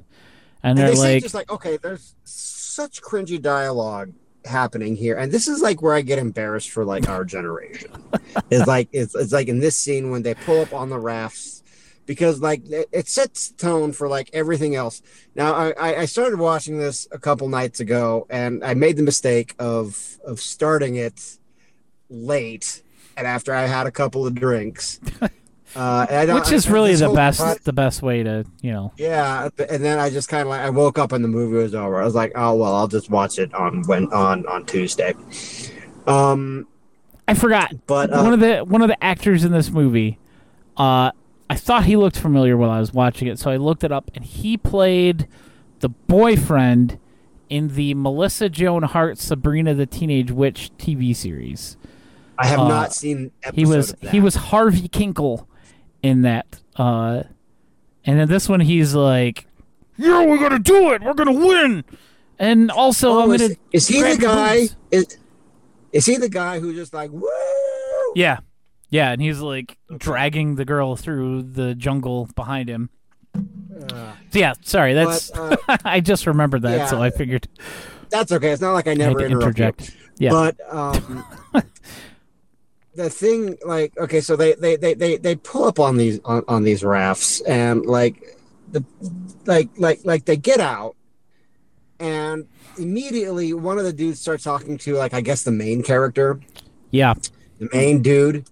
and 0.62 0.76
And 0.76 0.78
they're 0.78 0.90
they 0.94 1.14
like, 1.14 1.22
just 1.22 1.34
like, 1.34 1.50
okay, 1.50 1.76
there's 1.78 2.14
such 2.24 3.00
cringy 3.00 3.40
dialogue 3.40 4.12
happening 4.44 4.96
here, 4.96 5.16
and 5.16 5.30
this 5.30 5.46
is 5.48 5.60
like 5.62 5.80
where 5.82 5.94
I 5.94 6.00
get 6.02 6.18
embarrassed 6.18 6.70
for 6.70 6.84
like 6.84 7.08
our 7.08 7.24
generation. 7.24 7.90
it's 8.50 8.66
like 8.66 8.88
it's, 8.92 9.14
it's 9.14 9.32
like 9.32 9.48
in 9.48 9.60
this 9.60 9.76
scene 9.76 10.10
when 10.10 10.22
they 10.22 10.34
pull 10.34 10.60
up 10.60 10.72
on 10.74 10.88
the 10.90 10.98
rafts 10.98 11.59
because 12.06 12.40
like 12.40 12.62
it, 12.70 13.08
sets 13.08 13.50
tone 13.50 13.92
for 13.92 14.08
like 14.08 14.30
everything 14.32 14.74
else. 14.74 15.02
Now 15.34 15.54
I, 15.54 16.00
I 16.00 16.04
started 16.06 16.38
watching 16.38 16.78
this 16.78 17.06
a 17.12 17.18
couple 17.18 17.48
nights 17.48 17.80
ago, 17.80 18.26
and 18.30 18.64
I 18.64 18.74
made 18.74 18.96
the 18.96 19.02
mistake 19.02 19.54
of 19.58 20.18
of 20.24 20.40
starting 20.40 20.96
it 20.96 21.38
late, 22.08 22.82
and 23.16 23.26
after 23.26 23.54
I 23.54 23.66
had 23.66 23.86
a 23.86 23.92
couple 23.92 24.26
of 24.26 24.34
drinks. 24.34 25.00
Uh, 25.76 26.04
and 26.10 26.18
I 26.18 26.26
don't- 26.26 26.34
which 26.40 26.50
is 26.50 26.68
really 26.68 26.96
the 26.96 27.10
best 27.10 27.62
the 27.64 27.72
best 27.72 28.02
way 28.02 28.24
to 28.24 28.44
you 28.60 28.72
know. 28.72 28.92
yeah, 28.96 29.48
and 29.68 29.84
then 29.84 30.00
I 30.00 30.10
just 30.10 30.28
kind 30.28 30.42
of 30.42 30.48
like 30.48 30.62
I 30.62 30.70
woke 30.70 30.98
up 30.98 31.12
and 31.12 31.22
the 31.22 31.28
movie 31.28 31.58
was 31.58 31.76
over. 31.76 32.00
I 32.00 32.04
was 32.04 32.16
like, 32.16 32.32
oh 32.34 32.56
well, 32.56 32.74
I'll 32.74 32.88
just 32.88 33.08
watch 33.08 33.38
it 33.38 33.54
on 33.54 33.84
when 33.84 34.12
on 34.12 34.44
on 34.48 34.66
Tuesday. 34.66 35.14
Um, 36.08 36.66
I 37.28 37.34
forgot 37.34 37.72
but 37.86 38.12
uh, 38.12 38.22
one 38.22 38.32
of 38.32 38.40
the 38.40 38.64
one 38.64 38.82
of 38.82 38.88
the 38.88 39.00
actors 39.00 39.44
in 39.44 39.52
this 39.52 39.70
movie. 39.70 40.18
Uh, 40.76 41.12
I 41.50 41.56
thought 41.56 41.84
he 41.84 41.96
looked 41.96 42.16
familiar 42.16 42.56
while 42.56 42.70
I 42.70 42.78
was 42.78 42.94
watching 42.94 43.26
it, 43.26 43.38
so 43.38 43.50
I 43.50 43.56
looked 43.56 43.82
it 43.82 43.90
up, 43.90 44.08
and 44.14 44.24
he 44.24 44.56
played 44.56 45.26
the 45.80 45.88
boyfriend 45.88 46.98
in 47.48 47.74
the 47.74 47.92
Melissa 47.94 48.48
Joan 48.48 48.84
Hart 48.84 49.18
Sabrina 49.18 49.74
the 49.74 49.84
Teenage 49.84 50.30
Witch 50.30 50.70
TV 50.78 51.14
series. 51.14 51.76
I 52.38 52.46
have 52.46 52.60
uh, 52.60 52.68
not 52.68 52.92
seen. 52.94 53.32
He 53.52 53.66
was 53.66 53.94
he 54.00 54.20
was 54.20 54.36
Harvey 54.36 54.88
Kinkle 54.88 55.46
in 56.02 56.22
that. 56.22 56.60
Uh, 56.76 57.24
and 58.06 58.18
then 58.20 58.28
this 58.28 58.48
one, 58.48 58.60
he's 58.60 58.94
like, 58.94 59.46
"Yeah, 59.98 60.24
we're 60.24 60.38
gonna 60.38 60.60
do 60.60 60.92
it. 60.92 61.02
We're 61.02 61.14
gonna 61.14 61.32
win." 61.32 61.84
And 62.38 62.70
also, 62.70 63.10
Oh, 63.10 63.22
I'm 63.24 63.32
is, 63.32 63.42
gonna 63.42 63.54
is 63.72 63.88
he 63.88 64.00
the 64.02 64.16
guy? 64.16 64.58
boobs. 64.60 64.76
Is 64.92 65.18
is 65.92 66.06
he 66.06 66.16
the 66.16 66.28
guy 66.30 66.60
who 66.60 66.72
just 66.72 66.94
like 66.94 67.10
woo? 67.10 67.28
Yeah. 68.14 68.38
Yeah, 68.90 69.12
and 69.12 69.22
he's 69.22 69.40
like 69.40 69.78
dragging 69.96 70.56
the 70.56 70.64
girl 70.64 70.96
through 70.96 71.42
the 71.42 71.74
jungle 71.74 72.28
behind 72.34 72.68
him. 72.68 72.90
Uh, 73.34 74.12
So, 74.32 74.38
yeah, 74.38 74.54
sorry, 74.62 74.94
that's 74.94 75.30
but 75.30 75.60
uh, 75.68 75.76
I 75.84 76.00
just 76.00 76.26
remembered 76.26 76.62
that, 76.62 76.76
Yeah. 76.76 76.86
so 76.86 77.00
I 77.02 77.10
figured 77.10 77.46
that's 78.10 78.32
okay. 78.32 78.50
It's 78.50 78.60
not 78.60 78.72
like 78.72 78.88
I 78.88 78.92
I 78.92 78.94
never 78.94 79.20
to 79.20 79.24
interrupt 79.26 79.58
you. 79.58 79.64
interject. 79.66 79.96
Yeah. 80.18 80.30
But 80.30 80.56
um, 80.68 81.24
the 82.96 83.08
thing, 83.08 83.56
like, 83.64 83.96
okay, 83.96 84.20
so 84.20 84.34
they 84.36 84.54
they 84.54 84.76
they 84.76 84.94
they, 84.94 85.16
they 85.16 85.36
pull 85.36 85.64
up 85.64 85.78
on 85.78 85.96
these 85.96 86.18
on, 86.24 86.42
on 86.48 86.64
these 86.64 86.82
rafts, 86.84 87.40
and 87.42 87.86
like 87.86 88.36
the 88.72 88.84
like 89.46 89.68
like 89.78 90.00
like 90.04 90.24
they 90.24 90.36
get 90.36 90.58
out, 90.60 90.96
and 92.00 92.46
immediately 92.78 93.52
one 93.54 93.78
of 93.78 93.84
the 93.84 93.92
dudes 93.92 94.20
starts 94.20 94.42
talking 94.44 94.76
to 94.78 94.94
like 94.96 95.14
I 95.14 95.20
guess 95.20 95.42
the 95.44 95.52
main 95.52 95.82
character, 95.82 96.40
yeah. 96.90 97.14
the 97.60 97.68
main 97.72 98.02
dude. 98.02 98.44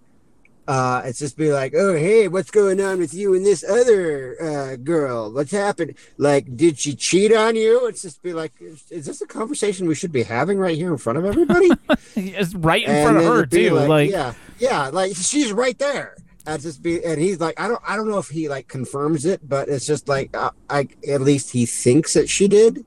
Uh, 0.69 1.01
it's 1.07 1.19
just 1.19 1.39
be 1.39 1.51
like, 1.51 1.73
oh 1.75 1.95
hey, 1.95 2.29
what's 2.29 2.51
going 2.51 2.79
on 2.79 2.99
with 2.99 3.15
you 3.15 3.33
and 3.35 3.45
this 3.45 3.65
other 3.65 4.37
uh, 4.41 4.77
girl? 4.77 5.33
What's 5.33 5.51
happened? 5.51 5.95
Like, 6.19 6.55
did 6.59 6.79
she 6.79 6.95
cheat 6.95 7.33
on 7.33 7.57
you? 7.57 7.87
It's 7.87 8.03
just 8.03 8.23
be 8.23 8.35
like, 8.35 8.53
is, 8.61 8.85
is 8.91 9.07
this 9.07 9.23
a 9.23 9.27
conversation 9.27 9.89
we 9.89 9.95
should 9.95 10.13
be 10.13 10.23
having 10.23 10.59
right 10.59 10.77
here 10.77 10.93
in 10.93 10.99
front 10.99 11.19
of 11.19 11.25
everybody? 11.25 11.71
It's 12.15 12.55
right 12.55 12.83
in 12.83 12.91
And 12.91 13.05
front 13.05 13.17
of 13.19 13.25
her 13.25 13.47
too. 13.47 13.71
Like, 13.71 14.11
yeah, 14.11 14.35
yeah, 14.59 14.89
like 14.89 15.17
she's 15.17 15.53
right 15.53 15.79
there. 15.79 16.17
That's 16.45 16.65
just 16.65 16.83
be, 16.83 17.03
and 17.05 17.21
he's 17.21 17.41
like, 17.41 17.59
I 17.59 17.69
don't, 17.69 17.81
I 17.87 17.97
don't 17.97 18.09
know 18.09 18.19
if 18.19 18.29
he 18.29 18.49
like 18.49 18.69
confirms 18.69 19.25
it, 19.25 19.47
but 19.49 19.69
it's 19.69 19.87
just 19.87 20.09
like, 20.09 20.37
uh, 20.37 20.51
I 20.69 20.89
at 21.09 21.23
least 21.23 21.51
he 21.51 21.65
thinks 21.65 22.13
that 22.15 22.29
she 22.29 22.47
did. 22.47 22.85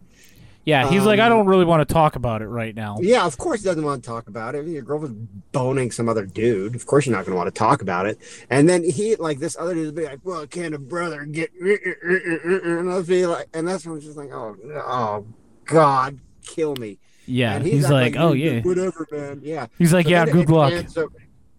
Yeah, 0.64 0.89
he's 0.89 1.05
like, 1.05 1.20
I 1.20 1.26
um, 1.26 1.32
don't 1.32 1.47
really 1.47 1.66
want 1.66 1.88
to 1.88 1.91
talk 1.91 2.16
about 2.16 2.43
it 2.43 2.47
right 2.47 2.76
now. 2.76 2.97
Yeah, 3.01 3.26
of 3.26 3.38
course 3.38 3.62
he 3.62 3.66
doesn't 3.66 3.84
want 3.84 4.03
to 4.03 4.07
talk 4.07 4.28
about 4.28 4.53
it. 4.53 4.68
Your 4.68 4.84
girl 4.84 4.99
was 4.99 5.12
boning 5.51 5.89
some 5.89 6.07
other 6.07 6.26
dude. 6.26 6.76
Of 6.76 6.86
course 6.86 7.07
you're 7.07 7.16
not 7.16 7.26
going 7.26 7.34
to 7.34 7.38
want 7.38 7.47
to 7.47 7.57
talk 7.57 7.82
about 7.82 8.05
it. 8.05 8.20
And 8.49 8.70
then 8.70 8.84
he, 8.84 9.16
like 9.16 9.39
this 9.39 9.57
other 9.57 9.74
dude, 9.74 9.88
would 9.88 9.95
be 9.95 10.05
like, 10.05 10.20
"Well, 10.24 10.45
can 10.45 10.74
a 10.74 10.80
brother 10.80 11.26
get?" 11.26 11.49
And 11.62 12.91
I'll 12.91 13.03
be 13.03 13.26
like, 13.26 13.47
and 13.53 13.68
that's 13.68 13.86
when 13.86 13.95
I'm 13.95 14.01
just 14.01 14.18
like, 14.18 14.32
"Oh, 14.32 14.55
oh, 14.76 15.26
God, 15.66 16.20
kill 16.45 16.76
me." 16.76 16.99
Yeah, 17.26 17.55
And 17.55 17.66
he's, 17.66 17.86
acting 17.86 17.93
like, 17.97 18.16
oh 18.18 18.34
"Yeah, 18.34 18.62
whatever, 18.62 19.07
man, 19.12 19.41
yeah. 19.43 19.68
He's 19.78 19.93
like, 19.93 20.05
So 20.05 20.12
yeah, 20.12 20.26
good 20.26 20.49
it- 20.49 20.53
luck. 20.53 20.74
so- 20.89 21.09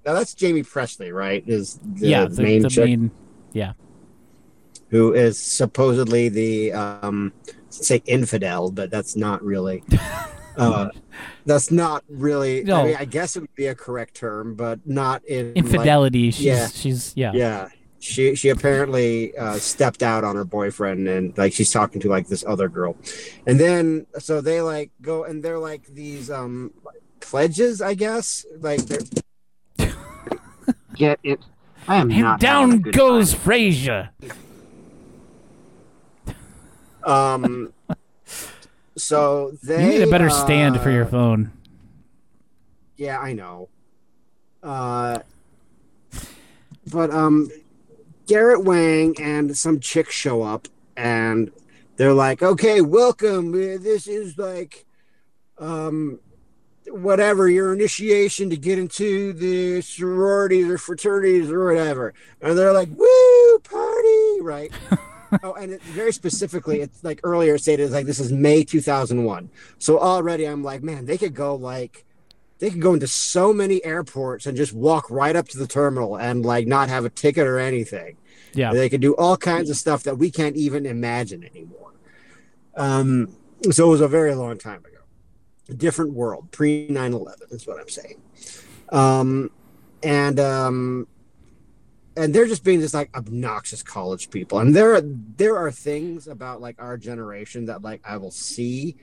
now 0.04 0.14
that's 0.14 0.34
Jaime 0.40 0.62
Pressly, 0.62 1.12
right? 1.12 1.44
Is 1.46 1.78
the 1.84 2.08
yeah, 2.08 2.24
the 2.24 2.42
main 2.42 2.62
the 2.62 2.68
chick 2.68 2.86
main. 2.86 3.10
Yeah, 3.52 3.72
who 4.88 5.12
is 5.12 5.38
supposedly 5.38 6.28
the 6.28 6.72
um, 6.72 7.32
say 7.74 8.02
infidel, 8.06 8.70
but 8.70 8.90
that's 8.90 9.16
not 9.16 9.42
really. 9.42 9.82
Uh, 10.56 10.88
that's 11.46 11.70
not 11.70 12.04
really. 12.08 12.64
No. 12.64 12.76
I 12.80 12.84
mean, 12.84 12.96
I 12.98 13.04
guess 13.04 13.36
it 13.36 13.40
would 13.40 13.54
be 13.54 13.66
a 13.66 13.74
correct 13.74 14.14
term, 14.14 14.54
but 14.54 14.86
not 14.86 15.24
in 15.24 15.48
like- 15.48 15.56
infidelity. 15.56 16.30
she's 16.30 16.44
yeah. 16.44 16.68
she's 16.68 17.12
yeah. 17.16 17.32
yeah, 17.34 17.68
she 17.98 18.34
she 18.34 18.48
apparently 18.48 19.36
uh, 19.36 19.54
stepped 19.54 20.02
out 20.02 20.24
on 20.24 20.36
her 20.36 20.44
boyfriend, 20.44 21.08
and 21.08 21.36
like 21.38 21.52
she's 21.52 21.70
talking 21.70 22.00
to 22.02 22.08
like 22.08 22.28
this 22.28 22.44
other 22.46 22.68
girl, 22.68 22.96
and 23.46 23.58
then 23.58 24.06
so 24.18 24.40
they 24.40 24.60
like 24.60 24.90
go 25.00 25.24
and 25.24 25.42
they're 25.42 25.58
like 25.58 25.86
these 25.86 26.30
um 26.30 26.72
pledges, 27.20 27.80
I 27.80 27.94
guess. 27.94 28.44
Like 28.58 28.80
they're 28.80 29.00
get 30.94 31.20
it. 31.22 31.40
I 31.88 31.96
am 31.96 32.10
And 32.10 32.20
not 32.20 32.40
down 32.40 32.80
goes 32.80 33.34
Frazier. 33.34 34.10
Um. 37.04 37.72
So 38.96 39.52
they 39.62 39.82
You 39.84 39.98
need 39.98 40.02
a 40.02 40.10
better 40.10 40.30
stand 40.30 40.80
for 40.80 40.90
your 40.90 41.04
uh, 41.04 41.08
phone. 41.08 41.52
Yeah, 42.96 43.18
I 43.18 43.32
know. 43.32 43.68
Uh, 44.62 45.20
but 46.90 47.10
um, 47.10 47.50
Garrett 48.26 48.64
Wang 48.64 49.14
and 49.20 49.56
some 49.56 49.80
chick 49.80 50.10
show 50.10 50.42
up, 50.42 50.68
and 50.96 51.50
they're 51.96 52.12
like, 52.12 52.42
"Okay, 52.42 52.80
welcome. 52.80 53.52
Uh, 53.54 53.78
This 53.78 54.06
is 54.06 54.38
like, 54.38 54.84
um, 55.58 56.20
whatever 56.86 57.48
your 57.48 57.72
initiation 57.72 58.50
to 58.50 58.56
get 58.56 58.78
into 58.78 59.32
the 59.32 59.80
sororities 59.80 60.68
or 60.68 60.78
fraternities 60.78 61.50
or 61.50 61.64
whatever." 61.64 62.14
And 62.40 62.56
they're 62.56 62.72
like, 62.72 62.90
"Woo, 62.94 63.58
party!" 63.60 64.40
Right. 64.42 64.72
oh, 65.42 65.54
and 65.54 65.72
it, 65.72 65.82
very 65.82 66.12
specifically, 66.12 66.80
it's 66.80 67.02
like 67.02 67.20
earlier 67.24 67.58
stated, 67.58 67.84
it's 67.84 67.92
like 67.92 68.06
this 68.06 68.20
is 68.20 68.32
May 68.32 68.64
2001. 68.64 69.50
So 69.78 69.98
already 69.98 70.44
I'm 70.44 70.62
like, 70.62 70.82
man, 70.82 71.06
they 71.06 71.18
could 71.18 71.34
go 71.34 71.54
like, 71.54 72.04
they 72.58 72.70
could 72.70 72.80
go 72.80 72.94
into 72.94 73.06
so 73.06 73.52
many 73.52 73.84
airports 73.84 74.46
and 74.46 74.56
just 74.56 74.72
walk 74.72 75.10
right 75.10 75.34
up 75.34 75.48
to 75.48 75.58
the 75.58 75.66
terminal 75.66 76.16
and 76.16 76.44
like 76.44 76.66
not 76.66 76.88
have 76.88 77.04
a 77.04 77.10
ticket 77.10 77.46
or 77.46 77.58
anything. 77.58 78.16
Yeah, 78.54 78.72
They 78.72 78.88
could 78.88 79.00
do 79.00 79.14
all 79.14 79.36
kinds 79.36 79.70
of 79.70 79.76
stuff 79.76 80.02
that 80.02 80.18
we 80.18 80.30
can't 80.30 80.56
even 80.56 80.84
imagine 80.84 81.42
anymore. 81.42 81.92
Um, 82.76 83.34
so 83.70 83.86
it 83.86 83.90
was 83.90 84.00
a 84.00 84.08
very 84.08 84.34
long 84.34 84.58
time 84.58 84.84
ago. 84.84 84.98
A 85.70 85.74
different 85.74 86.12
world, 86.12 86.50
pre 86.50 86.86
9 86.88 87.12
11 87.12 87.48
is 87.50 87.66
what 87.66 87.80
I'm 87.80 87.88
saying. 87.88 88.20
Um, 88.90 89.50
and 90.02 90.38
um, 90.38 91.06
and 92.16 92.34
they're 92.34 92.46
just 92.46 92.64
being 92.64 92.80
just 92.80 92.94
like 92.94 93.14
obnoxious 93.16 93.82
college 93.82 94.30
people. 94.30 94.58
And 94.58 94.74
there 94.74 94.94
are 94.94 95.02
there 95.02 95.56
are 95.56 95.70
things 95.70 96.28
about 96.28 96.60
like 96.60 96.80
our 96.80 96.96
generation 96.96 97.66
that 97.66 97.82
like 97.82 98.00
I 98.04 98.16
will 98.16 98.30
see, 98.30 98.96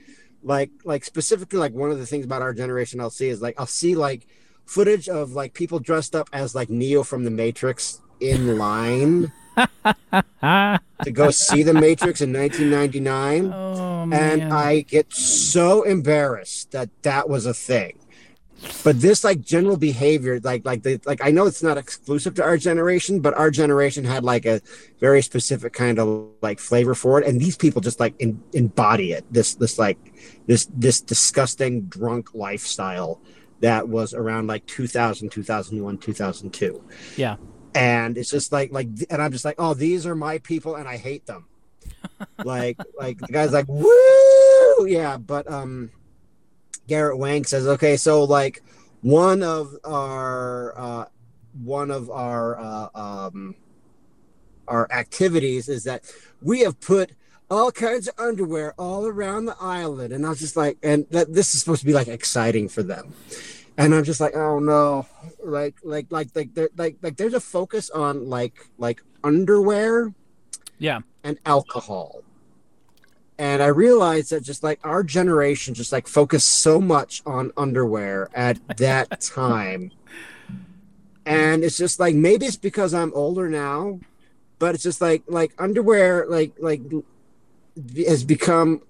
like 0.43 0.71
like 0.83 1.05
specifically 1.05 1.59
like 1.59 1.73
one 1.73 1.91
of 1.91 1.99
the 1.99 2.05
things 2.05 2.25
about 2.25 2.41
our 2.41 2.53
generation 2.53 2.99
I'll 2.99 3.09
see 3.09 3.29
is 3.29 3.41
like 3.41 3.55
I'll 3.57 3.65
see 3.65 3.95
like 3.95 4.27
footage 4.65 5.09
of 5.09 5.31
like 5.31 5.53
people 5.53 5.79
dressed 5.79 6.15
up 6.15 6.29
as 6.31 6.53
like 6.53 6.69
Neo 6.69 7.03
from 7.03 7.23
the 7.23 7.31
Matrix 7.31 8.01
in 8.19 8.57
line. 8.57 9.31
to 10.41 11.11
go 11.11 11.31
see 11.31 11.63
The 11.63 11.73
Matrix 11.73 12.21
in 12.21 12.31
1999, 12.31 13.51
Oh 13.53 14.09
and 14.11 14.53
I 14.53 14.81
get 14.81 15.11
so 15.13 15.83
embarrassed 15.83 16.71
that 16.71 16.89
that 17.01 17.27
was 17.27 17.45
a 17.45 17.53
thing. 17.53 17.99
But 18.83 18.99
this 18.99 19.23
like 19.23 19.41
general 19.41 19.77
behavior, 19.77 20.39
like 20.43 20.65
like 20.65 20.83
the 20.83 20.99
like 21.05 21.23
I 21.23 21.31
know 21.31 21.45
it's 21.45 21.63
not 21.63 21.77
exclusive 21.77 22.33
to 22.35 22.43
our 22.43 22.57
generation, 22.57 23.19
but 23.19 23.33
our 23.35 23.51
generation 23.51 24.03
had 24.03 24.23
like 24.23 24.45
a 24.45 24.61
very 24.99 25.21
specific 25.21 25.73
kind 25.73 25.99
of 25.99 26.29
like 26.41 26.59
flavor 26.59 26.95
for 26.95 27.19
it, 27.19 27.27
and 27.27 27.39
these 27.39 27.55
people 27.55 27.81
just 27.81 27.99
like 27.99 28.15
in, 28.19 28.41
embody 28.53 29.11
it. 29.13 29.25
This 29.31 29.55
this 29.55 29.79
like 29.79 29.97
this 30.47 30.67
this 30.73 31.01
disgusting 31.01 31.83
drunk 31.83 32.33
lifestyle 32.33 33.21
that 33.61 33.87
was 33.87 34.13
around 34.13 34.47
like 34.47 34.65
2000 34.65 35.29
2001 35.29 35.97
2002 35.97 36.83
yeah. 37.17 37.35
and 37.75 38.17
it's 38.17 38.29
just 38.29 38.51
like 38.51 38.71
like 38.71 38.87
and 39.09 39.21
i'm 39.21 39.31
just 39.31 39.45
like 39.45 39.55
oh 39.57 39.73
these 39.73 40.05
are 40.05 40.15
my 40.15 40.37
people 40.39 40.75
and 40.75 40.87
i 40.87 40.97
hate 40.97 41.25
them 41.25 41.47
like 42.45 42.77
like 42.97 43.17
the 43.19 43.27
guy's 43.27 43.51
like 43.51 43.65
woo 43.67 44.85
yeah 44.85 45.17
but 45.17 45.49
um 45.51 45.91
garrett 46.89 47.17
wang 47.17 47.45
says 47.45 47.65
okay 47.67 47.95
so 47.95 48.23
like 48.23 48.61
one 49.01 49.41
of 49.43 49.75
our 49.85 50.77
uh 50.77 51.05
one 51.63 51.89
of 51.91 52.09
our 52.09 52.59
uh 52.59 52.89
um 52.95 53.55
our 54.67 54.91
activities 54.91 55.67
is 55.69 55.83
that 55.83 56.03
we 56.41 56.59
have 56.61 56.79
put 56.79 57.11
all 57.49 57.71
kinds 57.71 58.07
of 58.07 58.13
underwear 58.19 58.73
all 58.77 59.07
around 59.07 59.45
the 59.45 59.55
island. 59.59 60.13
And 60.13 60.23
i 60.25 60.29
was 60.29 60.39
just 60.39 60.55
like 60.55 60.77
and 60.83 61.07
that 61.09 61.33
this 61.33 61.53
is 61.55 61.61
supposed 61.61 61.79
to 61.81 61.85
be 61.87 61.93
like 61.93 62.07
exciting 62.07 62.69
for 62.69 62.83
them. 62.83 63.13
And 63.77 63.95
i'm 63.95 64.03
just 64.03 64.21
like 64.21 64.35
oh 64.35 64.59
no. 64.59 65.07
Like 65.43 65.75
like 65.83 66.07
like 66.11 66.29
like 66.35 66.53
there 66.53 66.69
like 66.77 66.97
like 67.01 67.17
there's 67.17 67.33
a 67.33 67.39
focus 67.39 67.89
on 67.89 68.29
like 68.29 68.67
like 68.77 69.01
underwear 69.23 70.13
Yeah. 70.77 70.99
and 71.23 71.39
alcohol 71.45 72.21
and 73.39 73.63
i 73.63 73.67
realized 73.67 74.29
that 74.31 74.43
just 74.43 74.61
like 74.61 74.79
our 74.83 75.01
generation 75.01 75.73
just 75.73 75.91
like 75.91 76.07
focused 76.07 76.47
so 76.49 76.79
much 76.79 77.23
on 77.25 77.51
underwear 77.57 78.29
at 78.35 78.59
that 78.77 79.21
time. 79.35 79.91
And 81.25 81.63
it's 81.63 81.77
just 81.77 81.99
like 81.99 82.15
maybe 82.15 82.47
it's 82.47 82.57
because 82.57 82.93
i'm 82.93 83.13
older 83.13 83.49
now 83.49 83.99
but 84.57 84.75
it's 84.75 84.83
just 84.83 84.99
like 84.99 85.23
like 85.27 85.53
underwear 85.57 86.25
like 86.27 86.53
like 86.59 86.81
has 88.05 88.23
become 88.23 88.81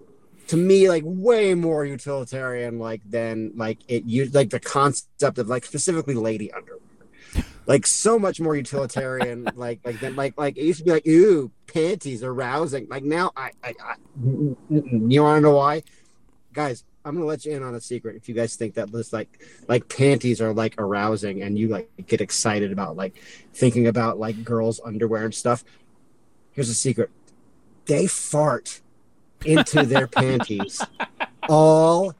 to 0.47 0.57
me 0.57 0.89
like 0.89 1.03
way 1.05 1.53
more 1.53 1.85
utilitarian 1.85 2.79
like 2.79 3.01
than 3.07 3.51
like 3.55 3.77
it 3.87 4.05
used 4.05 4.33
like 4.33 4.49
the 4.49 4.59
concept 4.59 5.37
of 5.37 5.47
like 5.47 5.65
specifically 5.65 6.15
lady 6.15 6.51
underwear 6.53 6.79
like 7.70 7.86
so 7.86 8.20
much 8.20 8.41
more 8.41 8.55
utilitarian 8.55 9.47
like 9.55 9.80
like 9.86 9.99
than 10.01 10.15
like 10.15 10.38
like 10.38 10.57
it 10.57 10.63
used 10.63 10.80
to 10.80 10.86
be 10.86 10.91
like 10.91 11.07
ooh 11.07 11.49
panties 11.67 12.24
arousing 12.24 12.88
like 12.89 13.03
now 13.03 13.32
i 13.38 13.51
i, 13.63 13.74
I 13.82 13.95
you 14.20 15.22
want 15.22 15.38
to 15.38 15.41
know 15.41 15.55
why? 15.55 15.84
Guys 16.51 16.84
i'm 17.05 17.15
gonna 17.15 17.26
let 17.26 17.45
you 17.45 17.53
in 17.53 17.63
on 17.63 17.76
a 17.76 17.80
secret 17.80 18.17
if 18.17 18.28
you 18.28 18.36
guys 18.36 18.55
think 18.55 18.74
that 18.74 18.91
this 18.91 19.13
like 19.13 19.30
like 19.67 19.88
panties 19.88 20.41
are 20.41 20.53
like 20.53 20.76
arousing 20.82 21.43
and 21.43 21.57
you 21.57 21.70
like 21.70 21.89
get 22.07 22.20
excited 22.22 22.72
about 22.72 22.97
like 22.97 23.15
thinking 23.53 23.88
about 23.88 24.20
like 24.20 24.43
girls 24.43 24.82
underwear 24.84 25.26
and 25.26 25.36
stuff. 25.36 25.63
Here's 26.51 26.70
a 26.70 26.74
secret. 26.74 27.09
They 27.86 28.07
fart 28.07 28.82
into 29.45 29.86
their 29.86 30.07
panties 30.22 30.82
all 31.47 32.15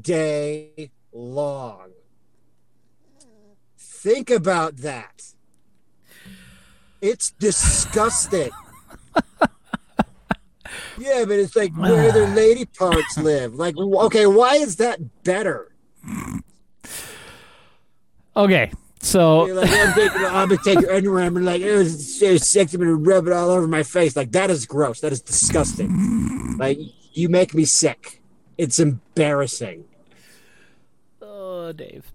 day 0.00 0.90
long. 1.12 1.90
Think 4.06 4.30
about 4.30 4.76
that. 4.76 5.32
It's 7.00 7.32
disgusting. 7.32 8.50
yeah, 10.96 11.24
but 11.24 11.32
it's 11.32 11.56
like 11.56 11.76
where 11.76 12.12
their 12.12 12.28
lady 12.28 12.66
parts 12.66 13.18
live. 13.18 13.56
Like, 13.56 13.76
okay, 13.76 14.26
why 14.26 14.54
is 14.54 14.76
that 14.76 15.24
better? 15.24 15.72
Okay. 18.36 18.70
So 19.00 19.40
like, 19.40 19.68
oh, 19.68 19.76
I'm 19.76 19.94
taking, 19.94 20.24
I'm 20.24 20.48
gonna 20.50 20.60
take 20.62 20.80
your 20.82 20.94
underwear. 20.94 21.24
I'm 21.24 21.34
gonna 21.34 21.44
like, 21.44 21.62
it 21.62 21.76
was 21.76 22.16
sexy. 22.16 22.76
I'm 22.76 22.84
gonna 22.84 22.94
rub 22.94 23.26
it 23.26 23.32
all 23.32 23.50
over 23.50 23.66
my 23.66 23.82
face. 23.82 24.14
Like 24.14 24.30
that 24.30 24.50
is 24.50 24.66
gross. 24.66 25.00
That 25.00 25.10
is 25.10 25.20
disgusting. 25.20 26.56
Like 26.58 26.78
you 27.12 27.28
make 27.28 27.54
me 27.54 27.64
sick. 27.64 28.22
It's 28.56 28.78
embarrassing. 28.78 29.84
Oh, 31.20 31.72
Dave. 31.72 32.12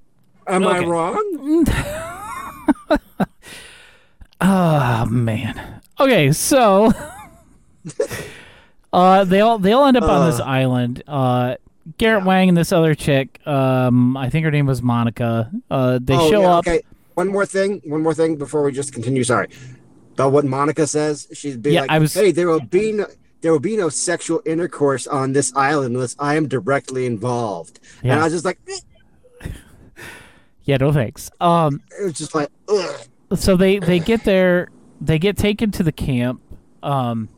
Am 0.48 0.68
I 0.68 0.80
wrong? 0.80 1.66
Oh 4.39 5.06
man. 5.10 5.82
Okay, 6.00 6.32
so 6.32 6.92
uh 8.94 9.24
they 9.24 9.39
all 9.42 9.60
they 9.60 9.72
all 9.72 9.86
end 9.86 9.98
up 9.98 10.04
on 10.04 10.30
this 10.30 10.39
Uh. 10.39 10.44
island. 10.46 11.04
Uh 11.08 11.56
Garrett 11.98 12.22
Yeah. 12.24 12.28
Wang 12.28 12.50
and 12.50 12.58
this 12.58 12.72
other 12.72 12.96
chick, 12.96 13.39
um 13.48 14.18
I 14.18 14.30
think 14.30 14.46
her 14.46 14.52
name 14.52 14.66
was 14.66 14.82
Monica. 14.82 15.52
Uh 15.70 16.00
they 16.02 16.16
Oh, 16.16 16.30
show 16.30 16.42
yeah, 16.42 16.48
up 16.58 16.68
Okay. 16.68 16.82
One 17.16 17.28
more 17.28 17.46
thing. 17.46 17.82
One 17.86 18.02
more 18.02 18.14
thing 18.14 18.36
before 18.38 18.64
we 18.64 18.72
just 18.72 18.94
continue. 18.94 19.24
Sorry. 19.24 19.48
About 20.14 20.32
what 20.32 20.46
Monica 20.46 20.88
says. 20.88 21.28
She'd 21.34 21.62
be 21.62 21.74
Yeah, 21.74 21.82
like, 21.82 21.89
I 21.92 22.00
was- 22.00 22.14
"Hey, 22.14 22.32
there 22.32 22.48
will 22.48 22.60
be 22.62 22.92
no." 22.94 23.06
There 23.42 23.52
will 23.52 23.60
be 23.60 23.76
no 23.76 23.89
sexual 23.89 24.39
intercourse 24.46 25.08
on 25.08 25.34
this 25.34 25.52
island 25.56 25.96
unless 25.96 26.16
I 26.20 26.36
am 26.36 26.48
directly 26.48 27.08
involved. 27.08 27.80
And 28.04 28.12
I 28.20 28.24
was 28.26 28.34
just 28.34 28.46
like, 28.46 28.60
eh, 28.70 28.78
Yeah, 30.64 30.78
no 30.78 30.91
thanks. 30.91 31.32
Um 31.39 31.82
it 31.99 32.03
was 32.03 32.14
just 32.14 32.36
like, 32.36 32.49
ugh. 32.70 32.95
so 33.36 33.55
they 33.55 33.80
they 33.80 33.99
get 33.99 34.24
there 34.24 34.70
they 34.99 35.18
get 35.20 35.38
taken 35.38 35.72
to 35.72 35.84
the 35.84 35.91
camp 35.91 36.41
um 36.84 37.30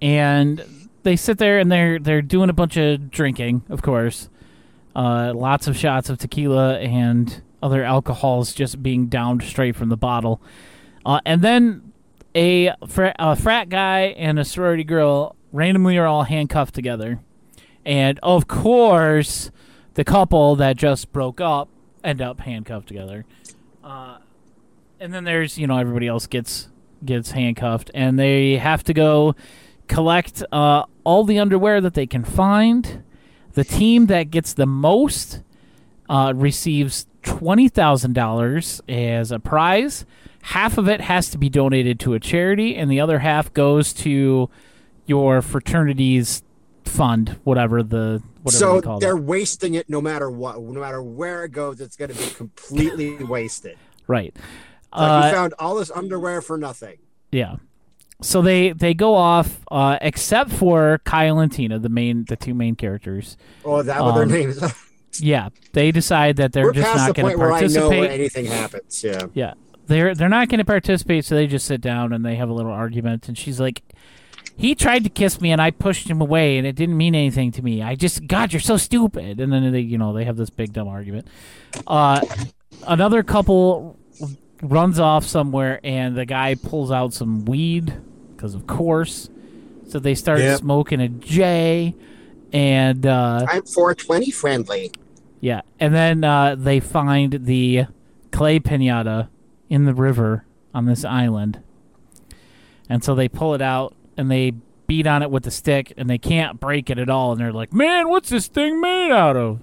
and 0.00 0.62
they 1.02 1.16
sit 1.16 1.38
there 1.38 1.58
and 1.58 1.70
they're 1.70 1.98
they're 1.98 2.22
doing 2.22 2.50
a 2.50 2.52
bunch 2.52 2.76
of 2.76 3.10
drinking 3.10 3.62
of 3.68 3.82
course 3.82 4.28
uh 4.94 5.32
lots 5.34 5.66
of 5.66 5.76
shots 5.76 6.08
of 6.10 6.18
tequila 6.18 6.78
and 6.78 7.42
other 7.62 7.82
alcohols 7.82 8.52
just 8.52 8.82
being 8.82 9.06
downed 9.06 9.42
straight 9.42 9.74
from 9.74 9.88
the 9.88 9.96
bottle 9.96 10.40
uh, 11.04 11.20
and 11.24 11.42
then 11.42 11.92
a, 12.34 12.72
fr- 12.86 13.14
a 13.18 13.34
frat 13.34 13.68
guy 13.68 14.00
and 14.16 14.38
a 14.38 14.44
sorority 14.44 14.84
girl 14.84 15.34
randomly 15.52 15.96
are 15.96 16.06
all 16.06 16.24
handcuffed 16.24 16.74
together 16.74 17.18
and 17.84 18.18
of 18.22 18.46
course 18.46 19.50
the 19.94 20.04
couple 20.04 20.54
that 20.56 20.76
just 20.76 21.12
broke 21.12 21.40
up 21.40 21.68
end 22.06 22.22
up 22.22 22.40
handcuffed 22.40 22.88
together. 22.88 23.24
Uh, 23.82 24.18
and 25.00 25.12
then 25.12 25.24
there's 25.24 25.58
you 25.58 25.66
know 25.66 25.76
everybody 25.78 26.06
else 26.06 26.26
gets 26.26 26.68
gets 27.04 27.32
handcuffed 27.32 27.90
and 27.92 28.18
they 28.18 28.56
have 28.56 28.82
to 28.84 28.94
go 28.94 29.34
collect 29.88 30.42
uh, 30.50 30.84
all 31.04 31.24
the 31.24 31.38
underwear 31.38 31.80
that 31.80 31.94
they 31.94 32.06
can 32.06 32.24
find. 32.24 33.02
The 33.52 33.64
team 33.64 34.06
that 34.06 34.30
gets 34.30 34.52
the 34.52 34.66
most 34.66 35.42
uh, 36.08 36.32
receives 36.34 37.06
$20000 37.22 38.80
as 38.88 39.32
a 39.32 39.38
prize. 39.38 40.04
Half 40.42 40.78
of 40.78 40.88
it 40.88 41.00
has 41.00 41.30
to 41.30 41.38
be 41.38 41.48
donated 41.48 41.98
to 42.00 42.14
a 42.14 42.20
charity 42.20 42.76
and 42.76 42.90
the 42.90 43.00
other 43.00 43.20
half 43.20 43.52
goes 43.52 43.92
to 43.94 44.48
your 45.06 45.42
fraternity's 45.42 46.42
fund 46.88 47.36
whatever 47.44 47.82
the 47.82 48.22
whatever 48.42 48.58
so 48.58 48.74
they 48.76 48.80
call 48.82 48.98
they're 49.00 49.16
wasting 49.16 49.74
it 49.74 49.88
no 49.90 50.00
matter 50.00 50.30
what 50.30 50.60
no 50.60 50.80
matter 50.80 51.02
where 51.02 51.44
it 51.44 51.52
goes 51.52 51.80
it's 51.80 51.96
going 51.96 52.10
to 52.12 52.16
be 52.18 52.30
completely 52.34 53.16
wasted 53.24 53.76
right 54.06 54.34
like 54.92 55.10
Uh, 55.10 55.26
you 55.28 55.34
found 55.34 55.54
all 55.58 55.74
this 55.74 55.90
underwear 55.90 56.40
for 56.40 56.56
nothing 56.56 56.96
Yeah. 57.32 57.56
So 58.22 58.40
they 58.40 58.72
they 58.72 58.94
go 58.94 59.14
off, 59.14 59.60
uh, 59.70 59.98
except 60.00 60.50
for 60.50 61.02
Kyle 61.04 61.38
and 61.38 61.52
Tina, 61.52 61.78
the 61.78 61.90
main 61.90 62.24
the 62.24 62.36
two 62.36 62.54
main 62.54 62.74
characters. 62.74 63.36
oh 63.62 63.82
that 63.82 64.00
what 64.02 64.14
their 64.14 64.22
Um, 64.22 64.30
names 64.30 64.62
are 64.62 64.72
Yeah, 65.20 65.48
they 65.74 65.90
decide 65.92 66.36
that 66.36 66.52
they're 66.54 66.64
we're 66.64 66.72
just 66.72 66.96
not 66.96 67.08
the 67.08 67.12
going 67.22 67.32
to 67.32 67.36
point 67.36 67.38
where 67.38 67.52
i 67.52 67.60
know 67.66 67.88
participate. 67.90 68.10
anything 68.10 68.46
happens 68.46 69.04
yeah 69.04 69.26
yeah, 69.34 69.52
they're 69.86 70.14
they're 70.14 70.30
not 70.30 70.48
going 70.48 70.58
to 70.60 70.64
participate, 70.64 71.26
so 71.26 71.34
they 71.34 71.46
just 71.46 71.66
sit 71.66 71.82
down 71.82 72.14
and 72.14 72.24
they 72.24 72.36
have 72.36 72.48
a 72.48 72.54
little 72.54 72.72
argument. 72.72 73.28
And 73.28 73.36
she's 73.36 73.60
like, 73.60 73.82
"He 74.56 74.74
tried 74.74 75.04
to 75.04 75.10
kiss 75.10 75.40
me, 75.40 75.50
and 75.52 75.60
I 75.60 75.70
pushed 75.70 76.08
him 76.08 76.20
away, 76.20 76.58
and 76.58 76.66
it 76.66 76.74
didn't 76.76 76.96
mean 76.96 77.14
anything 77.14 77.52
to 77.52 77.62
me. 77.62 77.82
I 77.82 77.94
just, 77.94 78.26
God, 78.26 78.52
you're 78.52 78.60
so 78.60 78.76
stupid." 78.76 79.40
And 79.40 79.52
then 79.52 79.70
they, 79.72 79.80
you 79.80 79.98
know, 79.98 80.12
they 80.12 80.24
have 80.24 80.36
this 80.36 80.50
big 80.50 80.72
dumb 80.72 80.88
argument. 80.88 81.26
Uh, 81.86 82.22
another 82.86 83.22
couple 83.22 83.98
runs 84.62 84.98
off 84.98 85.24
somewhere, 85.24 85.80
and 85.84 86.16
the 86.16 86.24
guy 86.24 86.54
pulls 86.54 86.90
out 86.90 87.12
some 87.12 87.44
weed 87.44 87.94
because, 88.34 88.54
of 88.54 88.66
course. 88.66 89.28
So 89.88 89.98
they 89.98 90.14
start 90.14 90.40
Yep. 90.40 90.58
smoking 90.60 91.00
a 91.00 91.08
J, 91.08 91.94
and 92.52 93.04
uh, 93.06 93.46
i'm 93.48 93.62
420 93.64 94.30
friendly 94.30 94.90
yeah, 95.40 95.60
and 95.78 95.94
then 95.94 96.24
uh, 96.24 96.54
they 96.56 96.80
find 96.80 97.44
the 97.44 97.86
clay 98.32 98.58
pinata 98.58 99.28
in 99.68 99.84
the 99.84 99.94
river 99.94 100.44
on 100.74 100.86
this 100.86 101.04
island, 101.04 101.60
and 102.88 103.04
so 103.04 103.14
they 103.14 103.28
pull 103.28 103.54
it 103.54 103.62
out 103.62 103.94
and 104.16 104.30
they 104.30 104.52
beat 104.86 105.06
on 105.06 105.22
it 105.22 105.30
with 105.30 105.46
a 105.46 105.50
stick, 105.50 105.92
and 105.96 106.08
they 106.08 106.18
can't 106.18 106.60
break 106.60 106.90
it 106.90 106.98
at 106.98 107.08
all. 107.10 107.32
And 107.32 107.40
they're 107.40 107.52
like, 107.52 107.72
"Man, 107.72 108.08
what's 108.08 108.28
this 108.28 108.46
thing 108.46 108.80
made 108.80 109.10
out 109.10 109.36
of?" 109.36 109.60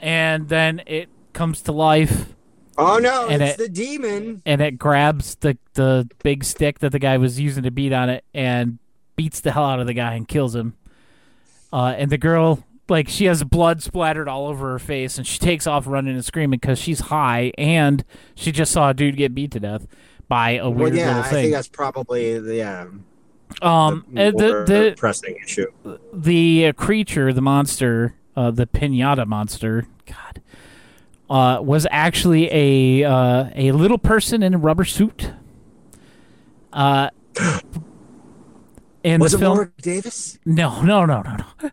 And 0.00 0.48
then 0.48 0.82
it 0.86 1.08
comes 1.32 1.62
to 1.62 1.72
life, 1.72 2.34
Oh 2.76 2.98
no, 2.98 3.28
And 3.28 3.40
it's 3.42 3.54
it- 3.54 3.58
the 3.58 3.68
demon. 3.68 4.42
and 4.44 4.60
it 4.60 4.78
grabs 4.78 5.36
the 5.36 5.56
the 5.74 6.08
big 6.24 6.42
stick 6.44 6.80
that 6.80 6.90
the 6.90 6.98
guy 6.98 7.16
was 7.18 7.38
using 7.38 7.62
to 7.62 7.70
beat 7.70 7.92
on 7.92 8.08
it 8.10 8.24
and 8.34 8.78
beats 9.16 9.38
the 9.40 9.52
hell 9.52 9.64
out 9.64 9.78
of 9.80 9.86
the 9.86 9.94
guy 9.94 10.14
and 10.14 10.26
kills 10.26 10.56
him. 10.56 10.74
Uh, 11.72 11.94
and 11.96 12.10
the 12.10 12.18
girl, 12.18 12.64
like, 12.88 13.08
she 13.08 13.24
has 13.26 13.42
blood 13.44 13.80
splattered 13.82 14.28
all 14.28 14.46
over 14.48 14.72
her 14.72 14.78
face, 14.80 15.18
and 15.18 15.26
she 15.26 15.38
takes 15.38 15.66
off 15.68 15.86
running 15.86 16.14
and 16.14 16.24
screaming 16.24 16.58
because 16.60 16.78
she's 16.80 16.98
high 17.00 17.52
and 17.56 18.04
she 18.34 18.50
just 18.52 18.72
saw 18.72 18.90
a 18.90 18.94
dude 18.94 19.16
get 19.16 19.34
beat 19.34 19.52
to 19.52 19.60
death 19.60 19.86
by 20.28 20.50
a 20.52 20.68
weird 20.68 20.92
Well, 20.94 21.00
yeah, 21.00 21.06
little 21.08 21.22
I 21.22 21.28
thing. 21.28 21.42
think 21.44 21.52
that's 21.54 21.68
probably 21.68 22.38
the 22.40 22.56
yeah. 22.56 22.86
Um, 23.62 24.04
the, 24.12 24.30
the 24.66 24.94
pressing 24.96 25.36
issue. 25.42 25.66
the 26.12 26.66
uh, 26.68 26.72
creature, 26.72 27.32
the 27.32 27.40
monster, 27.42 28.14
uh, 28.36 28.50
the 28.50 28.66
pinata 28.66 29.26
monster, 29.26 29.86
God, 30.06 30.42
uh, 31.30 31.60
was 31.62 31.86
actually 31.90 32.48
a 32.50 33.04
uh, 33.08 33.50
a 33.54 33.72
little 33.72 33.98
person 33.98 34.42
in 34.42 34.54
a 34.54 34.58
rubber 34.58 34.84
suit. 34.84 35.32
Uh, 36.72 37.10
in 39.02 39.20
Was 39.20 39.32
the 39.32 39.38
it 39.38 39.40
film, 39.40 39.56
Warwick 39.56 39.76
Davis? 39.78 40.38
no, 40.44 40.82
no, 40.82 41.04
no, 41.06 41.22
no, 41.22 41.36
no. 41.62 41.70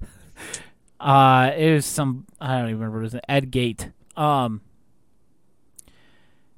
Uh, 1.00 1.52
it 1.58 1.74
was 1.74 1.86
some 1.86 2.26
I 2.40 2.60
don't 2.60 2.70
even 2.70 2.80
remember. 2.80 3.00
It 3.00 3.04
was 3.14 3.16
Ed 3.28 3.52
Gale. 3.52 3.76
Um. 4.16 4.62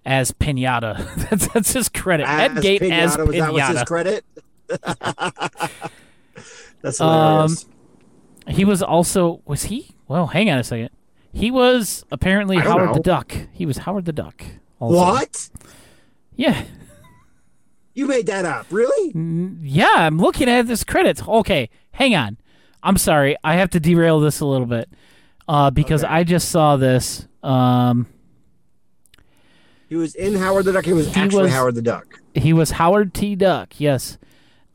As 0.06 0.34
Pinata, 0.34 1.16
that's 1.30 1.48
that's 1.54 1.72
his 1.72 1.88
credit. 1.88 2.28
Ed 2.28 2.58
As 2.58 2.62
Gale 2.64 2.92
as 2.92 3.16
Pinata, 3.16 3.26
was 3.28 3.36
that 3.38 3.54
was 3.54 3.68
his 3.70 3.84
credit? 3.84 4.26
That's 6.82 7.00
Um, 7.00 7.08
hilarious. 7.50 7.66
He 8.50 8.66
was 8.66 8.82
also 8.84 9.42
was 9.46 9.64
he? 9.66 9.96
Well, 10.08 10.28
hang 10.28 10.50
on 10.50 10.58
a 10.60 10.64
second. 10.64 10.90
He 11.32 11.50
was 11.50 12.04
apparently 12.12 12.58
Howard 12.58 12.88
know. 12.90 12.94
the 12.96 13.00
Duck. 13.00 13.34
He 13.54 13.66
was 13.66 13.78
Howard 13.80 14.06
the 14.06 14.12
Duck. 14.14 14.44
also. 14.80 14.98
what? 14.98 15.50
Yeah, 16.36 16.64
You 17.94 18.08
made 18.08 18.26
that 18.26 18.44
up? 18.44 18.66
Really? 18.72 19.12
Yeah. 19.62 19.88
I'm 19.96 20.18
looking 20.18 20.50
at 20.50 20.68
this 20.68 20.84
credits. 20.84 21.22
Okay, 21.28 21.70
hang 21.92 22.16
on. 22.16 22.38
I'm 22.82 22.98
sorry. 22.98 23.38
I 23.44 23.54
have 23.56 23.70
to 23.72 23.80
derail 23.80 24.20
this 24.20 24.40
a 24.42 24.46
little 24.46 24.66
bit 24.68 24.90
uh, 25.48 25.70
because 25.72 26.04
Okay. 26.04 26.12
I 26.14 26.24
just 26.24 26.50
saw 26.50 26.76
this. 26.76 27.28
Um, 27.44 28.08
He 29.90 29.96
was 29.96 30.16
in 30.16 30.36
Howard 30.36 30.66
the 30.66 30.74
Duck. 30.74 30.86
He 30.86 30.94
was 30.94 31.14
He 31.14 31.22
actually 31.22 31.44
was- 31.44 31.54
Howard 31.54 31.76
the 31.76 31.82
Duck. 31.84 32.20
he 32.34 32.52
was 32.52 32.72
Howard 32.72 33.14
T. 33.14 33.36
Duck. 33.36 33.80
Yes, 33.80 34.18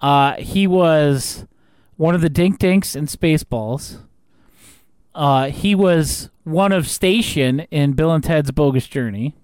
uh, 0.00 0.34
he 0.36 0.66
was 0.66 1.46
one 1.96 2.14
of 2.14 2.20
the 2.20 2.28
Dink 2.28 2.58
Dinks 2.58 2.94
in 2.94 3.06
Spaceballs. 3.06 3.98
Uh, 5.14 5.50
he 5.50 5.74
was 5.74 6.30
one 6.44 6.70
of 6.72 6.86
Station 6.88 7.60
in 7.70 7.92
Bill 7.92 8.12
and 8.12 8.22
Ted's 8.22 8.50
Bogus 8.52 8.86
Journey. 8.86 9.34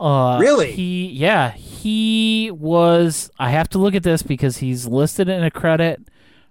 Uh, 0.00 0.38
Really? 0.40 0.72
He 0.72 1.06
yeah 1.08 1.50
he 1.52 2.50
was. 2.50 3.30
I 3.38 3.50
have 3.50 3.68
to 3.70 3.78
look 3.78 3.94
at 3.94 4.02
this 4.02 4.22
because 4.22 4.56
he's 4.58 4.86
listed 4.86 5.28
in 5.28 5.44
a 5.44 5.50
credit 5.50 6.00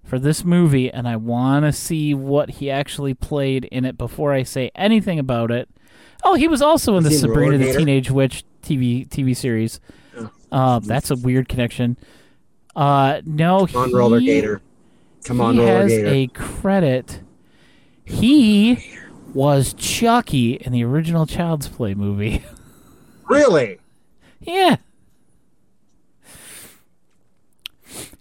for 0.06 0.20
this 0.20 0.46
movie, 0.46 0.90
and 0.92 1.08
I 1.08 1.16
want 1.18 1.66
to 1.66 1.72
see 1.74 2.14
what 2.14 2.50
he 2.52 2.72
actually 2.72 3.14
played 3.14 3.66
in 3.66 3.84
it 3.84 3.98
before 3.98 4.32
I 4.32 4.44
say 4.44 4.72
anything 4.76 5.20
about 5.20 5.52
it. 5.52 5.68
Oh, 6.24 6.36
he 6.36 6.48
was 6.48 6.62
also 6.62 6.96
in 6.98 7.04
the 7.04 7.10
in 7.12 7.18
Sabrina 7.18 7.58
the? 7.58 7.74
Teenage 7.74 8.10
Witch 8.12 8.44
TV 8.64 9.08
TV 9.08 9.36
series. 9.36 9.80
Oh, 10.18 10.30
Uh, 10.52 10.80
that's 10.80 11.12
a 11.12 11.16
weird 11.16 11.50
connection. 11.50 11.98
Uh, 12.76 13.22
no, 13.26 13.68
Come 13.68 13.82
on, 13.82 13.90
he, 13.90 13.96
Roller 13.96 14.20
Gator. 14.20 14.62
Come 15.26 15.42
on, 15.42 15.54
he 15.56 15.60
Roller 15.60 15.82
has 15.82 15.92
Gator. 15.92 16.08
a 16.08 16.28
credit. 16.28 17.22
He 18.06 18.94
was 19.34 19.74
Chucky 19.74 20.54
in 20.54 20.72
the 20.74 20.84
original 20.84 21.26
Child's 21.26 21.68
Play 21.68 21.94
movie. 21.94 22.44
Really? 23.30 23.80
yeah. 24.42 24.76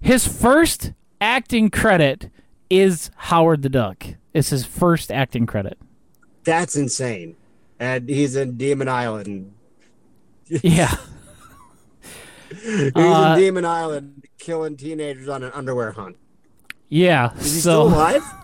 His 0.00 0.26
first 0.26 0.92
acting 1.20 1.68
credit 1.68 2.30
is 2.68 3.10
Howard 3.16 3.62
the 3.62 3.68
Duck. 3.68 4.04
It's 4.32 4.50
his 4.50 4.64
first 4.64 5.10
acting 5.10 5.46
credit. 5.46 5.78
That's 6.44 6.76
insane. 6.76 7.34
And 7.80 8.08
he's 8.08 8.36
in 8.36 8.56
Demon 8.56 8.88
Island. 8.88 9.52
Yeah. 10.46 10.94
He's 12.62 12.92
Uh, 12.94 13.34
in 13.36 13.40
Demon 13.42 13.64
Island 13.64 14.24
killing 14.38 14.76
teenagers 14.76 15.28
on 15.28 15.42
an 15.42 15.52
underwear 15.52 15.92
hunt. 15.92 16.16
Yeah. 16.88 17.32
Is 17.36 17.54
he 17.54 17.60
so 17.60 17.88
still 17.88 17.88
alive? 17.88 18.22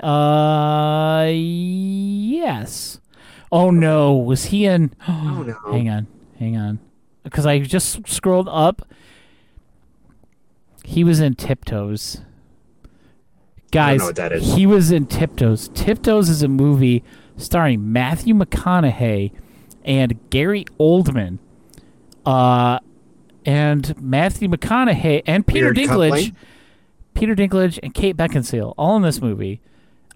Uh, 0.00 1.26
yes. 1.32 3.00
Oh 3.50 3.70
no, 3.72 4.14
was 4.16 4.46
he 4.46 4.64
in? 4.64 4.94
Oh 5.08 5.42
no. 5.42 5.56
Hang 5.72 5.88
on, 5.88 6.06
hang 6.38 6.56
on, 6.56 6.78
because 7.24 7.46
I 7.46 7.58
just 7.58 8.06
scrolled 8.08 8.48
up. 8.48 8.82
He 10.84 11.02
was 11.02 11.18
in 11.20 11.34
Tiptoes. 11.34 12.22
Guys, 13.72 13.98
know 13.98 14.06
what 14.06 14.16
that 14.16 14.32
is. 14.32 14.54
he 14.54 14.66
was 14.66 14.90
in 14.92 15.06
Tiptoes. 15.06 15.68
Tiptoes 15.74 16.28
is 16.28 16.42
a 16.42 16.48
movie 16.48 17.02
starring 17.36 17.92
Matthew 17.92 18.34
McConaughey 18.34 19.32
and 19.84 20.18
Gary 20.30 20.64
Oldman. 20.78 21.38
Uh, 22.24 22.78
and 23.48 23.98
Matthew 23.98 24.46
McConaughey 24.46 25.22
and 25.26 25.46
Peter 25.46 25.72
Weird 25.72 25.76
Dinklage. 25.78 26.10
coupling. 26.10 26.36
Peter 27.14 27.34
Dinklage 27.34 27.78
and 27.82 27.94
Kate 27.94 28.14
Beckinsale, 28.14 28.74
all 28.76 28.96
in 28.96 29.02
this 29.02 29.22
movie. 29.22 29.62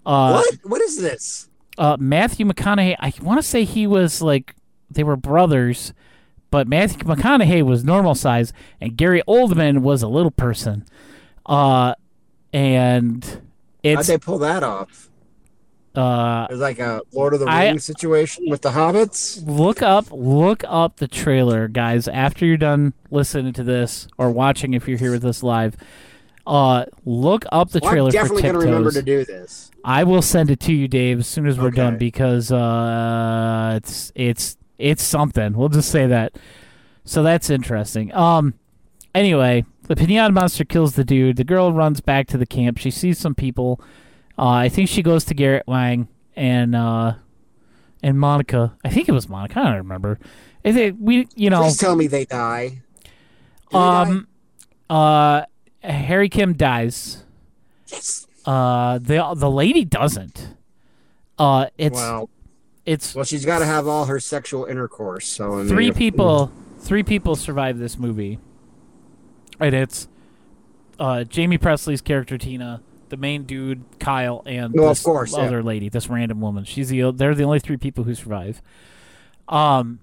Uh, 0.05 0.39
what? 0.39 0.59
What 0.63 0.81
is 0.81 1.01
this? 1.01 1.49
uh, 1.79 1.97
Matthew 1.99 2.45
McConaughey, 2.45 2.95
I 2.99 3.11
want 3.23 3.39
to 3.39 3.43
say 3.47 3.63
he 3.63 3.87
was 3.87 4.21
like 4.21 4.55
they 4.91 5.03
were 5.03 5.15
brothers, 5.15 5.93
but 6.51 6.67
Matthew 6.67 6.99
McConaughey 6.99 7.63
was 7.63 7.83
normal 7.83 8.13
size, 8.13 8.53
and 8.79 8.95
Gary 8.95 9.23
Oldman 9.27 9.79
was 9.79 10.03
a 10.03 10.07
little 10.07 10.29
person. 10.31 10.85
Uh, 11.47 11.95
and 12.53 13.41
How'd 13.83 14.05
they 14.05 14.19
pull 14.19 14.37
that 14.37 14.61
off? 14.63 15.09
Uh, 15.95 16.47
It 16.49 16.53
was 16.53 16.61
like 16.61 16.79
a 16.79 17.01
Lord 17.13 17.33
of 17.33 17.39
the 17.41 17.45
I- 17.47 17.65
Rings 17.67 17.85
situation 17.85 18.45
with 18.49 18.61
the 18.61 18.71
hobbits. 18.71 19.41
look 19.45 19.81
up 19.81 20.07
look 20.11 20.63
up 20.67 20.97
the 20.97 21.07
trailer, 21.07 21.67
guys. 21.67 22.07
After 22.07 22.45
you're 22.45 22.57
done 22.57 22.93
listening 23.11 23.53
to 23.53 23.63
this 23.63 24.07
or 24.17 24.31
watching, 24.31 24.73
if 24.73 24.87
you're 24.87 24.97
here 24.97 25.11
with 25.11 25.25
us 25.25 25.43
live, 25.43 25.75
uh, 26.47 26.85
look 27.05 27.45
up 27.51 27.69
the 27.71 27.79
Well, 27.81 27.91
trailer 27.91 28.07
I'm 28.07 28.11
for 28.11 28.17
definitely 28.17 28.41
Tiptoes. 28.41 28.63
gonna 28.63 28.75
remember 28.75 28.91
to 28.91 29.01
do 29.01 29.25
this. 29.25 29.71
I 29.85 30.03
will 30.03 30.21
send 30.21 30.49
it 30.49 30.59
to 30.61 30.73
you, 30.73 30.87
Dave, 30.87 31.19
as 31.19 31.27
soon 31.27 31.45
as 31.45 31.59
we're 31.59 31.71
done 31.71 31.97
because 31.97 32.51
uh, 32.51 33.73
it's 33.77 34.11
it's 34.15 34.57
it's 34.77 35.03
something. 35.03 35.53
We'll 35.53 35.69
just 35.69 35.89
say 35.89 36.07
that. 36.07 36.35
So 37.05 37.21
that's 37.23 37.49
interesting. 37.49 38.13
Um. 38.13 38.53
Anyway, 39.15 39.63
the 39.83 39.95
pinata 39.95 40.33
monster 40.33 40.63
kills 40.65 40.95
the 40.95 41.03
dude. 41.03 41.35
The 41.37 41.43
girl 41.43 41.71
runs 41.71 42.01
back 42.01 42.27
to 42.27 42.37
the 42.37 42.45
camp. 42.47 42.77
She 42.79 42.89
sees 42.89 43.19
some 43.19 43.35
people. 43.35 43.79
Uh, 44.37 44.47
I 44.49 44.69
think 44.69 44.89
she 44.89 45.01
goes 45.03 45.25
to 45.25 45.33
Garrett 45.33 45.67
Wang 45.67 46.07
and 46.35 46.75
uh, 46.75 47.13
and 48.01 48.19
Monica. 48.19 48.75
I 48.83 48.89
think 48.89 49.07
it 49.07 49.11
was 49.11 49.29
Monica. 49.29 49.59
I 49.59 49.63
don't 49.65 49.75
remember. 49.77 50.19
I 50.65 50.71
think 50.71 50.97
we, 50.99 51.27
you 51.35 51.49
know, 51.49 51.61
Please 51.63 51.77
tell 51.77 51.95
me 51.95 52.07
they 52.07 52.25
die. 52.25 52.81
They 53.71 53.77
um, 53.77 54.27
uh, 54.89 55.43
Harry 55.83 56.29
Kim 56.29 56.53
dies. 56.53 57.23
Yes. 57.87 58.27
Uh, 58.45 58.97
the 58.97 59.33
the 59.35 59.49
lady 59.51 59.85
doesn't. 59.85 60.55
Uh, 61.37 61.67
it's 61.77 61.95
Well, 61.95 62.29
it's 62.85 63.13
well, 63.15 63.25
she's 63.25 63.45
got 63.45 63.59
to 63.59 63.65
have 63.65 63.87
all 63.87 64.05
her 64.05 64.19
sexual 64.19 64.65
intercourse. 64.65 65.27
So 65.27 65.59
I 65.59 65.65
three 65.67 65.89
if- 65.89 65.97
people. 65.97 66.51
Three 66.79 67.03
people 67.03 67.37
survive 67.37 67.77
this 67.79 67.97
movie, 67.97 68.39
and 69.57 69.73
it's 69.73 70.09
uh, 70.99 71.23
Jaime 71.33 71.57
Pressly's 71.57 72.01
character 72.01 72.37
Tina, 72.37 72.81
the 73.13 73.17
main 73.17 73.43
dude 73.43 73.83
Kyle, 73.99 74.41
and 74.47 74.73
No, 74.73 74.85
of 74.85 74.89
this 74.89 75.03
course, 75.03 75.33
yeah. 75.37 75.43
other 75.43 75.61
lady, 75.61 75.87
this 75.87 76.09
random 76.09 76.41
woman. 76.41 76.63
She's 76.63 76.89
the 76.89 77.11
they're 77.11 77.35
the 77.35 77.43
only 77.43 77.59
three 77.59 77.77
people 77.77 78.05
who 78.05 78.15
survive. 78.15 78.59
Um, 79.47 79.99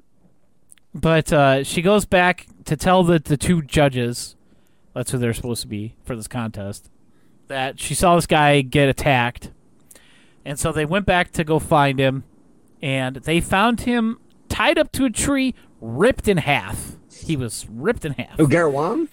but 0.95 1.33
uh, 1.33 1.65
she 1.65 1.83
goes 1.83 2.05
back 2.05 2.47
to 2.67 2.77
tell 2.77 3.03
the 3.03 3.19
the 3.19 3.37
two 3.37 3.63
judges, 3.63 4.37
that's 4.95 5.11
who 5.11 5.19
they're 5.19 5.35
supposed 5.35 5.63
to 5.63 5.67
be 5.67 5.97
for 6.05 6.15
this 6.15 6.29
contest, 6.29 6.89
that 7.49 7.81
she 7.81 7.97
saw 7.97 8.15
this 8.15 8.29
guy 8.29 8.61
get 8.61 8.89
attacked, 8.89 9.51
and 10.45 10.57
so 10.57 10.71
they 10.71 10.85
went 10.85 11.05
back 11.05 11.33
to 11.33 11.43
go 11.43 11.59
find 11.59 11.99
him, 11.99 12.23
and 12.81 13.17
they 13.17 13.41
found 13.41 13.81
him 13.81 14.21
tied 14.49 14.79
up 14.79 14.93
to 14.93 15.05
a 15.05 15.11
tree, 15.11 15.53
ripped 15.81 16.29
in 16.29 16.37
half. 16.37 16.93
He 17.13 17.37
was 17.37 17.67
ripped 17.69 18.05
in 18.05 18.13
half. 18.13 18.39
Oh, 18.39 18.47
Wang. 18.71 19.09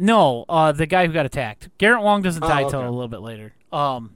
No, 0.00 0.44
uh, 0.48 0.70
the 0.70 0.86
guy 0.86 1.06
who 1.06 1.12
got 1.12 1.26
attacked. 1.26 1.70
Garrett 1.76 2.02
Wang 2.04 2.22
doesn't 2.22 2.42
Oh, 2.42 2.48
die 2.48 2.62
okay. 2.62 2.70
till 2.70 2.80
a 2.82 2.88
little 2.88 3.08
bit 3.08 3.20
later. 3.20 3.52
Um, 3.72 4.14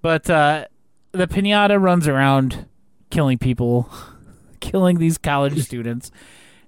but 0.00 0.30
uh, 0.30 0.66
the 1.10 1.26
pinata 1.26 1.80
runs 1.80 2.06
around 2.06 2.66
killing 3.10 3.36
people, 3.38 3.90
killing 4.60 4.98
these 4.98 5.18
college 5.18 5.58
students. 5.64 6.12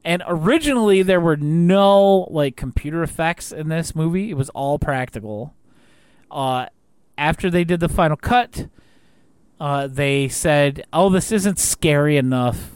And 0.05 0.23
originally, 0.27 1.03
there 1.03 1.21
were 1.21 1.37
no 1.37 2.27
like 2.31 2.57
computer 2.57 3.03
effects 3.05 3.53
in 3.53 3.69
this 3.69 3.95
movie. 3.95 4.31
It 4.31 4.37
was 4.37 4.51
all 4.51 4.79
practical. 4.79 5.55
Uh, 6.31 6.67
after 7.17 7.49
they 7.51 7.63
did 7.65 7.79
the 7.79 7.89
final 7.89 8.17
cut, 8.17 8.67
uh, 9.61 9.87
they 9.87 10.27
said, 10.29 10.85
"Oh, 10.93 11.09
this 11.09 11.31
isn't 11.33 11.59
scary 11.61 12.17
enough, 12.17 12.73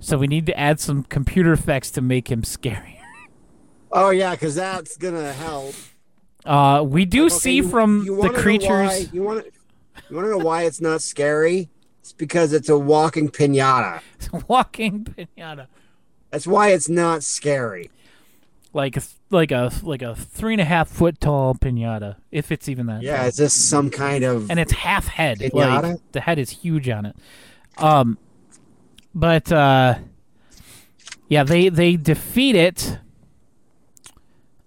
so 0.00 0.18
we 0.18 0.26
need 0.26 0.44
to 0.46 0.58
add 0.58 0.80
some 0.80 1.04
computer 1.04 1.52
effects 1.52 1.90
to 1.92 2.02
make 2.02 2.30
him 2.30 2.42
scarier." 2.42 2.99
Oh 3.92 4.10
yeah, 4.10 4.32
because 4.32 4.54
that's 4.54 4.96
gonna 4.96 5.32
help. 5.32 5.74
Uh, 6.44 6.82
we 6.86 7.04
do 7.04 7.26
Okay, 7.26 7.34
see 7.34 7.54
you- 7.56 7.68
from 7.68 8.02
you 8.04 8.20
the 8.22 8.30
creatures. 8.30 8.68
why- 8.68 9.08
you 9.12 9.22
want 9.22 9.44
to 9.44 9.50
you 10.08 10.16
want 10.16 10.26
to 10.26 10.30
know 10.38 10.44
why 10.44 10.62
it's 10.64 10.80
not 10.80 11.02
scary? 11.02 11.68
It's 12.00 12.12
because 12.12 12.52
it's 12.52 12.68
a 12.68 12.78
walking 12.78 13.28
pinata. 13.28 14.00
walking 14.48 15.04
pinata, 15.04 15.66
That's 16.30 16.46
why 16.46 16.70
it's 16.70 16.88
not 16.88 17.22
scary. 17.22 17.90
like 18.72 18.96
a, 18.96 19.02
like 19.30 19.50
a 19.52 19.70
like 19.82 20.00
a 20.02 20.14
three 20.14 20.54
and 20.54 20.60
a 20.60 20.64
half 20.64 20.88
foot 20.88 21.20
tall 21.20 21.54
pinata, 21.54 22.16
if 22.30 22.50
it's 22.52 22.68
even 22.68 22.86
that. 22.86 23.02
Yeah, 23.02 23.18
tall. 23.18 23.26
it's 23.26 23.36
just 23.36 23.68
some 23.68 23.90
kind 23.90 24.24
of. 24.24 24.50
and 24.50 24.58
it's 24.58 24.72
half 24.72 25.08
head. 25.08 25.40
Pinata? 25.40 25.82
Like 25.82 26.12
the 26.12 26.20
head 26.20 26.38
is 26.38 26.50
huge 26.50 26.88
on 26.88 27.04
it. 27.06 27.16
Um, 27.78 28.16
but 29.14 29.50
uh, 29.52 29.96
yeah, 31.28 31.44
they 31.44 31.68
they 31.68 31.96
defeat 31.96 32.54
it. 32.56 32.98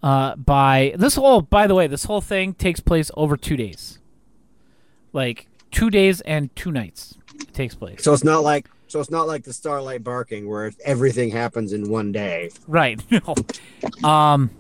Uh, 0.03 0.35
by 0.35 0.93
this 0.97 1.15
whole, 1.15 1.41
by 1.41 1.65
the 1.65 1.73
way, 1.73 1.87
this 1.87 2.03
whole 2.03 2.19
thing 2.21 2.53
takes 2.53 2.79
place 2.81 3.09
over 3.15 3.37
two 3.37 3.55
days. 3.55 3.99
Like 5.13 5.47
two 5.71 5.89
days 5.89 6.19
and 6.21 6.53
two 6.55 6.71
nights. 6.71 7.17
It 7.39 7.53
takes 7.53 7.73
place. 7.73 8.03
so 8.03 8.13
it's 8.13 8.23
not 8.23 8.43
like 8.43 8.69
so 8.87 8.99
it's 8.99 9.09
not 9.09 9.27
like 9.27 9.43
the 9.43 9.53
Starlight 9.53 10.03
Barking 10.03 10.47
where 10.47 10.71
everything 10.85 11.31
happens 11.31 11.73
in 11.73 11.89
one 11.89 12.11
day. 12.11 12.49
Right. 12.67 13.01
No. 13.11 14.07
Um, 14.07 14.51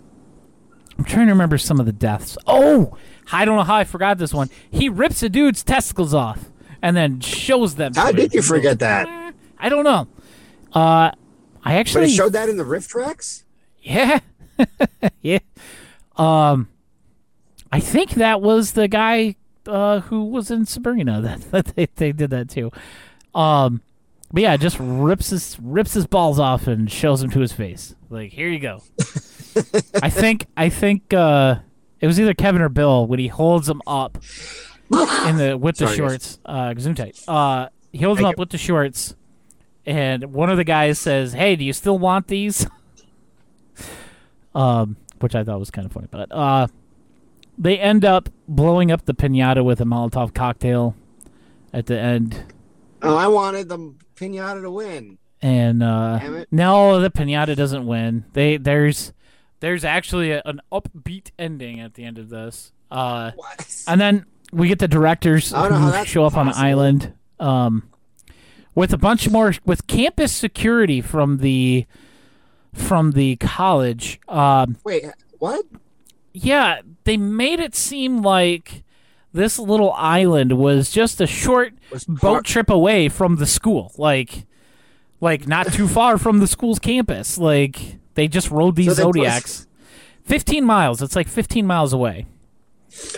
I'm 0.97 1.03
trying 1.05 1.25
to 1.27 1.33
remember 1.33 1.57
some 1.57 1.79
of 1.79 1.85
the 1.85 1.91
deaths. 1.91 2.37
Oh, 2.47 2.95
I 3.31 3.45
don't 3.45 3.57
know 3.57 3.63
how 3.63 3.75
I 3.75 3.83
forgot 3.83 4.17
this 4.19 4.33
one. 4.33 4.49
He 4.71 4.89
rips 4.89 5.21
a 5.23 5.29
dude's 5.29 5.63
testicles 5.63 6.13
off 6.13 6.51
and 6.81 6.95
then 6.95 7.19
shows 7.19 7.75
them. 7.75 7.93
How 7.95 8.11
did 8.11 8.33
you 8.33 8.41
forget 8.41 8.79
that? 8.79 9.33
I 9.59 9.69
don't 9.69 9.83
know. 9.83 10.07
Uh, 10.73 11.11
I 11.11 11.13
But 11.63 11.73
actually 11.73 12.05
it 12.05 12.09
showed 12.11 12.33
that 12.33 12.47
in 12.49 12.57
the 12.57 12.63
RiffTrax. 12.63 13.43
yeah, 13.81 14.19
yeah. 15.21 15.39
Um, 16.15 16.69
I 17.71 17.79
think 17.79 18.11
that 18.11 18.41
was 18.41 18.73
the 18.73 18.87
guy 18.87 19.35
uh, 19.65 20.01
who 20.01 20.25
was 20.25 20.51
in 20.51 20.65
Sabrina 20.65 21.21
that, 21.51 21.51
that 21.51 21.75
they, 21.75 21.87
they 21.95 22.11
did 22.11 22.29
that 22.31 22.49
too. 22.49 22.71
Um, 23.33 23.81
but 24.31 24.41
yeah, 24.41 24.57
just 24.57 24.77
rips 24.79 25.29
his 25.29 25.57
rips 25.61 25.93
his 25.93 26.07
balls 26.07 26.39
off 26.39 26.67
and 26.67 26.91
shows 26.91 27.21
him 27.21 27.29
to 27.31 27.39
his 27.39 27.53
face. 27.53 27.95
Like 28.09 28.31
here 28.31 28.49
you 28.49 28.59
go. 28.59 28.81
I 30.01 30.09
think 30.09 30.47
I 30.57 30.69
think 30.69 31.13
uh, 31.13 31.57
it 31.99 32.07
was 32.07 32.19
either 32.19 32.33
Kevin 32.33 32.61
or 32.61 32.69
Bill 32.69 33.05
when 33.05 33.19
he 33.19 33.27
holds 33.27 33.67
them 33.67 33.81
up 33.85 34.17
in 35.27 35.37
the 35.37 35.57
with 35.59 35.77
the 35.77 35.85
Sorry, 35.85 35.97
shorts. 35.97 36.39
Uh, 36.43 36.73
zoom 36.79 36.95
tight. 36.95 37.23
Uh, 37.27 37.69
he 37.91 37.99
holds 37.99 38.17
them 38.17 38.25
Thank 38.25 38.35
up 38.35 38.39
with 38.39 38.49
the 38.49 38.57
shorts, 38.57 39.15
and 39.85 40.33
one 40.33 40.49
of 40.49 40.57
the 40.57 40.63
guys 40.63 40.97
says, 40.97 41.33
"Hey, 41.33 41.55
do 41.55 41.63
you 41.63 41.73
still 41.73 41.99
want 41.99 42.27
these?" 42.27 42.65
Um, 44.55 44.97
which 45.19 45.35
I 45.35 45.43
thought 45.43 45.59
was 45.59 45.71
kind 45.71 45.85
of 45.85 45.91
funny, 45.91 46.07
but 46.11 46.31
uh, 46.31 46.67
they 47.57 47.79
end 47.79 48.03
up 48.05 48.29
blowing 48.47 48.91
up 48.91 49.05
the 49.05 49.13
pinata 49.13 49.63
with 49.63 49.79
a 49.81 49.85
Molotov 49.85 50.33
cocktail 50.33 50.95
at 51.71 51.85
the 51.87 51.97
end, 51.99 52.43
Oh, 53.01 53.15
I 53.17 53.27
wanted 53.27 53.67
the 53.67 53.93
pinata 54.15 54.61
to 54.61 54.71
win. 54.71 55.17
and 55.41 55.81
uh, 55.83 56.19
Damn 56.19 56.35
it. 56.35 56.47
no, 56.51 56.99
the 57.01 57.09
pinata 57.09 57.55
doesn't 57.55 57.85
win. 57.85 58.25
They 58.33 58.57
there's 58.57 59.11
there's 59.59 59.83
actually 59.83 60.31
a, 60.31 60.41
an 60.45 60.61
upbeat 60.71 61.31
ending 61.39 61.79
at 61.79 61.95
the 61.95 62.03
end 62.05 62.17
of 62.19 62.29
this. 62.29 62.71
Uh, 62.91 63.31
What? 63.35 63.83
and 63.87 63.99
then 63.99 64.25
we 64.51 64.67
get 64.67 64.77
the 64.79 64.87
directors 64.87 65.51
I 65.53 65.67
don't 65.67 65.81
know 65.81 65.91
how 65.91 65.99
who 65.99 66.05
show 66.05 66.25
up 66.25 66.37
on 66.37 66.45
the 66.45 66.55
island 66.55 67.13
um, 67.39 67.89
with 68.75 68.93
a 68.93 68.97
bunch 68.97 69.29
more 69.29 69.53
with 69.65 69.87
campus 69.87 70.31
security 70.31 71.01
from 71.01 71.37
the 71.39 71.85
from 72.73 73.11
the 73.11 73.35
college. 73.37 74.19
Um, 74.27 74.77
Wait, 74.83 75.05
what? 75.39 75.65
yeah, 76.33 76.81
they 77.03 77.17
made 77.17 77.59
it 77.59 77.75
seem 77.75 78.21
like 78.21 78.83
this 79.31 79.57
little 79.57 79.91
island 79.93 80.57
was 80.57 80.91
just 80.91 81.21
a 81.21 81.27
short 81.27 81.73
boat 82.07 82.45
trip 82.45 82.69
away 82.69 83.09
from 83.09 83.37
the 83.37 83.45
school. 83.45 83.91
Like 83.97 84.45
like 85.21 85.47
not 85.47 85.71
too 85.71 85.87
far 85.99 86.17
from 86.17 86.39
the 86.39 86.47
school's 86.47 86.79
campus. 86.79 87.37
Like 87.37 87.97
they 88.15 88.27
just 88.27 88.51
rode 88.51 88.75
these 88.75 88.95
So 88.95 89.03
zodiacs. 89.03 89.67
15 90.25 90.63
miles. 90.63 91.01
It's 91.01 91.15
like 91.15 91.27
15 91.27 91.65
miles 91.67 91.93
away. 91.93 92.27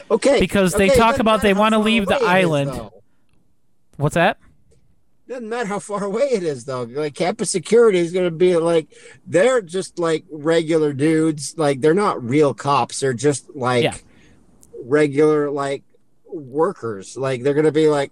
Okay. 0.10 0.40
Because 0.40 0.74
they 0.74 0.90
okay, 0.90 0.98
talk 0.98 1.20
about 1.20 1.42
they 1.42 1.54
wanna 1.54 1.80
leave 1.80 2.06
the 2.06 2.16
is, 2.18 2.24
island. 2.24 2.72
though. 2.72 3.04
What's 3.98 4.16
that? 4.16 4.38
Doesn't 5.28 5.50
matter 5.50 5.68
how 5.68 5.80
far 5.80 6.04
away 6.12 6.24
it 6.32 6.44
is, 6.44 6.66
though. 6.66 6.84
Like 6.84 7.16
campus 7.16 7.50
security 7.52 8.00
is 8.00 8.12
going 8.12 8.26
to 8.26 8.32
be 8.32 8.56
like 8.58 8.88
they're 9.26 9.62
just 9.62 9.98
like 10.00 10.24
regular 10.30 10.94
dudes. 10.94 11.58
Like 11.58 11.82
they're 11.82 11.94
not 11.94 12.24
real 12.24 12.54
cops. 12.54 13.00
They're 13.00 13.14
just 13.14 13.56
like 13.56 13.84
Yeah. 13.84 13.96
regular 14.84 15.50
like 15.50 15.84
workers. 16.28 17.18
Like 17.18 17.42
they're 17.44 17.54
going 17.56 17.66
to 17.66 17.72
be 17.72 17.88
like, 17.90 18.12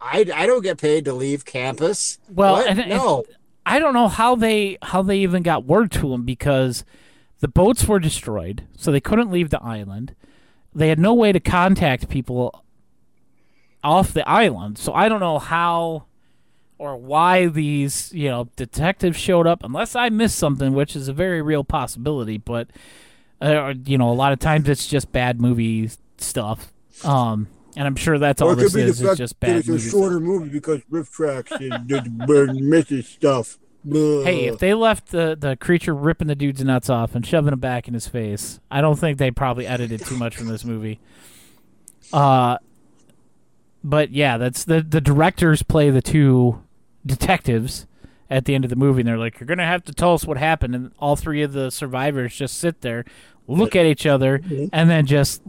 I 0.00 0.24
I 0.34 0.46
don't 0.46 0.62
get 0.62 0.78
paid 0.78 1.04
to 1.06 1.12
leave 1.12 1.44
campus. 1.44 2.18
Well, 2.28 2.56
and- 2.56 2.78
and- 2.80 2.90
no. 2.90 3.24
I 3.66 3.78
don't 3.80 3.92
know 3.92 4.08
how 4.08 4.34
they 4.34 4.78
how 4.80 5.02
they 5.02 5.18
even 5.18 5.42
got 5.42 5.66
word 5.66 5.90
to 5.92 6.14
him 6.14 6.22
because 6.24 6.84
the 7.40 7.48
boats 7.48 7.86
were 7.86 7.98
destroyed, 8.00 8.64
so 8.76 8.90
they 8.90 9.00
couldn't 9.00 9.30
leave 9.30 9.50
the 9.50 9.62
island. 9.62 10.14
They 10.74 10.88
had 10.88 10.98
no 10.98 11.12
way 11.12 11.32
to 11.32 11.40
contact 11.40 12.08
people 12.08 12.64
off 13.82 14.12
the 14.12 14.28
island, 14.28 14.78
so 14.78 14.92
I 14.92 15.08
don't 15.08 15.20
know 15.20 15.38
how 15.38 16.04
or 16.78 16.96
why 16.96 17.46
these 17.46 18.12
you 18.12 18.28
know 18.28 18.48
detectives 18.56 19.16
showed 19.18 19.46
up. 19.46 19.62
Unless 19.64 19.96
I 19.96 20.08
missed 20.08 20.38
something, 20.38 20.72
which 20.72 20.94
is 20.96 21.08
a 21.08 21.12
very 21.12 21.42
real 21.42 21.64
possibility, 21.64 22.38
but 22.38 22.68
uh, 23.40 23.74
you 23.84 23.98
know 23.98 24.10
a 24.10 24.14
lot 24.14 24.32
of 24.32 24.38
times 24.38 24.68
it's 24.68 24.86
just 24.86 25.12
bad 25.12 25.40
movie 25.40 25.90
stuff. 26.18 26.72
Um, 27.04 27.48
and 27.76 27.86
I'm 27.86 27.96
sure 27.96 28.18
that's 28.18 28.42
all 28.42 28.56
this 28.56 28.74
is. 28.74 29.00
It's 29.00 29.16
just 29.18 29.38
bad 29.38 29.58
It's 29.58 29.68
movie 29.68 29.80
stuff. 29.80 30.20
movie 30.20 30.48
because 30.50 30.80
RiffTrax 30.90 31.60
and 31.60 32.68
misses 32.68 33.08
stuff. 33.08 33.58
Hey, 33.84 34.46
if 34.46 34.58
they 34.58 34.74
left 34.74 35.12
the, 35.12 35.36
the 35.38 35.56
creature 35.56 35.94
ripping 35.94 36.26
the 36.28 36.34
dude's 36.34 36.62
nuts 36.62 36.90
off 36.90 37.14
and 37.14 37.24
shoving 37.24 37.50
them 37.50 37.60
back 37.60 37.86
in 37.88 37.94
his 37.94 38.08
face, 38.08 38.58
I 38.70 38.80
don't 38.80 38.96
think 38.98 39.18
they 39.18 39.30
probably 39.30 39.66
edited 39.66 40.04
too 40.04 40.16
much 40.16 40.36
from 40.36 40.48
this 40.48 40.64
movie. 40.64 40.98
Uh, 42.12 42.58
but 43.82 44.10
yeah, 44.10 44.36
that's 44.38 44.64
the 44.64 44.80
the 44.82 45.00
directors 45.00 45.62
play 45.62 45.90
the 45.90 46.02
two 46.02 46.62
detectives 47.04 47.86
at 48.30 48.44
the 48.44 48.54
end 48.54 48.64
of 48.64 48.70
the 48.70 48.76
movie, 48.76 49.00
and 49.00 49.08
they're 49.08 49.18
like, 49.18 49.40
"You're 49.40 49.46
gonna 49.46 49.66
have 49.66 49.84
to 49.84 49.92
tell 49.92 50.14
us 50.14 50.24
what 50.24 50.36
happened." 50.38 50.74
And 50.74 50.92
all 50.98 51.16
three 51.16 51.42
of 51.42 51.52
the 51.52 51.70
survivors 51.70 52.34
just 52.36 52.58
sit 52.58 52.80
there, 52.82 53.04
look 53.46 53.74
at 53.76 53.86
each 53.86 54.06
other, 54.06 54.40
and 54.72 54.90
then 54.90 55.06
just 55.06 55.42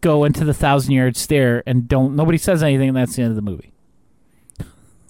go 0.00 0.24
into 0.24 0.44
the 0.44 0.54
thousand 0.54 0.92
yard 0.92 1.16
stare 1.16 1.62
and 1.66 1.88
don't. 1.88 2.16
Nobody 2.16 2.38
says 2.38 2.62
anything, 2.62 2.88
and 2.88 2.96
that's 2.96 3.16
the 3.16 3.22
end 3.22 3.30
of 3.30 3.36
the 3.36 3.42
movie. 3.42 3.72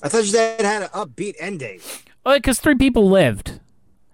I 0.02 0.08
thought 0.08 0.18
you 0.18 0.30
said 0.30 0.60
it 0.60 0.66
had 0.66 0.82
an 0.82 0.88
upbeat 0.88 1.34
ending. 1.40 1.80
Oh, 1.82 2.30
well, 2.30 2.38
because 2.38 2.60
three 2.60 2.76
people 2.76 3.08
lived. 3.08 3.60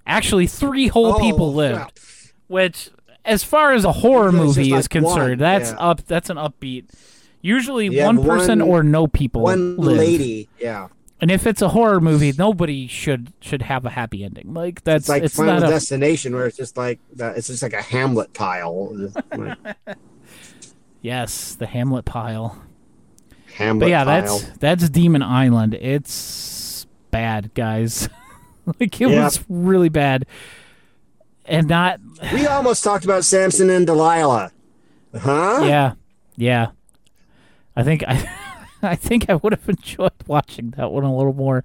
Actually, 0.07 0.47
three 0.47 0.89
whole 0.89 1.15
Oh, 1.15 1.19
people 1.19 1.53
lived. 1.53 2.01
Which, 2.47 2.91
as 3.25 3.43
far 3.43 3.73
as 3.73 3.85
a 3.85 3.93
horror 3.93 4.33
movie 4.33 4.71
just 4.71 4.81
is 4.81 4.89
concerned, 4.89 5.31
one, 5.31 5.39
that's 5.39 5.71
yeah. 5.71 5.79
up. 5.79 6.07
That's 6.07 6.31
an 6.31 6.37
upbeat. 6.37 6.87
Usually, 7.47 7.89
Yeah, 7.89 8.07
one 8.07 8.25
person 8.25 8.61
one- 8.61 8.69
or 8.69 8.83
no 8.83 9.07
people 9.07 9.43
One 9.43 9.77
live. 9.77 9.99
lady, 9.99 10.49
yeah. 10.59 10.89
And 11.21 11.31
if 11.31 11.47
it's 11.47 11.61
a 11.63 11.69
horror 11.69 12.01
movie, 12.01 12.33
nobody 12.39 12.87
should 12.87 13.33
should 13.41 13.63
have 13.63 13.85
a 13.85 13.91
happy 13.91 14.25
ending. 14.25 14.55
Like 14.55 14.83
that's 14.83 15.03
It's 15.05 15.09
like 15.11 15.23
it's 15.23 15.37
Final 15.37 15.61
not 15.61 15.69
a 15.69 15.73
Destination, 15.73 16.35
where 16.35 16.47
it's 16.47 16.57
just 16.57 16.77
like. 16.77 16.99
It's 17.19 17.47
just 17.49 17.63
like 17.63 17.73
a 17.75 17.83
Hamlet 17.83 18.33
pile. 18.33 18.97
yes, 21.03 21.55
the 21.55 21.67
Hamlet 21.67 22.05
pile. 22.05 22.63
Hamlet 23.57 23.81
But 23.81 23.89
yeah, 23.91 24.05
pile. 24.05 24.39
that's 24.39 24.59
that's 24.59 24.89
Demon 24.89 25.23
Island. 25.23 25.75
It's 25.75 26.87
bad, 27.11 27.53
guys. 27.55 28.09
like 28.81 29.01
it 29.01 29.11
Yeah. 29.11 29.25
was 29.25 29.45
really 29.49 29.89
bad, 29.91 30.27
and 31.47 31.69
not 31.69 32.01
We 32.33 32.47
almost 32.47 32.83
talked 32.83 33.05
about 33.05 33.25
Samson 33.25 33.71
and 33.71 33.87
Delilah. 33.87 34.51
Huh? 35.17 35.61
yeah, 35.65 35.93
yeah. 36.37 36.69
I 37.77 37.83
think 37.83 38.05
I, 38.07 38.29
I 38.83 38.95
think 38.97 39.29
I 39.29 39.35
would 39.37 39.53
have 39.53 39.69
enjoyed 39.69 40.13
watching 40.27 40.71
that 40.77 40.91
one 40.91 41.05
a 41.05 41.15
little 41.15 41.33
more. 41.35 41.65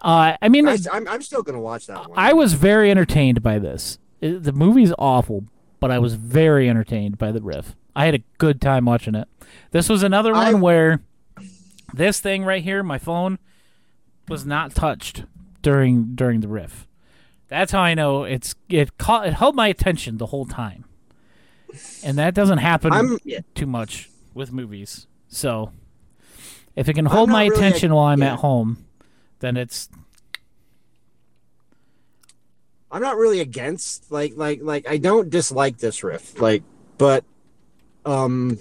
Uh, 0.00 0.36
I 0.40 0.48
mean, 0.48 0.68
I, 0.68 0.78
am 0.92 1.08
I'm 1.08 1.22
still 1.22 1.42
gonna 1.42 1.60
watch 1.60 1.86
that 1.86 2.08
one. 2.08 2.18
I 2.18 2.32
was 2.32 2.54
very 2.54 2.90
entertained 2.90 3.42
by 3.42 3.58
this. 3.58 3.98
It- 4.20 4.42
the 4.44 4.52
movie's 4.52 4.92
awful, 4.98 5.44
but 5.80 5.90
I 5.90 5.98
was 5.98 6.14
very 6.14 6.68
entertained 6.68 7.18
by 7.18 7.32
the 7.32 7.42
riff. 7.42 7.74
I 7.96 8.04
had 8.04 8.14
a 8.14 8.22
good 8.38 8.60
time 8.60 8.84
watching 8.84 9.14
it. 9.16 9.26
This 9.72 9.88
was 9.88 10.02
another 10.02 10.32
one 10.32 10.46
I- 10.46 10.54
where 10.54 11.02
this 11.92 12.20
thing 12.20 12.44
right 12.44 12.62
here, 12.62 12.82
my 12.82 12.98
phone, 12.98 13.38
was 14.28 14.46
not 14.46 14.74
touched 14.74 15.24
during 15.62 16.14
during 16.14 16.40
the 16.40 16.48
riff. 16.48 16.86
That's 17.48 17.72
how 17.72 17.80
I 17.80 17.94
know 17.94 18.24
it's 18.24 18.54
it 18.68 18.98
caught 18.98 19.26
it 19.26 19.34
held 19.34 19.56
my 19.56 19.68
attention 19.68 20.18
the 20.18 20.26
whole 20.26 20.46
time, 20.46 20.84
and 22.04 22.16
that 22.18 22.34
doesn't 22.34 22.58
happen 22.58 22.92
I'm 22.92 23.18
too 23.54 23.66
much 23.66 24.10
with 24.34 24.52
movies. 24.52 25.06
So 25.28 25.70
If 26.76 26.88
it 26.88 26.94
can 26.94 27.06
hold 27.06 27.28
my 27.28 27.44
really 27.44 27.54
a- 27.54 27.58
attention 27.58 27.94
while 27.94 28.06
I'm 28.06 28.22
yeah. 28.22 28.32
at 28.34 28.38
home, 28.40 28.84
then 29.40 29.56
it's 29.56 29.88
I'm 32.90 33.02
not 33.02 33.16
really 33.16 33.40
against 33.40 34.10
like 34.10 34.32
like 34.36 34.60
like 34.62 34.88
I 34.88 34.96
don't 34.96 35.28
dislike 35.28 35.76
this 35.78 36.02
riff 36.02 36.40
like 36.40 36.62
but 36.96 37.22
um 38.06 38.58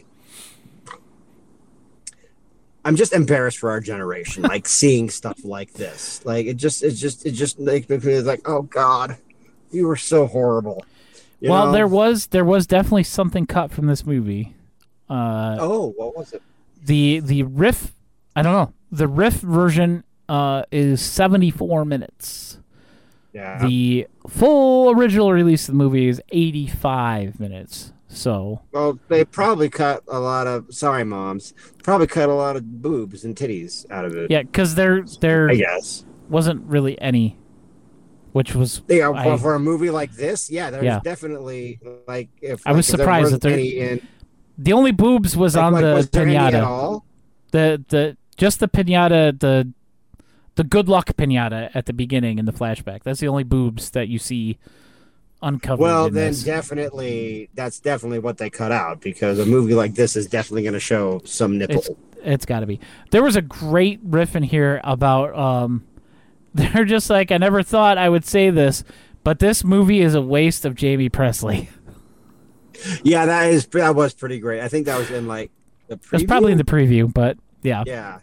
I'm 2.83 2.95
just 2.95 3.13
embarrassed 3.13 3.57
for 3.57 3.69
our 3.69 3.79
generation 3.79 4.43
like 4.53 4.67
seeing 4.67 5.09
stuff 5.09 5.43
like 5.45 5.73
this 5.73 6.25
like 6.25 6.45
it 6.45 6.55
just 6.57 6.83
it 6.83 6.91
just 6.91 7.25
it 7.25 7.31
just 7.31 7.57
makes 7.59 7.87
me 7.87 7.99
feel 7.99 8.21
like 8.23 8.41
oh 8.47 8.63
god 8.63 9.17
you 9.71 9.87
were 9.87 9.95
so 9.97 10.27
horrible 10.27 10.83
You 11.39 11.51
well. 11.51 11.67
know? 11.67 11.71
There 11.71 11.87
was 11.87 12.27
there 12.27 12.45
was 12.45 12.67
definitely 12.67 13.03
something 13.03 13.45
cut 13.45 13.71
from 13.71 13.87
this 13.87 14.05
movie. 14.05 14.53
Uh, 15.09 15.55
oh 15.59 15.93
what 15.95 16.17
was 16.17 16.33
it 16.33 16.41
the 16.87 17.19
the 17.19 17.43
riff, 17.43 17.93
I 18.35 18.41
don't 18.41 18.53
know. 18.53 18.73
The 18.91 19.07
riff 19.07 19.35
version 19.35 20.03
uh, 20.29 20.63
is 20.71 21.01
74 21.01 21.85
minutes. 21.85 22.59
yeah 23.33 23.59
The 23.65 24.07
full 24.27 24.91
original 24.91 25.31
release 25.31 25.67
of 25.69 25.73
the 25.73 25.77
movie 25.77 26.07
is 26.07 26.21
85 26.29 27.39
minutes. 27.39 27.93
So 28.09 28.61
well 28.71 28.97
they 29.09 29.25
probably 29.25 29.69
cut 29.69 30.01
a 30.07 30.19
lot 30.19 30.47
of 30.47 30.73
sorry 30.73 31.03
moms 31.03 31.53
probably 31.83 32.07
cut 32.07 32.29
a 32.29 32.33
lot 32.33 32.55
of 32.55 32.81
boobs 32.81 33.25
and 33.25 33.35
titties 33.35 33.85
out 33.91 34.05
of 34.05 34.15
it 34.15 34.31
yeah, 34.31 34.41
because 34.43 34.75
there 34.75 35.03
there 35.19 35.49
I 35.51 35.55
guess 35.55 36.05
wasn't 36.29 36.65
really 36.65 36.99
any, 37.01 37.37
which 38.31 38.55
was 38.55 38.81
Yeah, 38.87 39.11
I- 39.11 39.37
for, 39.37 39.55
a 39.55 39.59
movie 39.59 39.89
like 39.89 40.13
this, 40.13 40.49
yeah, 40.49 40.69
there's 40.71 40.85
Yeah. 40.85 40.99
definitely 41.03 41.79
like 42.07 42.29
if 42.41 42.65
I 42.65 42.71
was 42.71 42.87
like, 42.89 42.93
if 42.93 42.97
there 42.97 43.03
surprised 43.05 43.23
wasn't 43.25 43.41
that 43.43 43.49
there- 43.49 43.57
any 43.59 43.77
in, 43.77 44.07
the 44.57 44.73
only 44.73 44.91
boobs 44.91 45.37
was 45.37 45.55
like, 45.55 45.63
on 45.63 45.73
like, 45.73 45.83
the 45.83 45.93
was 45.93 46.09
there 46.09 46.23
any 46.23 46.35
at 46.35 46.53
pinata. 46.53 47.01
The 47.51 47.83
the 47.87 48.17
just 48.37 48.59
the 48.59 48.67
pinata 48.67 49.39
the 49.39 49.71
the 50.55 50.63
good 50.63 50.89
luck 50.89 51.07
pinata 51.15 51.69
at 51.73 51.85
the 51.85 51.93
beginning 51.93 52.39
in 52.39 52.45
the 52.45 52.53
flashback. 52.53 53.03
That's 53.03 53.19
the 53.19 53.27
only 53.27 53.43
boobs 53.43 53.91
that 53.91 54.07
you 54.07 54.19
see 54.19 54.57
uncovered. 55.41 55.79
Well, 55.79 56.09
then 56.09 56.31
this. 56.31 56.43
definitely 56.43 57.49
that's 57.53 57.79
definitely 57.79 58.19
what 58.19 58.37
they 58.37 58.49
cut 58.49 58.71
out 58.71 59.01
because 59.01 59.39
a 59.39 59.45
movie 59.45 59.73
like 59.73 59.95
this 59.95 60.15
is 60.15 60.27
definitely 60.27 60.63
going 60.63 60.73
to 60.73 60.79
show 60.79 61.21
some 61.25 61.57
nipple. 61.57 61.77
It's 61.77 61.89
it's 62.23 62.45
got 62.45 62.61
to 62.61 62.65
be. 62.65 62.79
There 63.11 63.23
was 63.23 63.35
a 63.35 63.41
great 63.41 63.99
riff 64.03 64.35
in 64.35 64.43
here 64.43 64.81
about 64.83 65.37
um 65.37 65.85
they're 66.53 66.85
just 66.85 67.09
like 67.09 67.31
I 67.31 67.37
never 67.37 67.61
thought 67.63 67.97
I 67.97 68.09
would 68.09 68.25
say 68.25 68.49
this, 68.49 68.83
but 69.23 69.39
this 69.39 69.63
movie 69.63 70.01
is 70.01 70.15
a 70.15 70.21
waste 70.21 70.65
of 70.65 70.79
Jaime 70.79 71.09
Pressly. 71.09 71.69
yeah, 73.03 73.25
that 73.25 73.49
is 73.51 73.65
that 73.67 73.95
was 73.95 74.13
pretty 74.13 74.39
great. 74.39 74.61
I 74.61 74.67
think 74.67 74.85
that 74.85 74.97
was 74.97 75.09
in 75.11 75.27
like 75.27 75.51
the 75.87 75.97
preview. 75.97 76.09
That's 76.11 76.23
probably 76.25 76.51
in 76.51 76.57
the 76.57 76.63
preview, 76.63 77.11
but 77.13 77.37
yeah. 77.63 77.83
yeah 77.85 78.19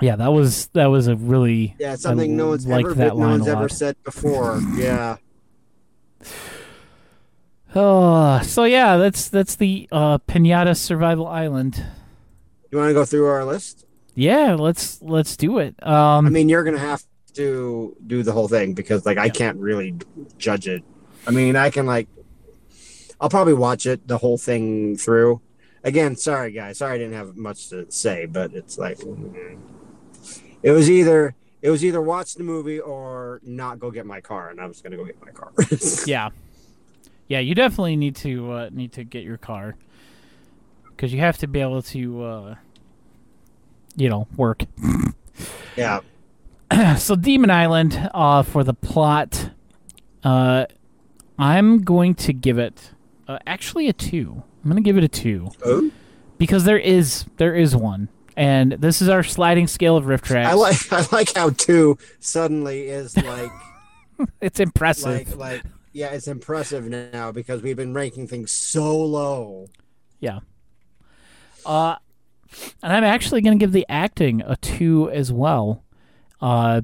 Yeah, 0.00 0.16
that 0.16 0.32
was 0.32 0.66
that 0.68 0.86
was 0.86 1.08
a 1.08 1.16
really 1.16 1.74
yeah 1.78 1.94
something 1.96 2.32
I 2.32 2.34
no 2.34 2.48
one's 2.48 2.66
ever 2.68 2.94
that 2.94 3.10
been- 3.10 3.18
no 3.20 3.28
one's 3.28 3.48
ever 3.48 3.68
said 3.68 3.96
before. 4.04 4.60
Yeah, 4.76 5.16
Oh, 7.74 8.40
so 8.44 8.64
yeah, 8.64 8.96
that's 8.96 9.28
that's 9.28 9.56
the 9.56 9.88
uh 9.92 10.18
Pinata 10.18 10.76
Survival 10.76 11.26
Island. 11.26 11.82
you 12.70 12.78
want 12.78 12.90
to 12.90 12.94
go 12.94 13.04
through 13.04 13.26
our 13.26 13.44
list? 13.44 13.84
Yeah, 14.14 14.54
let's 14.54 15.00
let's 15.02 15.36
do 15.36 15.58
it. 15.58 15.74
Um 15.86 16.26
I 16.26 16.30
mean, 16.30 16.48
you're 16.48 16.64
going 16.64 16.76
to 16.76 16.80
have 16.80 17.02
to 17.34 17.94
do 18.06 18.22
the 18.22 18.32
whole 18.32 18.48
thing 18.48 18.72
because 18.72 19.04
like 19.04 19.18
I 19.18 19.28
can't 19.28 19.58
really 19.58 19.94
judge 20.38 20.66
it. 20.68 20.82
I 21.26 21.30
mean, 21.32 21.54
I 21.56 21.68
can 21.70 21.84
like 21.84 22.08
I'll 23.20 23.30
probably 23.30 23.54
watch 23.54 23.86
it 23.86 24.06
the 24.06 24.18
whole 24.18 24.38
thing 24.38 24.96
through. 24.96 25.40
Again, 25.84 26.16
sorry 26.16 26.52
guys, 26.52 26.78
sorry 26.78 26.96
I 26.96 26.98
didn't 26.98 27.14
have 27.14 27.36
much 27.36 27.68
to 27.68 27.90
say, 27.90 28.26
but 28.26 28.52
it's 28.52 28.76
like 28.76 28.98
it 30.62 30.70
was 30.70 30.90
either 30.90 31.34
it 31.62 31.70
was 31.70 31.84
either 31.84 32.02
watch 32.02 32.34
the 32.34 32.42
movie 32.42 32.80
or 32.80 33.40
not 33.42 33.78
go 33.78 33.90
get 33.90 34.04
my 34.06 34.20
car, 34.20 34.50
and 34.50 34.60
I 34.60 34.66
was 34.66 34.80
gonna 34.82 34.96
go 34.96 35.04
get 35.04 35.20
my 35.24 35.30
car. 35.30 35.52
yeah. 36.06 36.30
Yeah, 37.28 37.40
you 37.40 37.54
definitely 37.56 37.96
need 37.96 38.14
to 38.16 38.52
uh, 38.52 38.70
need 38.72 38.92
to 38.92 39.04
get 39.04 39.24
your 39.24 39.36
car 39.36 39.76
cuz 40.96 41.12
you 41.12 41.20
have 41.20 41.38
to 41.38 41.46
be 41.46 41.60
able 41.60 41.82
to 41.82 42.22
uh 42.22 42.54
you 43.96 44.10
know, 44.10 44.28
work. 44.36 44.64
yeah, 45.76 46.00
so 46.98 47.16
Demon 47.16 47.50
Island 47.50 48.10
uh 48.12 48.42
for 48.42 48.62
the 48.64 48.74
plot 48.74 49.50
uh 50.24 50.66
I'm 51.38 51.82
going 51.82 52.14
to 52.14 52.32
give 52.32 52.58
it 52.58 52.92
uh, 53.28 53.38
actually 53.46 53.88
a 53.88 53.92
2. 53.92 54.42
I'm 54.64 54.70
going 54.70 54.82
to 54.82 54.86
give 54.86 54.96
it 54.96 55.04
a 55.04 55.08
2 55.08 55.50
oh, 55.64 55.90
because 56.38 56.64
there 56.64 56.78
is 56.78 57.24
there 57.36 57.54
is 57.54 57.74
one. 57.76 58.08
And 58.36 58.72
this 58.72 59.00
is 59.00 59.08
our 59.08 59.22
sliding 59.22 59.66
scale 59.66 59.96
of 59.96 60.04
RiffTrax. 60.04 60.44
I 60.44 60.52
like 60.54 60.92
I 60.92 61.06
like 61.10 61.34
how 61.34 61.50
two 61.50 61.96
suddenly 62.20 62.88
is 62.88 63.16
like 63.16 63.50
it's 64.40 64.60
impressive. 64.60 65.06
like 65.06 65.36
like 65.36 65.62
yeah, 65.92 66.08
it's 66.08 66.28
impressive 66.28 66.86
now 66.86 67.32
because 67.32 67.62
we've 67.62 67.76
been 67.76 67.94
ranking 67.94 68.26
things 68.26 68.52
so 68.52 68.98
low. 68.98 69.68
Yeah. 70.20 70.40
Uh, 71.64 71.96
and 72.82 72.92
I'm 72.92 73.04
actually 73.04 73.40
going 73.40 73.58
to 73.58 73.62
give 73.62 73.72
the 73.72 73.86
acting 73.88 74.42
a 74.42 74.56
two 74.56 75.10
as 75.10 75.32
well. 75.32 75.82
Uh, 76.40 76.82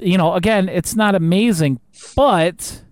you 0.00 0.16
know, 0.16 0.34
again, 0.34 0.70
it's 0.70 0.96
not 0.96 1.14
amazing, 1.14 1.80
but 2.16 2.82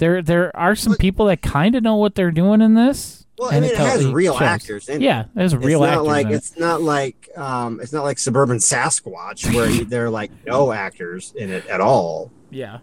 there 0.00 0.20
there 0.22 0.54
are 0.56 0.74
some 0.74 0.96
people 0.96 1.26
that 1.26 1.40
kind 1.42 1.76
of 1.76 1.82
know 1.84 1.94
what 1.96 2.16
they're 2.16 2.32
doing 2.32 2.60
in 2.60 2.74
this. 2.74 3.24
Well, 3.38 3.50
I 3.50 3.54
and 3.54 3.62
mean, 3.62 3.70
it 3.72 3.78
has 3.78 4.04
real 4.06 4.34
shows. 4.34 4.42
actors 4.42 4.88
in 4.90 4.96
it. 5.00 5.04
Yeah, 5.04 5.24
there's 5.34 5.54
It's 5.54 5.64
real 5.64 5.80
not 5.80 5.88
actors. 5.90 6.06
like 6.06 6.26
in 6.26 6.32
it. 6.32 6.34
it's 6.36 6.58
not 6.58 6.82
like 6.82 7.28
um, 7.36 7.80
it's 7.80 7.92
not 7.92 8.02
like 8.04 8.18
suburban 8.18 8.58
Sasquatch 8.58 9.54
where 9.54 9.70
you- 9.70 9.84
there 9.84 10.06
are 10.06 10.10
like 10.10 10.30
no 10.44 10.72
actors 10.72 11.32
in 11.36 11.50
it 11.50 11.66
at 11.68 11.80
all. 11.80 12.30
Yeah. 12.50 12.80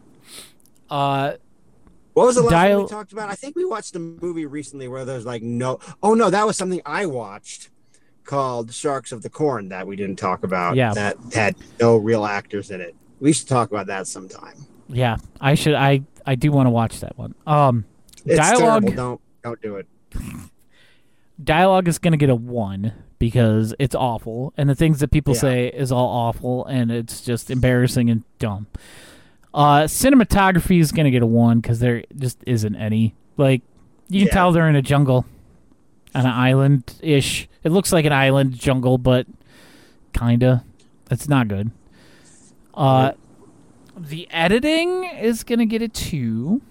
Uh, 0.89 1.33
What 2.13 2.25
was 2.27 2.35
the 2.35 2.41
last 2.41 2.51
Dial- 2.51 2.75
one 2.77 2.85
we 2.85 2.89
talked 2.89 3.11
about? 3.13 3.29
I 3.29 3.35
think 3.35 3.55
we 3.55 3.65
watched 3.65 3.95
a 3.95 3.99
movie 3.99 4.45
recently 4.47 4.87
where 4.87 5.05
there's 5.05 5.25
like 5.25 5.43
no. 5.43 5.79
Oh 6.01 6.13
no, 6.15 6.29
that 6.31 6.45
was 6.47 6.57
something 6.57 6.81
I 6.85 7.05
watched 7.05 7.69
called 8.23 8.73
Sharks 8.73 9.11
of 9.11 9.21
the 9.21 9.29
Corn 9.29 9.69
that 9.69 9.85
we 9.85 9.95
didn't 9.95 10.17
talk 10.17 10.43
about. 10.43 10.75
Yeah. 10.75 10.93
that 10.93 11.17
had 11.33 11.55
no 11.79 11.97
real 11.97 12.25
actors 12.25 12.71
in 12.71 12.81
it. 12.81 12.95
We 13.19 13.33
should 13.33 13.47
talk 13.47 13.69
about 13.71 13.87
that 13.87 14.07
sometime. 14.07 14.65
yeah, 14.87 15.17
I 15.41 15.53
should. 15.55 15.75
I 15.75 16.01
I 16.27 16.35
do 16.35 16.51
want 16.51 16.67
to 16.67 16.71
watch 16.71 16.99
that 16.99 17.17
one. 17.17 17.33
Um, 17.47 17.85
It's 18.25 18.35
Dialogue- 18.37 18.83
terrible. 18.83 18.91
Don't 18.91 19.21
don't 19.43 19.61
do 19.61 19.75
it. 19.77 19.87
dialogue 21.43 21.87
is 21.87 21.97
going 21.99 22.11
to 22.11 22.17
get 22.17 22.29
a 22.29 22.35
one 22.35 22.91
because 23.19 23.73
it's 23.79 23.95
awful, 23.95 24.53
and 24.57 24.69
the 24.69 24.75
things 24.75 24.99
that 24.99 25.09
people 25.11 25.33
Yeah. 25.33 25.39
say 25.41 25.67
is 25.67 25.91
all 25.91 26.07
awful, 26.07 26.65
and 26.65 26.91
it's 26.91 27.21
just 27.21 27.49
embarrassing 27.49 28.09
and 28.09 28.23
dumb. 28.39 28.67
Uh, 29.53 29.83
cinematography 29.83 30.79
is 30.79 30.91
going 30.91 31.05
to 31.05 31.11
get 31.11 31.23
a 31.23 31.27
one 31.27 31.59
because 31.61 31.79
there 31.79 32.03
just 32.15 32.37
isn't 32.45 32.75
any. 32.75 33.15
Like 33.37 33.61
you 34.09 34.19
can 34.21 34.27
Yeah. 34.27 34.33
tell 34.33 34.51
they're 34.51 34.69
in 34.69 34.75
a 34.75 34.81
jungle, 34.81 35.25
on 36.13 36.25
an 36.25 36.31
island 36.31 36.93
ish. 37.01 37.47
It 37.63 37.71
looks 37.71 37.91
like 37.93 38.05
an 38.05 38.13
island 38.13 38.53
jungle, 38.53 38.97
but 38.97 39.25
kinda. 40.13 40.63
That's 41.05 41.27
not 41.29 41.47
good. 41.47 41.71
Uh, 42.73 43.13
the 43.97 44.27
editing 44.31 45.03
is 45.05 45.43
going 45.43 45.59
to 45.59 45.65
get 45.65 45.81
a 45.81 45.87
two 45.87 46.61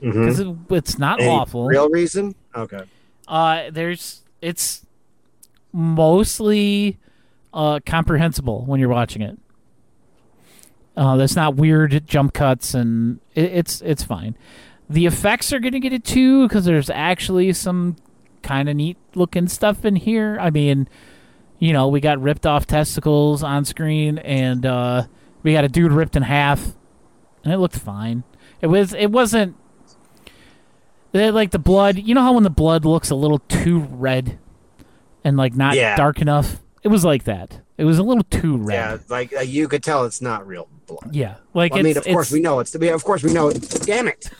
because 0.00 0.40
it, 0.40 0.48
it's 0.70 0.98
not 0.98 1.20
Any 1.20 1.28
awful. 1.28 1.66
Real 1.66 1.90
reason? 1.90 2.34
Okay. 2.54 2.80
Uh, 3.28 3.70
there's 3.70 4.22
it's 4.40 4.84
mostly 5.72 6.98
uh 7.52 7.78
comprehensible 7.86 8.64
when 8.64 8.80
you're 8.80 8.88
watching 8.88 9.22
it. 9.22 9.38
Uh, 10.96 11.16
there's 11.16 11.36
not 11.36 11.54
weird 11.54 12.06
jump 12.06 12.32
cuts 12.32 12.74
and 12.74 13.20
it, 13.34 13.44
it's 13.52 13.80
it's 13.82 14.02
fine. 14.02 14.36
The 14.88 15.06
effects 15.06 15.52
are 15.52 15.60
gonna 15.60 15.80
get 15.80 15.92
it 15.92 16.04
too 16.04 16.48
because 16.48 16.64
there's 16.64 16.90
actually 16.90 17.52
some 17.52 17.96
kind 18.42 18.68
of 18.68 18.76
neat 18.76 18.96
looking 19.14 19.46
stuff 19.48 19.84
in 19.84 19.96
here. 19.96 20.38
I 20.40 20.50
mean, 20.50 20.88
you 21.58 21.72
know, 21.72 21.88
we 21.88 22.00
got 22.00 22.20
ripped 22.20 22.46
off 22.46 22.66
testicles 22.66 23.42
on 23.42 23.64
screen 23.64 24.18
and 24.18 24.66
uh, 24.66 25.04
we 25.42 25.52
got 25.52 25.64
a 25.64 25.68
dude 25.68 25.92
ripped 25.92 26.16
in 26.16 26.22
half, 26.22 26.72
and 27.44 27.52
it 27.52 27.58
looked 27.58 27.76
fine. 27.76 28.24
It 28.60 28.66
was 28.66 28.92
it 28.94 29.10
wasn't 29.10 29.56
like 31.12 31.50
the 31.50 31.58
blood. 31.58 31.98
You 31.98 32.14
know 32.14 32.22
how 32.22 32.34
when 32.34 32.44
the 32.44 32.50
blood 32.50 32.84
looks 32.84 33.10
a 33.10 33.14
little 33.14 33.38
too 33.40 33.80
red 33.80 34.38
and 35.24 35.36
like 35.36 35.54
not 35.54 35.74
Yeah. 35.76 35.96
dark 35.96 36.20
enough. 36.20 36.60
It 36.82 36.88
was 36.88 37.04
like 37.04 37.24
that. 37.24 37.60
It 37.76 37.84
was 37.84 37.98
a 37.98 38.02
little 38.02 38.24
too 38.24 38.56
red. 38.58 38.74
Yeah, 38.74 38.98
like 39.08 39.34
uh, 39.34 39.40
you 39.40 39.66
could 39.68 39.82
tell 39.82 40.04
it's 40.04 40.20
not 40.20 40.46
real 40.46 40.68
blood. 40.86 41.14
Yeah, 41.14 41.36
like 41.54 41.72
Well, 41.72 41.80
I 41.80 41.82
mean, 41.82 41.96
it's, 41.96 42.06
of 42.06 42.12
course 42.12 42.30
we 42.30 42.40
know 42.40 42.60
it's. 42.60 42.74
Of 42.74 43.04
course 43.04 43.22
we 43.22 43.32
know 43.32 43.48
it. 43.48 43.60
Damn 43.84 44.08
it! 44.08 44.30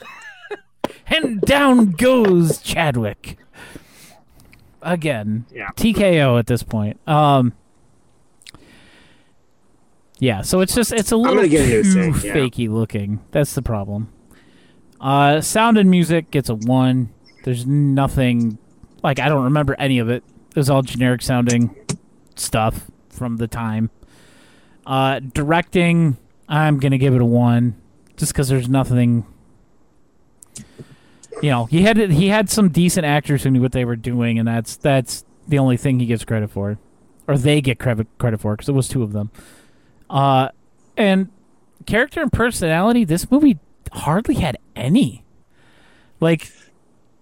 and 1.06 1.40
down 1.40 1.92
goes 1.92 2.58
Chadwick 2.58 3.38
again. 4.82 5.46
Yeah. 5.50 5.68
TKO 5.76 6.38
at 6.38 6.46
this 6.46 6.62
point. 6.62 7.00
Um. 7.08 7.54
Yeah, 10.20 10.42
so 10.42 10.60
it's 10.60 10.74
just 10.74 10.92
it's 10.92 11.12
a 11.12 11.16
little 11.16 11.36
gonna 11.36 11.48
get 11.48 11.64
a 11.64 11.68
new 11.68 11.82
too 11.82 11.92
thing, 12.12 12.28
yeah. 12.28 12.34
fakey 12.34 12.68
looking. 12.68 13.20
That's 13.30 13.54
the 13.54 13.62
problem. 13.62 14.12
Uh, 15.00 15.40
sound 15.40 15.78
and 15.78 15.90
music 15.90 16.30
gets 16.30 16.50
a 16.50 16.54
one. 16.54 17.08
There's 17.44 17.66
nothing 17.66 18.58
like 19.02 19.18
I 19.18 19.30
don't 19.30 19.44
remember 19.44 19.74
any 19.78 19.98
of 19.98 20.10
it. 20.10 20.22
It 20.50 20.56
was 20.56 20.68
all 20.68 20.82
generic 20.82 21.22
sounding 21.22 21.74
stuff 22.36 22.90
from 23.08 23.38
the 23.38 23.48
time. 23.48 23.90
Uh, 24.86 25.20
directing, 25.20 26.18
I'm 26.48 26.78
gonna 26.78 26.98
give 26.98 27.14
it 27.14 27.22
a 27.22 27.26
one, 27.26 27.80
just 28.18 28.32
because 28.32 28.50
there's 28.50 28.68
nothing. 28.68 29.26
You 31.42 31.48
know, 31.48 31.64
he 31.64 31.82
had 31.82 31.96
he 31.96 32.28
had 32.28 32.50
some 32.50 32.68
decent 32.68 33.06
actors 33.06 33.44
who 33.44 33.50
knew 33.50 33.62
what 33.62 33.72
they 33.72 33.86
were 33.86 33.96
doing, 33.96 34.38
and 34.38 34.46
that's 34.46 34.76
that's 34.76 35.24
the 35.48 35.58
only 35.58 35.78
thing 35.78 35.98
he 35.98 36.04
gets 36.04 36.26
credit 36.26 36.50
for, 36.50 36.78
or 37.26 37.38
they 37.38 37.62
get 37.62 37.78
credit 37.78 38.06
credit 38.18 38.38
for, 38.38 38.54
because 38.54 38.68
it 38.68 38.72
was 38.72 38.86
two 38.86 39.02
of 39.02 39.12
them. 39.12 39.30
Uh, 40.10 40.48
and 40.96 41.28
character 41.86 42.20
and 42.20 42.32
personality, 42.32 43.04
this 43.04 43.30
movie 43.30 43.58
hardly 43.92 44.34
had 44.34 44.58
any. 44.76 45.24
Like, 46.20 46.52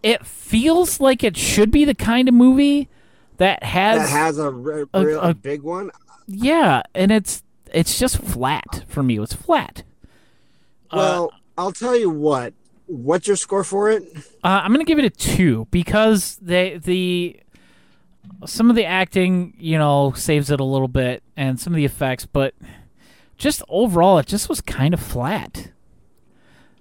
it 0.02 0.24
feels 0.26 0.98
like 1.00 1.22
it 1.22 1.36
should 1.36 1.70
be 1.70 1.84
the 1.84 1.94
kind 1.94 2.28
of 2.28 2.34
movie 2.34 2.88
that 3.36 3.62
has, 3.62 4.00
that 4.00 4.08
has 4.10 4.38
a, 4.38 4.50
re- 4.50 4.84
a- 4.92 5.04
real 5.06 5.20
a- 5.20 5.34
big 5.34 5.62
one. 5.62 5.90
yeah, 6.26 6.82
and 6.94 7.12
it's 7.12 7.42
it's 7.72 7.98
just 7.98 8.18
flat 8.18 8.84
for 8.88 9.02
me. 9.02 9.18
It's 9.20 9.34
flat. 9.34 9.82
Uh, 10.90 10.96
Well, 10.96 11.32
I'll 11.56 11.72
tell 11.72 11.94
you 11.96 12.10
what. 12.10 12.54
What's 12.86 13.26
your 13.28 13.36
score 13.36 13.62
for 13.64 13.90
it? 13.90 14.02
Uh, 14.42 14.62
I'm 14.64 14.72
gonna 14.72 14.84
give 14.84 14.98
it 14.98 15.04
a 15.04 15.10
two 15.10 15.68
because 15.70 16.36
they 16.40 16.78
the 16.78 17.38
some 18.46 18.70
of 18.70 18.76
the 18.76 18.84
acting, 18.86 19.54
you 19.58 19.76
know, 19.78 20.12
saves 20.16 20.50
it 20.50 20.58
a 20.60 20.64
little 20.64 20.88
bit, 20.88 21.22
and 21.36 21.60
some 21.60 21.72
of 21.74 21.76
the 21.76 21.84
effects, 21.84 22.24
but 22.26 22.54
just 23.38 23.62
overall, 23.68 24.18
it 24.18 24.26
just 24.26 24.48
was 24.48 24.60
kind 24.60 24.92
of 24.92 25.00
flat. 25.00 25.70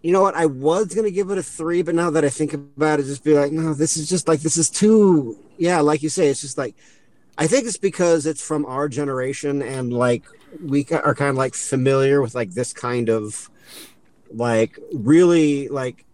You 0.02 0.12
know 0.12 0.22
what? 0.22 0.36
I 0.36 0.46
was 0.46 0.94
gonna 0.94 1.12
give 1.12 1.32
it 1.32 1.38
a 1.38 1.44
three, 1.44 1.82
but 1.82 1.96
now 1.96 2.10
that 2.10 2.26
I 2.26 2.30
think 2.30 2.54
about 2.54 3.00
it, 3.00 3.04
just 3.04 3.24
be 3.24 3.34
like, 3.34 3.52
no, 3.52 3.74
this 3.74 3.98
is 3.98 4.10
just 4.10 4.28
like 4.28 4.42
this 4.42 4.58
is 4.58 4.70
too. 4.70 5.38
Yeah, 5.58 5.80
like 5.80 6.04
you 6.04 6.10
say, 6.10 6.28
it's 6.28 6.42
just 6.42 6.58
like. 6.58 6.76
I 7.40 7.46
think 7.46 7.68
it's 7.68 7.78
because 7.78 8.26
it's 8.26 8.42
from 8.42 8.66
our 8.66 8.90
generation, 8.90 9.62
and 9.62 9.94
like 9.94 10.24
we 10.64 10.88
are 10.92 11.14
kind 11.14 11.30
of 11.30 11.36
like 11.36 11.54
familiar 11.54 12.22
with 12.22 12.34
like 12.34 12.52
this 12.52 12.74
kind 12.74 13.10
of 13.10 13.50
like 14.34 14.80
really 14.92 15.68
like 15.68 16.06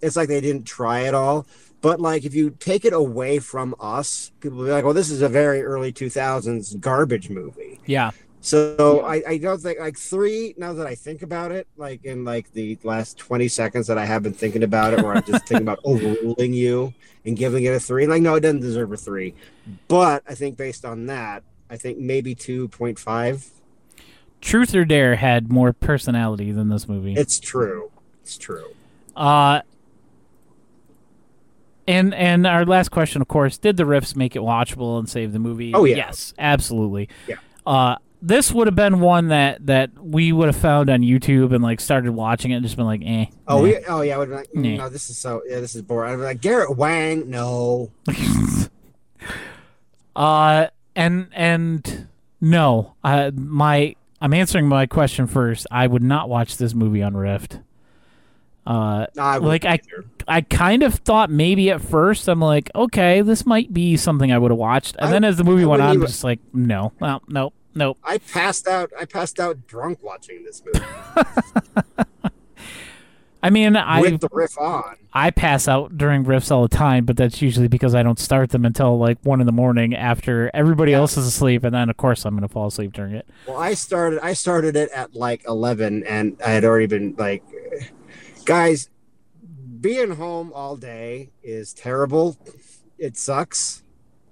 it's 0.00 0.16
like 0.16 0.28
they 0.28 0.40
didn't 0.40 0.64
try 0.64 1.00
it 1.00 1.14
all. 1.14 1.46
But 1.80 2.00
like 2.00 2.24
if 2.24 2.34
you 2.34 2.50
take 2.50 2.84
it 2.84 2.92
away 2.92 3.38
from 3.38 3.74
us, 3.80 4.30
people 4.40 4.58
will 4.58 4.66
be 4.66 4.70
like, 4.72 4.84
"Well, 4.84 4.94
this 4.94 5.10
is 5.10 5.22
a 5.22 5.28
very 5.28 5.62
early 5.62 5.92
2000s 5.92 6.78
garbage 6.80 7.28
movie." 7.28 7.80
Yeah, 7.86 8.10
So 8.44 9.02
I, 9.02 9.22
I 9.26 9.38
don't 9.38 9.60
think 9.60 9.78
like 9.78 9.96
three. 9.96 10.52
Now 10.58 10.72
that 10.72 10.86
I 10.86 10.96
think 10.96 11.22
about 11.22 11.52
it, 11.52 11.68
like 11.76 12.04
in 12.04 12.24
like 12.24 12.52
the 12.52 12.76
last 12.82 13.16
twenty 13.16 13.46
seconds 13.46 13.86
that 13.86 13.98
I 13.98 14.04
have 14.04 14.24
been 14.24 14.32
thinking 14.32 14.64
about 14.64 14.94
it, 14.94 15.02
where 15.02 15.14
I'm 15.14 15.22
just 15.22 15.46
thinking 15.46 15.64
about 15.64 15.78
overruling 15.84 16.52
you 16.52 16.92
and 17.24 17.36
giving 17.36 17.62
it 17.62 17.68
a 17.68 17.78
three. 17.78 18.04
Like 18.08 18.20
no, 18.20 18.34
it 18.34 18.40
doesn't 18.40 18.60
deserve 18.60 18.92
a 18.92 18.96
three. 18.96 19.34
But 19.86 20.24
I 20.28 20.34
think 20.34 20.56
based 20.56 20.84
on 20.84 21.06
that, 21.06 21.44
I 21.70 21.76
think 21.76 21.98
maybe 21.98 22.34
two 22.34 22.66
point 22.68 22.98
five. 22.98 23.48
Truth 24.40 24.74
or 24.74 24.84
Dare 24.84 25.14
had 25.14 25.52
more 25.52 25.72
personality 25.72 26.50
than 26.50 26.68
this 26.68 26.88
movie. 26.88 27.14
It's 27.14 27.38
true. 27.38 27.92
It's 28.22 28.36
true. 28.36 28.74
Uh, 29.14 29.60
and 31.86 32.12
and 32.12 32.44
our 32.44 32.64
last 32.64 32.90
question, 32.90 33.22
of 33.22 33.28
course, 33.28 33.56
did 33.56 33.76
the 33.76 33.84
riffs 33.84 34.16
make 34.16 34.34
it 34.34 34.40
watchable 34.40 34.98
and 34.98 35.08
save 35.08 35.32
the 35.32 35.38
movie? 35.38 35.72
Oh, 35.74 35.84
yeah. 35.84 35.94
yes, 35.96 36.34
absolutely. 36.40 37.08
Yeah. 37.28 37.36
Uh, 37.64 37.96
this 38.22 38.52
would 38.52 38.66
have 38.68 38.76
been 38.76 39.00
one 39.00 39.28
that 39.28 39.66
that 39.66 39.90
we 40.02 40.32
would 40.32 40.46
have 40.46 40.56
found 40.56 40.88
on 40.88 41.00
YouTube 41.00 41.52
and 41.52 41.62
like 41.62 41.80
started 41.80 42.12
watching 42.12 42.52
it 42.52 42.54
and 42.54 42.64
just 42.64 42.76
been 42.76 42.86
like, 42.86 43.02
eh. 43.04 43.26
Oh, 43.48 43.56
nah. 43.58 43.62
we, 43.62 43.76
oh 43.88 44.00
yeah. 44.02 44.14
I 44.14 44.18
would 44.18 44.28
like, 44.30 44.48
mm, 44.52 44.76
Nah. 44.76 44.84
no, 44.84 44.88
this 44.88 45.10
is 45.10 45.18
so. 45.18 45.42
Yeah, 45.46 45.60
this 45.60 45.74
is 45.74 45.82
boring. 45.82 46.12
I'd 46.12 46.16
be 46.16 46.22
like 46.22 46.40
Garrett 46.40 46.76
Wang. 46.76 47.28
No. 47.28 47.90
Uh, 50.14 50.66
and 50.94 51.28
and 51.32 52.06
no, 52.40 52.94
uh, 53.02 53.30
my 53.34 53.96
I'm 54.20 54.34
answering 54.34 54.68
my 54.68 54.86
question 54.86 55.26
first. 55.26 55.66
I 55.70 55.86
would 55.86 56.02
not 56.02 56.28
watch 56.28 56.58
this 56.58 56.74
movie 56.74 57.02
on 57.02 57.16
Rift. 57.16 57.60
Uh, 58.66 59.06
I 59.18 59.38
like 59.38 59.64
I, 59.64 59.74
either. 59.74 60.04
I 60.28 60.42
kind 60.42 60.82
of 60.82 60.94
thought 60.96 61.30
maybe 61.30 61.70
at 61.70 61.80
first 61.80 62.28
I'm 62.28 62.40
like, 62.40 62.70
okay, 62.74 63.22
this 63.22 63.46
might 63.46 63.72
be 63.72 63.96
something 63.96 64.30
I 64.30 64.36
would 64.38 64.50
have 64.50 64.58
watched, 64.58 64.96
and 64.96 65.06
I- 65.06 65.10
then 65.12 65.24
as 65.24 65.38
the 65.38 65.44
movie 65.44 65.62
I 65.64 65.66
went 65.66 65.80
on, 65.82 65.88
wouldn't 65.88 65.90
I'm 65.90 66.02
even- 66.02 66.06
just 66.08 66.24
like, 66.24 66.40
no, 66.52 66.92
well, 67.00 67.22
nope, 67.26 67.54
nope. 67.74 67.98
I 68.04 68.18
passed 68.18 68.66
out. 68.68 68.90
I 68.98 69.04
passed 69.04 69.38
out 69.40 69.66
drunk 69.66 69.98
watching 70.02 70.44
this 70.44 70.62
movie 70.64 70.84
I 73.44 73.50
mean, 73.50 73.74
I 73.76 74.00
with 74.00 74.20
the 74.20 74.28
riff 74.30 74.56
on. 74.56 74.94
I 75.12 75.32
pass 75.32 75.66
out 75.66 75.98
during 75.98 76.24
riffs 76.24 76.52
all 76.52 76.62
the 76.62 76.68
time, 76.76 77.04
but 77.04 77.16
that's 77.16 77.42
usually 77.42 77.66
because 77.66 77.92
I 77.92 78.04
don't 78.04 78.20
start 78.20 78.50
them 78.50 78.64
until 78.64 78.96
like 78.98 79.18
one 79.24 79.40
in 79.40 79.46
the 79.46 79.52
morning 79.52 79.96
after 79.96 80.48
everybody 80.54 80.92
Yeah. 80.92 80.98
else 80.98 81.16
is 81.16 81.26
asleep, 81.26 81.64
and 81.64 81.74
then 81.74 81.90
of 81.90 81.96
course 81.96 82.24
I'm 82.24 82.34
gonna 82.36 82.46
fall 82.46 82.68
asleep 82.68 82.92
during 82.92 83.14
it. 83.14 83.26
Well, 83.48 83.56
I 83.58 83.74
started. 83.74 84.20
I 84.24 84.34
started 84.34 84.76
it 84.76 84.90
at 84.92 85.16
like 85.16 85.42
eleven, 85.48 86.04
and 86.04 86.36
I 86.44 86.50
had 86.50 86.64
already 86.64 86.86
been 86.86 87.16
like, 87.18 87.42
guys, 88.44 88.88
being 89.80 90.12
home 90.12 90.52
all 90.54 90.76
day 90.76 91.32
is 91.42 91.72
terrible. 91.74 92.36
It 92.96 93.16
sucks. 93.16 93.82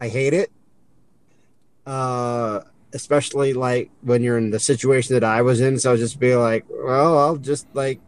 I 0.00 0.06
hate 0.06 0.34
it. 0.34 0.52
Uh, 1.84 2.60
especially 2.92 3.52
like 3.52 3.90
when 4.02 4.22
you're 4.22 4.38
in 4.38 4.50
the 4.50 4.60
situation 4.60 5.14
that 5.14 5.24
I 5.24 5.42
was 5.42 5.60
in. 5.60 5.78
So 5.78 5.92
I 5.92 5.96
just 5.96 6.18
be 6.18 6.34
like, 6.34 6.64
well, 6.68 7.18
I'll 7.18 7.36
just 7.36 7.66
like 7.74 8.00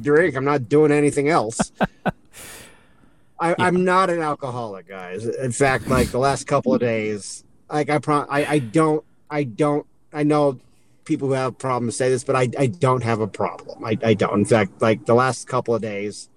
drink. 0.00 0.36
I'm 0.36 0.44
not 0.44 0.68
doing 0.68 0.92
anything 0.92 1.28
else. 1.28 1.72
I, 3.40 3.56
I'm 3.58 3.84
not 3.84 4.08
an 4.08 4.20
alcoholic, 4.20 4.86
guys. 4.86 5.26
In 5.26 5.50
fact, 5.50 5.88
like 5.88 6.08
the 6.08 6.18
last 6.18 6.46
couple 6.46 6.74
of 6.74 6.80
days, 6.80 7.42
like 7.70 7.90
I, 7.90 7.98
pro- 7.98 8.26
I, 8.28 8.46
I 8.46 8.58
don't, 8.60 9.04
I 9.28 9.42
don't, 9.42 9.84
I 10.12 10.22
know 10.22 10.60
people 11.04 11.28
who 11.28 11.34
have 11.34 11.58
problems 11.58 11.96
say 11.96 12.08
this, 12.08 12.22
but 12.22 12.36
I, 12.36 12.48
I 12.56 12.66
don't 12.66 13.02
have 13.02 13.20
a 13.20 13.26
problem. 13.26 13.84
I, 13.84 13.98
I 14.04 14.14
don't. 14.14 14.34
In 14.34 14.44
fact, 14.44 14.80
like 14.80 15.06
the 15.06 15.14
last 15.14 15.48
couple 15.48 15.74
of 15.74 15.82
days, 15.82 16.28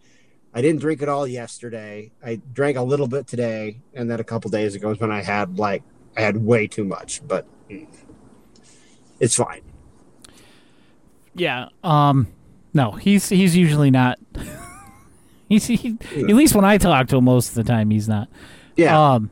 I 0.53 0.61
didn't 0.61 0.81
drink 0.81 1.03
at 1.03 1.09
all 1.09 1.27
yesterday. 1.27 2.11
I 2.23 2.41
drank 2.53 2.77
a 2.77 2.81
little 2.81 3.07
bit 3.07 3.27
today, 3.27 3.81
and 3.93 4.09
then 4.09 4.19
a 4.19 4.23
couple 4.23 4.49
days 4.49 4.73
ago 4.73 4.89
is 4.89 4.99
when 4.99 5.11
I 5.11 5.21
had 5.21 5.59
like 5.59 5.83
I 6.17 6.21
had 6.21 6.37
way 6.37 6.65
too 6.65 6.85
much, 6.85 7.21
but 7.27 7.45
it's 9.19 9.35
fine. 9.35 9.61
Yeah. 11.33 11.69
Um. 11.83 12.27
No, 12.73 12.91
he's 12.91 13.29
he's 13.29 13.55
usually 13.55 13.91
not. 13.91 14.19
he's 15.49 15.65
he, 15.65 15.97
at 16.15 16.23
least 16.35 16.55
when 16.55 16.65
I 16.65 16.77
talk 16.77 17.07
to 17.07 17.17
him, 17.17 17.23
most 17.25 17.49
of 17.49 17.55
the 17.55 17.63
time 17.63 17.89
he's 17.89 18.07
not. 18.07 18.29
Yeah. 18.75 19.13
Um. 19.13 19.29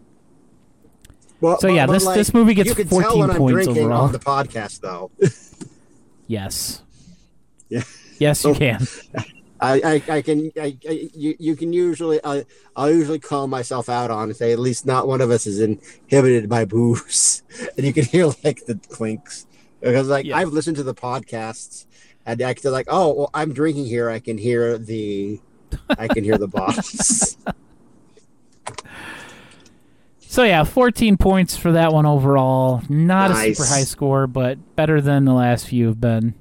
well, 1.42 1.60
so 1.60 1.68
yeah, 1.68 1.86
this- 1.86 2.06
this 2.08 2.34
movie 2.34 2.54
gets 2.54 2.70
you 2.70 2.76
can 2.76 2.88
14 2.88 3.10
tell 3.10 3.20
when 3.20 3.30
I'm 3.32 3.38
points 3.38 3.68
overall. 3.68 4.04
on 4.06 4.12
the 4.12 4.20
podcast, 4.20 4.80
though. 4.82 5.12
Yes. 6.26 6.82
Yeah. 7.68 7.84
Yes, 8.18 8.46
you 8.46 8.52
Oh. 8.52 8.56
can. 8.56 8.88
I, 9.64 9.82
I, 10.10 10.16
I 10.18 10.22
can 10.22 10.52
I, 10.58 10.78
I 10.88 11.10
you, 11.14 11.36
you 11.40 11.56
can 11.56 11.72
usually 11.72 12.20
I, 12.24 12.46
I'll 12.76 12.92
usually 12.92 13.20
call 13.20 13.48
myself 13.48 13.88
out 13.88 14.12
on 14.12 14.24
and 14.30 14.36
say 14.36 14.52
at 14.52 14.60
least 14.60 14.86
not 14.86 15.08
one 15.08 15.22
of 15.22 15.32
us 15.32 15.48
is 15.48 15.60
inhibited 15.60 16.50
by 16.50 16.66
booze 16.66 17.44
and 17.78 17.86
you 17.86 17.94
can 17.94 18.04
hear 18.04 18.28
like 18.44 18.66
the 18.66 18.80
clinks 18.90 19.48
because 19.80 20.10
like 20.10 20.26
Yeah. 20.26 20.38
I've 20.38 20.50
listened 20.50 20.76
to 20.78 20.84
the 20.84 20.94
podcasts 20.94 21.86
and 22.26 22.42
I 22.42 22.54
can 22.54 22.72
like 22.72 22.88
oh 22.90 23.14
well 23.14 23.30
I'm 23.34 23.54
drinking 23.54 23.86
here 23.86 24.10
I 24.10 24.20
can 24.20 24.38
hear 24.38 24.78
the 24.78 25.40
I 25.90 26.10
can 26.10 26.24
hear 26.26 26.38
the 26.38 26.48
boss 26.48 27.38
So 30.20 30.44
yeah, 30.44 30.64
14 30.64 31.18
points 31.18 31.56
for 31.56 31.74
that 31.74 31.94
one 31.94 32.08
overall. 32.08 32.82
Not 32.90 33.30
a 33.30 33.54
super 33.54 33.70
high 33.70 33.84
score, 33.84 34.26
but 34.26 34.76
better 34.76 35.00
than 35.00 35.26
the 35.26 35.34
last 35.34 35.68
few 35.68 35.86
have 35.86 36.02
been. 36.02 36.34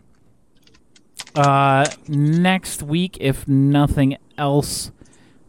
Uh, 1.35 1.87
next 2.09 2.83
week, 2.83 3.17
if 3.21 3.47
nothing 3.49 4.17
else 4.37 4.91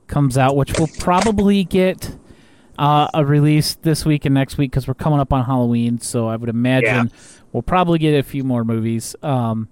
comes 0.08 0.38
out, 0.38 0.56
which 0.56 0.78
we'll 0.78 0.88
probably 1.00 1.64
get 1.64 2.16
uh, 2.78 3.08
a 3.14 3.26
release 3.26 3.76
this 3.76 4.06
week 4.06 4.26
and 4.26 4.34
next 4.34 4.58
week 4.58 4.72
because 4.72 4.88
we're 4.88 4.94
coming 4.94 5.20
up 5.20 5.34
on 5.34 5.46
Halloween. 5.46 6.00
So 6.00 6.28
I 6.28 6.36
would 6.36 6.50
imagine 6.50 7.12
we'll 7.52 7.64
probably 7.64 8.00
get 8.00 8.18
a 8.18 8.24
few 8.24 8.44
more 8.44 8.64
movies, 8.64 9.16
um, 9.24 9.68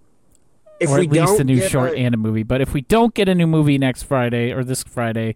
if 0.79 0.89
or 0.89 0.99
we 0.99 1.05
at 1.05 1.11
least 1.11 1.39
a 1.39 1.43
new 1.43 1.61
short 1.61 1.93
a- 1.93 1.97
and 1.97 2.13
a 2.13 2.17
movie. 2.17 2.43
But 2.43 2.61
if 2.61 2.73
we 2.73 2.81
don't 2.81 3.13
get 3.13 3.29
a 3.29 3.35
new 3.35 3.47
movie 3.47 3.77
next 3.77 4.03
Friday 4.03 4.51
or 4.51 4.63
this 4.63 4.83
Friday, 4.83 5.35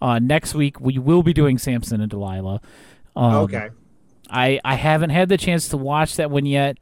uh, 0.00 0.18
next 0.18 0.54
week 0.54 0.80
we 0.80 0.98
will 0.98 1.22
be 1.22 1.32
doing 1.32 1.58
Samson 1.58 2.00
and 2.00 2.10
Delilah. 2.10 2.60
Um, 3.16 3.34
okay 3.34 3.70
I 4.30 4.60
I 4.64 4.74
haven't 4.74 5.10
had 5.10 5.28
the 5.28 5.36
chance 5.38 5.68
to 5.68 5.76
watch 5.76 6.16
that 6.16 6.30
one 6.30 6.44
yet. 6.46 6.78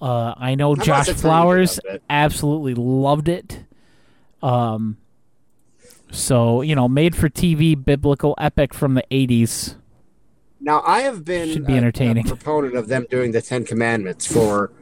Uh, 0.00 0.34
I 0.36 0.54
know 0.54 0.74
How 0.74 0.82
Josh 0.82 1.08
Flowers 1.10 1.78
absolutely 2.08 2.74
loved 2.74 3.28
it. 3.28 3.64
Um, 4.42 4.96
so 6.10 6.62
you 6.62 6.74
know, 6.74 6.88
made 6.88 7.14
for 7.14 7.28
TV 7.28 7.74
biblical 7.82 8.34
epic 8.38 8.72
from 8.74 8.94
the 8.94 9.04
'80s. 9.10 9.74
now 10.60 10.82
I 10.86 11.00
have 11.02 11.24
been 11.24 11.52
Should 11.52 11.66
be 11.66 11.74
a- 11.74 11.76
entertaining. 11.76 12.26
a 12.26 12.28
proponent 12.34 12.74
of 12.76 12.88
them 12.88 13.06
doing 13.10 13.32
the 13.32 13.42
Ten 13.42 13.64
Commandments 13.64 14.26
for 14.26 14.72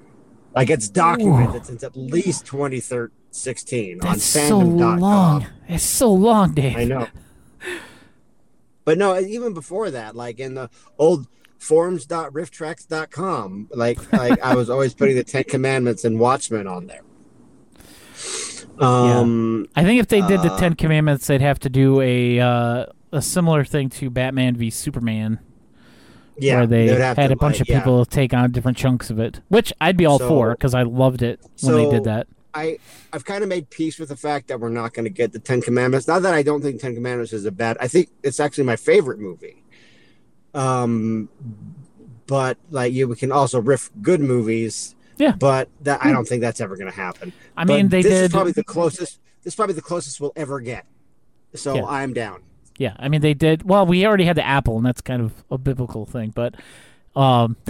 like 0.55 0.71
it's 0.71 0.89
documented 0.89 1.67
since 1.67 1.83
at 1.83 1.97
least 1.97 2.47
2016 2.47 4.01
on 4.01 4.07
That's 4.13 4.23
so 4.25 4.61
fandom.com. 4.61 5.01
long. 5.01 5.47
It's 5.69 5.85
so 5.85 6.13
long, 6.13 6.55
Dave. 6.55 6.77
I 6.77 6.85
know. 6.85 7.09
But 8.85 8.97
no, 8.97 9.19
even 9.21 9.53
before 9.53 9.91
that, 9.91 10.17
like 10.17 10.41
in 10.41 10.55
the 10.55 10.71
old 10.99 11.27
forums.rifftrax.com. 11.59 13.69
Like 13.75 14.13
like 14.13 14.41
I 14.41 14.55
was 14.55 14.71
always 14.71 14.95
putting 14.95 15.17
the 15.17 15.25
Ten 15.25 15.45
Commandments 15.45 16.05
and 16.05 16.19
Watchmen 16.19 16.67
on 16.67 16.87
there. 16.87 17.03
Um, 18.81 19.67
I 19.75 19.85
think 19.85 20.01
if 20.01 20.09
they 20.09 20.21
did 20.21 20.43
the 20.43 20.53
Uh, 20.53 20.59
Ten 20.59 20.75
Commandments, 20.75 21.27
they'd 21.27 21.41
have 21.41 21.59
to 21.61 21.69
do 21.69 22.01
a 22.01 22.41
uh, 22.41 22.87
a 23.13 23.23
similar 23.23 23.65
thing 23.65 23.89
to 23.91 24.11
Batman 24.11 24.57
v 24.57 24.71
Superman, 24.71 25.41
yeah, 26.39 26.59
where 26.59 26.67
they 26.67 26.87
had 26.87 27.17
to, 27.17 27.33
a 27.33 27.37
bunch 27.37 27.57
like, 27.57 27.63
of 27.63 27.69
yeah. 27.69 27.81
people 27.81 28.05
take 28.05 28.33
on 28.33 28.53
different 28.53 28.79
chunks 28.79 29.11
of 29.11 29.19
it, 29.19 29.41
which 29.49 29.73
I'd 29.81 29.97
be 29.97 30.07
all 30.07 30.19
So- 30.19 30.29
for 30.29 30.53
because 30.53 30.75
I 30.75 30.83
loved 30.83 31.23
it 31.23 31.41
when 31.63 31.75
they 31.75 31.91
did 31.91 32.05
that. 32.05 32.29
I 32.55 32.79
I've 33.13 33.25
kind 33.25 33.43
of 33.43 33.49
made 33.49 33.69
peace 33.69 33.99
with 33.99 34.09
the 34.09 34.17
fact 34.17 34.49
that 34.49 34.59
we're 34.59 34.71
not 34.71 34.95
going 34.95 35.05
to 35.05 35.11
get 35.11 35.33
the 35.33 35.39
Ten 35.39 35.61
Commandments. 35.61 36.09
Not 36.09 36.23
that 36.23 36.35
I 36.35 36.43
don't 36.43 36.63
think 36.63 36.81
Ten 36.81 36.95
Commandments 36.95 37.33
is 37.33 37.45
a 37.45 37.53
bad. 37.53 37.77
I 37.81 37.89
think 37.89 38.09
it's 38.23 38.41
actually 38.41 38.65
my 38.65 38.77
favorite 38.77 39.19
movie. 39.19 39.63
Um, 40.55 41.29
but 42.27 42.59
like 42.71 42.93
you, 42.93 43.09
we 43.09 43.17
can 43.17 43.33
also 43.33 43.61
riff 43.61 43.91
good 44.03 44.21
movies. 44.21 44.95
Yeah. 45.17 45.33
But 45.33 45.69
that 45.83 46.05
I 46.05 46.13
don't 46.13 46.27
think 46.29 46.43
that's 46.43 46.61
ever 46.61 46.77
going 46.77 46.91
to 46.91 46.97
happen. 46.97 47.33
I 47.57 47.65
mean, 47.65 47.87
But 47.87 47.91
they 47.91 48.03
this 48.03 48.13
did. 48.13 48.25
is 48.27 48.31
probably 48.31 48.53
the 48.53 48.63
closest. 48.65 49.19
This 49.43 49.53
is 49.53 49.57
probably 49.57 49.75
the 49.75 49.83
closest 49.83 50.21
we'll 50.21 50.33
ever 50.37 50.61
get. 50.61 50.85
So 51.55 51.75
Yeah. 51.77 51.85
I'm 51.87 52.13
down. 52.13 52.43
Yeah, 52.79 52.95
I 52.99 53.09
mean 53.09 53.21
they 53.21 53.35
did. 53.35 53.65
Well, 53.65 53.85
we 53.87 54.07
already 54.07 54.25
had 54.25 54.37
the 54.37 54.47
apple, 54.47 54.77
and 54.77 54.87
that's 54.87 55.01
kind 55.01 55.21
of 55.21 55.33
a 55.51 55.59
biblical 55.59 56.07
thing, 56.07 56.31
but 56.33 56.55
um, 57.17 57.57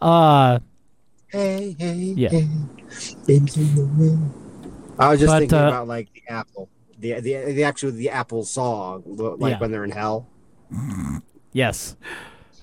uh, 0.00 0.58
Hey, 1.28 1.76
hey, 1.78 1.94
Yeah. 2.16 2.28
hey, 2.30 2.48
into 3.28 3.60
the 3.60 3.84
wind. 3.98 4.32
I 4.98 5.10
was 5.10 5.20
just 5.20 5.30
But, 5.30 5.40
thinking 5.40 5.58
uh, 5.58 5.68
about 5.68 5.88
like 5.88 6.08
the 6.14 6.22
apple, 6.32 6.70
the 7.02 7.20
the 7.20 7.52
the 7.52 7.64
actual 7.64 7.90
the 7.90 8.08
apple 8.08 8.44
song, 8.44 9.02
like 9.06 9.52
Yeah. 9.52 9.58
when 9.58 9.70
they're 9.70 9.84
in 9.84 9.90
hell. 9.90 10.26
yes. 11.52 11.96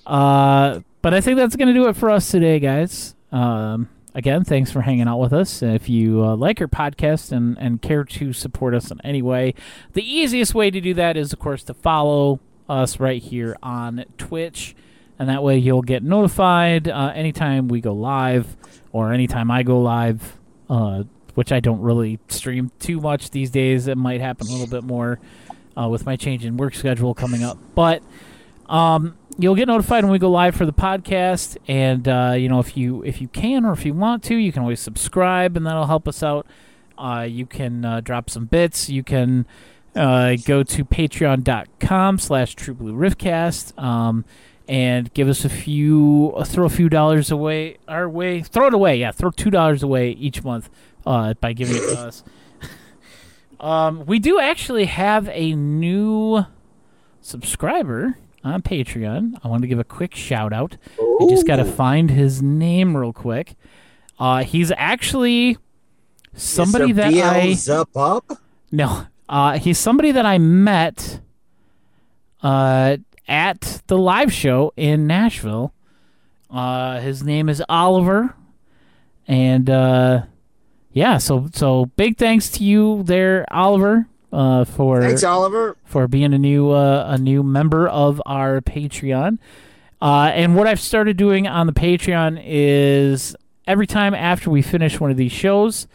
Uh, 0.06 0.80
but 1.02 1.14
I 1.14 1.20
think 1.20 1.36
that's 1.36 1.56
gonna 1.56 1.74
do 1.74 1.88
it 1.88 1.96
for 1.96 2.10
us 2.10 2.30
today, 2.30 2.58
guys. 2.58 3.14
Um, 3.32 3.88
again, 4.14 4.44
thanks 4.44 4.70
for 4.72 4.80
hanging 4.80 5.06
out 5.08 5.18
with 5.18 5.32
us. 5.32 5.62
If 5.62 5.88
you 5.88 6.24
uh, 6.24 6.36
like 6.36 6.60
our 6.60 6.66
podcast 6.68 7.32
and 7.32 7.56
and 7.58 7.80
care 7.80 8.04
to 8.04 8.32
support 8.32 8.74
us 8.74 8.90
in 8.90 9.00
any 9.04 9.22
way, 9.22 9.54
the 9.92 10.02
easiest 10.02 10.54
way 10.54 10.70
to 10.70 10.80
do 10.80 10.94
that 10.94 11.16
is, 11.16 11.32
of 11.32 11.38
course, 11.38 11.62
to 11.64 11.74
follow 11.74 12.40
us 12.68 12.98
right 13.00 13.22
here 13.22 13.56
on 13.62 14.04
Twitch. 14.18 14.74
And 15.18 15.28
that 15.28 15.42
way 15.42 15.58
you'll 15.58 15.82
get 15.82 16.02
notified 16.02 16.88
uh, 16.88 17.12
anytime 17.14 17.68
we 17.68 17.82
go 17.82 17.92
live 17.92 18.56
or 18.90 19.12
anytime 19.12 19.50
I 19.50 19.62
go 19.62 19.78
live, 19.78 20.38
uh, 20.70 21.02
which 21.40 21.52
I 21.52 21.60
don't 21.60 21.80
really 21.80 22.18
stream 22.28 22.70
too 22.80 23.00
much 23.00 23.30
these 23.30 23.50
days. 23.50 23.86
It 23.86 23.96
might 23.96 24.20
happen 24.20 24.46
a 24.46 24.50
little 24.50 24.66
bit 24.66 24.84
more 24.84 25.18
uh, 25.74 25.88
with 25.88 26.04
my 26.04 26.14
change 26.14 26.44
in 26.44 26.58
work 26.58 26.74
schedule 26.74 27.14
coming 27.14 27.42
up. 27.42 27.56
But 27.74 28.02
um, 28.68 29.16
you'll 29.38 29.54
get 29.54 29.66
notified 29.66 30.04
when 30.04 30.12
we 30.12 30.18
go 30.18 30.30
live 30.30 30.54
for 30.54 30.66
the 30.66 30.72
podcast. 30.74 31.56
And 31.66 32.06
uh, 32.06 32.34
you 32.36 32.50
know, 32.50 32.58
if 32.58 32.76
you 32.76 33.02
if 33.04 33.22
you 33.22 33.28
can 33.28 33.64
or 33.64 33.72
if 33.72 33.86
you 33.86 33.94
want 33.94 34.22
to, 34.24 34.34
you 34.34 34.52
can 34.52 34.60
always 34.60 34.80
subscribe, 34.80 35.56
and 35.56 35.66
that'll 35.66 35.86
help 35.86 36.06
us 36.06 36.22
out. 36.22 36.46
Uh, 36.98 37.26
you 37.26 37.46
can 37.46 37.86
uh, 37.86 38.02
drop 38.02 38.28
some 38.28 38.44
bits. 38.44 38.90
You 38.90 39.02
can 39.02 39.46
uh, 39.96 40.36
go 40.44 40.62
to 40.62 40.84
patreon.com 40.84 42.18
slash 42.18 42.54
true 42.54 42.74
blue 42.74 42.92
riffcast 42.92 43.82
um, 43.82 44.26
and 44.70 45.12
give 45.14 45.28
us 45.28 45.44
a 45.44 45.48
few 45.48 46.32
uh, 46.36 46.44
throw 46.44 46.64
a 46.64 46.70
few 46.70 46.88
dollars 46.88 47.32
away 47.32 47.76
our 47.88 48.08
way 48.08 48.40
throw 48.40 48.68
it 48.68 48.74
away 48.74 48.96
yeah 48.96 49.10
throw 49.10 49.28
two 49.30 49.50
dollars 49.50 49.82
away 49.82 50.12
each 50.12 50.44
month 50.44 50.70
uh, 51.04 51.34
by 51.34 51.52
giving 51.52 51.76
it 51.76 51.80
to 51.80 51.98
us. 51.98 52.24
Um, 53.58 54.06
we 54.06 54.18
do 54.18 54.40
actually 54.40 54.86
have 54.86 55.28
a 55.28 55.54
new 55.54 56.46
subscriber 57.20 58.16
on 58.42 58.62
patreon. 58.62 59.38
I 59.44 59.48
want 59.48 59.60
to 59.60 59.68
give 59.68 59.78
a 59.78 59.84
quick 59.84 60.14
shout 60.14 60.54
out. 60.54 60.78
I 60.98 61.26
just 61.28 61.46
got 61.46 61.56
to 61.56 61.66
find 61.66 62.10
his 62.10 62.40
name 62.40 62.96
real 62.96 63.12
quick. 63.12 63.56
Uh, 64.18 64.44
he's 64.44 64.72
actually 64.78 65.58
somebody 66.32 66.92
that 66.92 67.12
i 67.12 67.54
no, 68.72 69.06
uh, 69.28 69.58
he's 69.58 69.76
somebody 69.76 70.10
that 70.12 70.24
I 70.24 70.38
met 70.38 71.20
uh, 72.42 72.96
at 73.30 73.80
the 73.86 73.96
live 73.96 74.32
show 74.32 74.72
in 74.76 75.06
Nashville. 75.06 75.72
Uh, 76.50 76.98
his 77.00 77.22
name 77.22 77.48
is 77.48 77.62
Oliver, 77.68 78.34
and 79.28 79.70
uh, 79.70 80.22
yeah, 80.92 81.16
so 81.18 81.48
so 81.54 81.86
big 81.96 82.18
thanks 82.18 82.50
to 82.50 82.64
you 82.64 83.04
there, 83.04 83.46
Oliver, 83.52 84.08
uh, 84.32 84.64
for 84.64 85.00
Thanks, 85.00 85.22
Oliver. 85.22 85.76
for 85.84 86.08
being 86.08 86.34
a 86.34 86.38
new 86.38 86.70
uh, 86.70 87.06
a 87.08 87.18
new 87.18 87.44
member 87.44 87.86
of 87.88 88.20
our 88.26 88.60
Patreon. 88.60 89.38
Uh, 90.02 90.32
and 90.34 90.56
what 90.56 90.66
I've 90.66 90.80
started 90.80 91.16
doing 91.16 91.46
on 91.46 91.66
the 91.66 91.72
Patreon 91.72 92.42
is 92.44 93.36
every 93.66 93.86
time 93.86 94.12
after 94.14 94.50
we 94.50 94.62
finish 94.62 94.98
one 94.98 95.10
of 95.12 95.16
these 95.18 95.30
shows, 95.30 95.86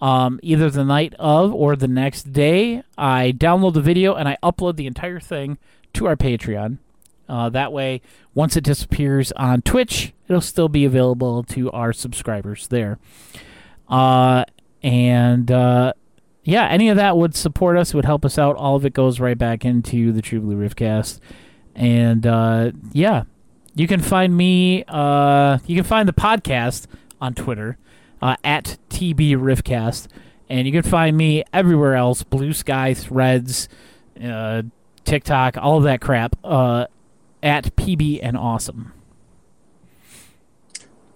um, 0.00 0.40
either 0.42 0.70
the 0.70 0.84
night 0.84 1.14
of 1.18 1.54
or 1.54 1.76
the 1.76 1.86
next 1.86 2.32
day, 2.32 2.82
I 2.98 3.32
download 3.36 3.74
the 3.74 3.82
video 3.82 4.14
and 4.14 4.28
I 4.28 4.38
upload 4.42 4.76
the 4.76 4.86
entire 4.86 5.20
thing 5.20 5.58
to 5.94 6.06
our 6.06 6.16
Patreon. 6.16 6.78
Uh, 7.28 7.48
that 7.48 7.72
way, 7.72 8.02
once 8.34 8.56
it 8.56 8.64
disappears 8.64 9.30
on 9.32 9.62
Twitch, 9.62 10.12
it'll 10.26 10.40
still 10.40 10.68
be 10.68 10.84
available 10.84 11.44
to 11.44 11.70
our 11.70 11.92
subscribers 11.92 12.66
there. 12.68 12.98
Uh, 13.88 14.44
and 14.82 15.50
uh, 15.50 15.92
yeah, 16.42 16.66
any 16.68 16.88
of 16.88 16.96
that 16.96 17.16
would 17.16 17.36
support 17.36 17.76
us, 17.76 17.94
would 17.94 18.04
help 18.04 18.24
us 18.24 18.38
out. 18.38 18.56
All 18.56 18.76
of 18.76 18.84
it 18.84 18.94
goes 18.94 19.20
right 19.20 19.38
back 19.38 19.64
into 19.64 20.10
the 20.10 20.22
True 20.22 20.40
Blue 20.40 20.56
Riffcast. 20.56 21.20
And 21.74 22.26
uh, 22.26 22.72
yeah, 22.92 23.24
you 23.74 23.86
can 23.86 24.00
find 24.00 24.36
me, 24.36 24.84
uh, 24.88 25.58
you 25.66 25.76
can 25.76 25.84
find 25.84 26.08
the 26.08 26.12
podcast 26.12 26.86
on 27.20 27.34
Twitter 27.34 27.78
uh, 28.20 28.36
at 28.42 28.76
TB 28.88 29.36
Riffcast. 29.36 30.08
And 30.48 30.66
you 30.66 30.72
can 30.72 30.82
find 30.82 31.16
me 31.16 31.44
everywhere 31.52 31.94
else 31.94 32.24
Blue 32.24 32.52
Sky, 32.52 32.92
Threads, 32.92 33.68
TikTok, 35.04 35.56
all 35.56 35.78
of 35.78 35.84
that 35.84 36.00
crap 36.00 36.36
uh, 36.44 36.86
at 37.42 37.74
PB 37.76 38.20
and 38.22 38.36
Awesome. 38.36 38.92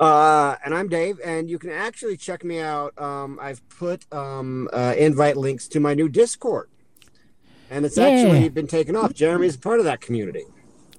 Uh, 0.01 0.57
and 0.65 0.75
I'm 0.75 0.89
Dave, 0.89 1.21
and 1.25 1.49
you 1.49 1.59
can 1.59 1.71
actually 1.71 2.17
check 2.17 2.45
me 2.45 2.59
out. 2.59 3.01
Um, 3.01 3.39
I've 3.41 3.67
put 3.69 4.13
um, 4.13 4.69
uh, 4.73 4.95
invite 4.99 5.37
links 5.37 5.69
to 5.69 5.81
my 5.81 5.95
new 5.95 6.09
Discord, 6.09 6.69
and 7.71 7.87
it's 7.87 7.97
Yeah. 7.97 8.09
actually 8.09 8.49
been 8.49 8.67
taken 8.67 8.97
off. 8.97 9.15
Jeremy's 9.15 9.57
part 9.57 9.79
of 9.79 9.85
that 9.85 10.01
community. 10.01 10.45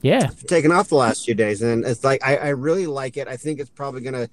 Yeah. 0.02 0.30
It's 0.32 0.44
taken 0.44 0.72
off 0.72 0.88
the 0.90 0.96
last 0.96 1.26
few 1.26 1.34
days, 1.36 1.62
and 1.62 1.84
it's 1.84 2.04
like 2.04 2.24
I, 2.26 2.38
I 2.38 2.50
really 2.50 2.88
like 2.88 3.18
it. 3.18 3.28
I 3.28 3.36
think 3.38 3.60
it's 3.60 3.70
probably 3.70 4.02
gonna 4.02 4.30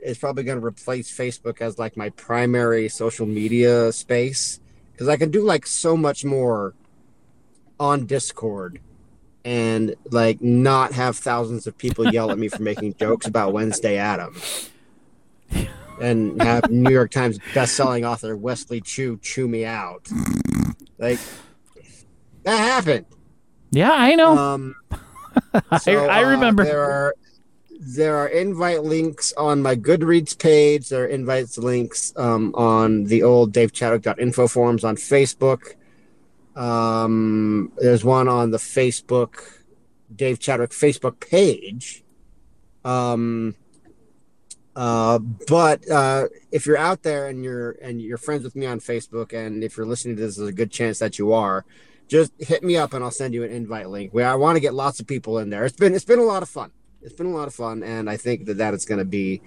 it's 0.00 0.18
probably 0.18 0.44
gonna 0.44 0.64
replace 0.64 1.10
Facebook 1.10 1.60
as 1.60 1.78
like 1.78 1.96
my 1.96 2.10
primary 2.10 2.88
social 2.88 3.26
media 3.26 3.90
space 3.92 4.60
because 4.92 5.08
I 5.08 5.16
can 5.16 5.30
do 5.30 5.42
like 5.42 5.66
so 5.66 5.96
much 5.96 6.24
more 6.24 6.74
on 7.78 8.06
Discord 8.06 8.80
and 9.44 9.94
like 10.10 10.40
not 10.40 10.92
have 10.92 11.16
thousands 11.16 11.66
of 11.66 11.76
people 11.78 12.12
yell 12.12 12.30
at 12.30 12.38
me 12.38 12.48
for 12.48 12.62
making 12.62 12.94
jokes 12.98 13.26
about 13.26 13.52
Wednesday 13.52 13.96
Addams 13.96 14.70
and 16.00 16.40
have 16.42 16.70
New 16.70 16.90
York 16.90 17.10
Times 17.10 17.38
best-selling 17.54 18.04
author 18.04 18.36
Wesley 18.36 18.80
Chu 18.80 19.18
chew 19.22 19.48
me 19.48 19.64
out. 19.64 20.08
Like 20.98 21.18
that 22.44 22.56
happened. 22.56 23.06
Yeah, 23.70 23.92
I 23.92 24.14
know. 24.14 24.36
Um, 24.36 24.76
I, 25.70 25.78
so, 25.78 26.06
I 26.06 26.24
uh, 26.24 26.30
remember. 26.30 26.64
there 26.64 26.82
are 26.82 27.14
there 27.80 28.16
are 28.16 28.28
invite 28.28 28.82
links 28.82 29.32
on 29.36 29.62
my 29.62 29.76
Goodreads 29.76 30.36
page. 30.38 30.88
There 30.88 31.04
are 31.04 31.06
invites 31.06 31.58
links 31.58 32.12
um, 32.16 32.54
on 32.54 33.04
the 33.04 33.22
old 33.22 33.52
DaveChadwick.info 33.52 34.48
forums 34.48 34.84
on 34.84 34.96
Facebook. 34.96 35.74
Um, 36.58 37.72
there's 37.76 38.04
one 38.04 38.26
on 38.26 38.50
the 38.50 38.58
Facebook 38.58 39.58
Dave 40.14 40.40
Chadwick 40.40 40.70
Facebook 40.70 41.20
page. 41.20 42.02
Um, 42.84 43.54
uh, 44.74 45.18
but 45.48 45.88
uh, 45.90 46.26
if 46.50 46.66
you're 46.66 46.78
out 46.78 47.02
there 47.02 47.28
and 47.28 47.44
you're 47.44 47.72
and 47.82 48.02
you're 48.02 48.18
friends 48.18 48.42
with 48.44 48.56
me 48.56 48.66
on 48.66 48.80
Facebook, 48.80 49.32
and 49.32 49.62
if 49.62 49.76
you're 49.76 49.86
listening 49.86 50.16
to 50.16 50.22
this, 50.22 50.36
there's 50.36 50.48
a 50.48 50.52
good 50.52 50.72
chance 50.72 50.98
that 50.98 51.18
you 51.18 51.32
are. 51.32 51.64
Just 52.08 52.32
hit 52.38 52.62
me 52.64 52.76
up 52.76 52.92
and 52.94 53.04
I'll 53.04 53.10
send 53.10 53.34
you 53.34 53.44
an 53.44 53.50
invite 53.50 53.88
link. 53.88 54.12
Where 54.12 54.28
I 54.28 54.34
want 54.34 54.56
to 54.56 54.60
get 54.60 54.74
lots 54.74 54.98
of 54.98 55.06
people 55.06 55.38
in 55.38 55.50
there. 55.50 55.64
It's 55.64 55.76
been 55.76 55.94
it's 55.94 56.04
been 56.04 56.18
a 56.18 56.24
lot 56.24 56.42
of 56.42 56.48
fun. 56.48 56.72
It's 57.02 57.14
been 57.14 57.26
a 57.26 57.34
lot 57.34 57.46
of 57.46 57.54
fun, 57.54 57.84
and 57.84 58.10
I 58.10 58.16
think 58.16 58.46
that 58.46 58.58
that 58.58 58.74
is 58.74 58.84
going 58.84 58.98
to 58.98 59.04
be 59.04 59.42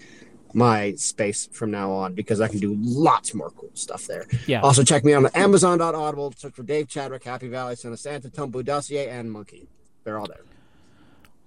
my 0.54 0.94
space 0.96 1.48
from 1.52 1.72
now 1.72 1.92
on 1.92 2.14
because 2.14 2.42
I 2.42 2.48
can 2.48 2.60
do 2.60 2.76
lots 2.80 3.34
more 3.34 3.50
cool 3.52 3.72
stuff 3.74 4.06
there. 4.08 4.28
yeah. 4.48 4.62
Also, 4.62 4.84
check 4.84 5.04
me 5.04 5.14
out 5.14 5.26
on 5.26 5.32
Amazon.audible. 5.34 6.34
Search 6.38 6.54
for 6.54 6.64
Dave 6.64 6.88
Chadwick, 6.88 7.24
Happy 7.24 7.48
Valley, 7.48 7.76
Son 7.76 7.94
of 7.94 8.00
Santa, 8.00 8.30
Tumbu 8.30 8.64
Dossier, 8.64 9.08
and 9.10 9.32
Monkey. 9.32 9.68
They're 10.04 10.20
all 10.20 10.28
there. 10.28 10.42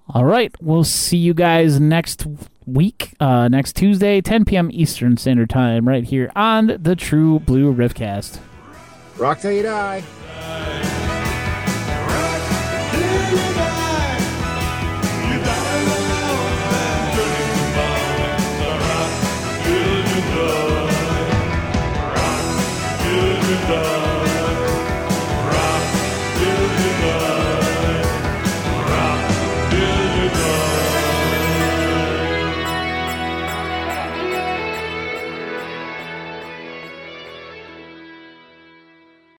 All 0.08 0.24
right. 0.24 0.54
We'll 0.60 0.84
see 0.84 1.16
you 1.16 1.32
guys 1.34 1.80
next 1.80 2.26
week, 2.66 3.14
uh, 3.20 3.48
next 3.48 3.74
Tuesday, 3.76 4.20
10 4.20 4.44
p.m. 4.44 4.70
Eastern 4.72 5.16
Standard 5.16 5.50
Time, 5.50 5.88
right 5.88 6.04
here 6.04 6.30
on 6.36 6.76
the 6.78 6.94
True 6.94 7.40
Blue 7.40 7.74
Riffcast. 7.74 8.38
Rock 9.16 9.40
till 9.40 9.52
you 9.52 9.62
die. 9.62 9.98
Rock 9.98 10.02
till 10.02 10.76
you 10.76 10.82
die. 10.82 11.03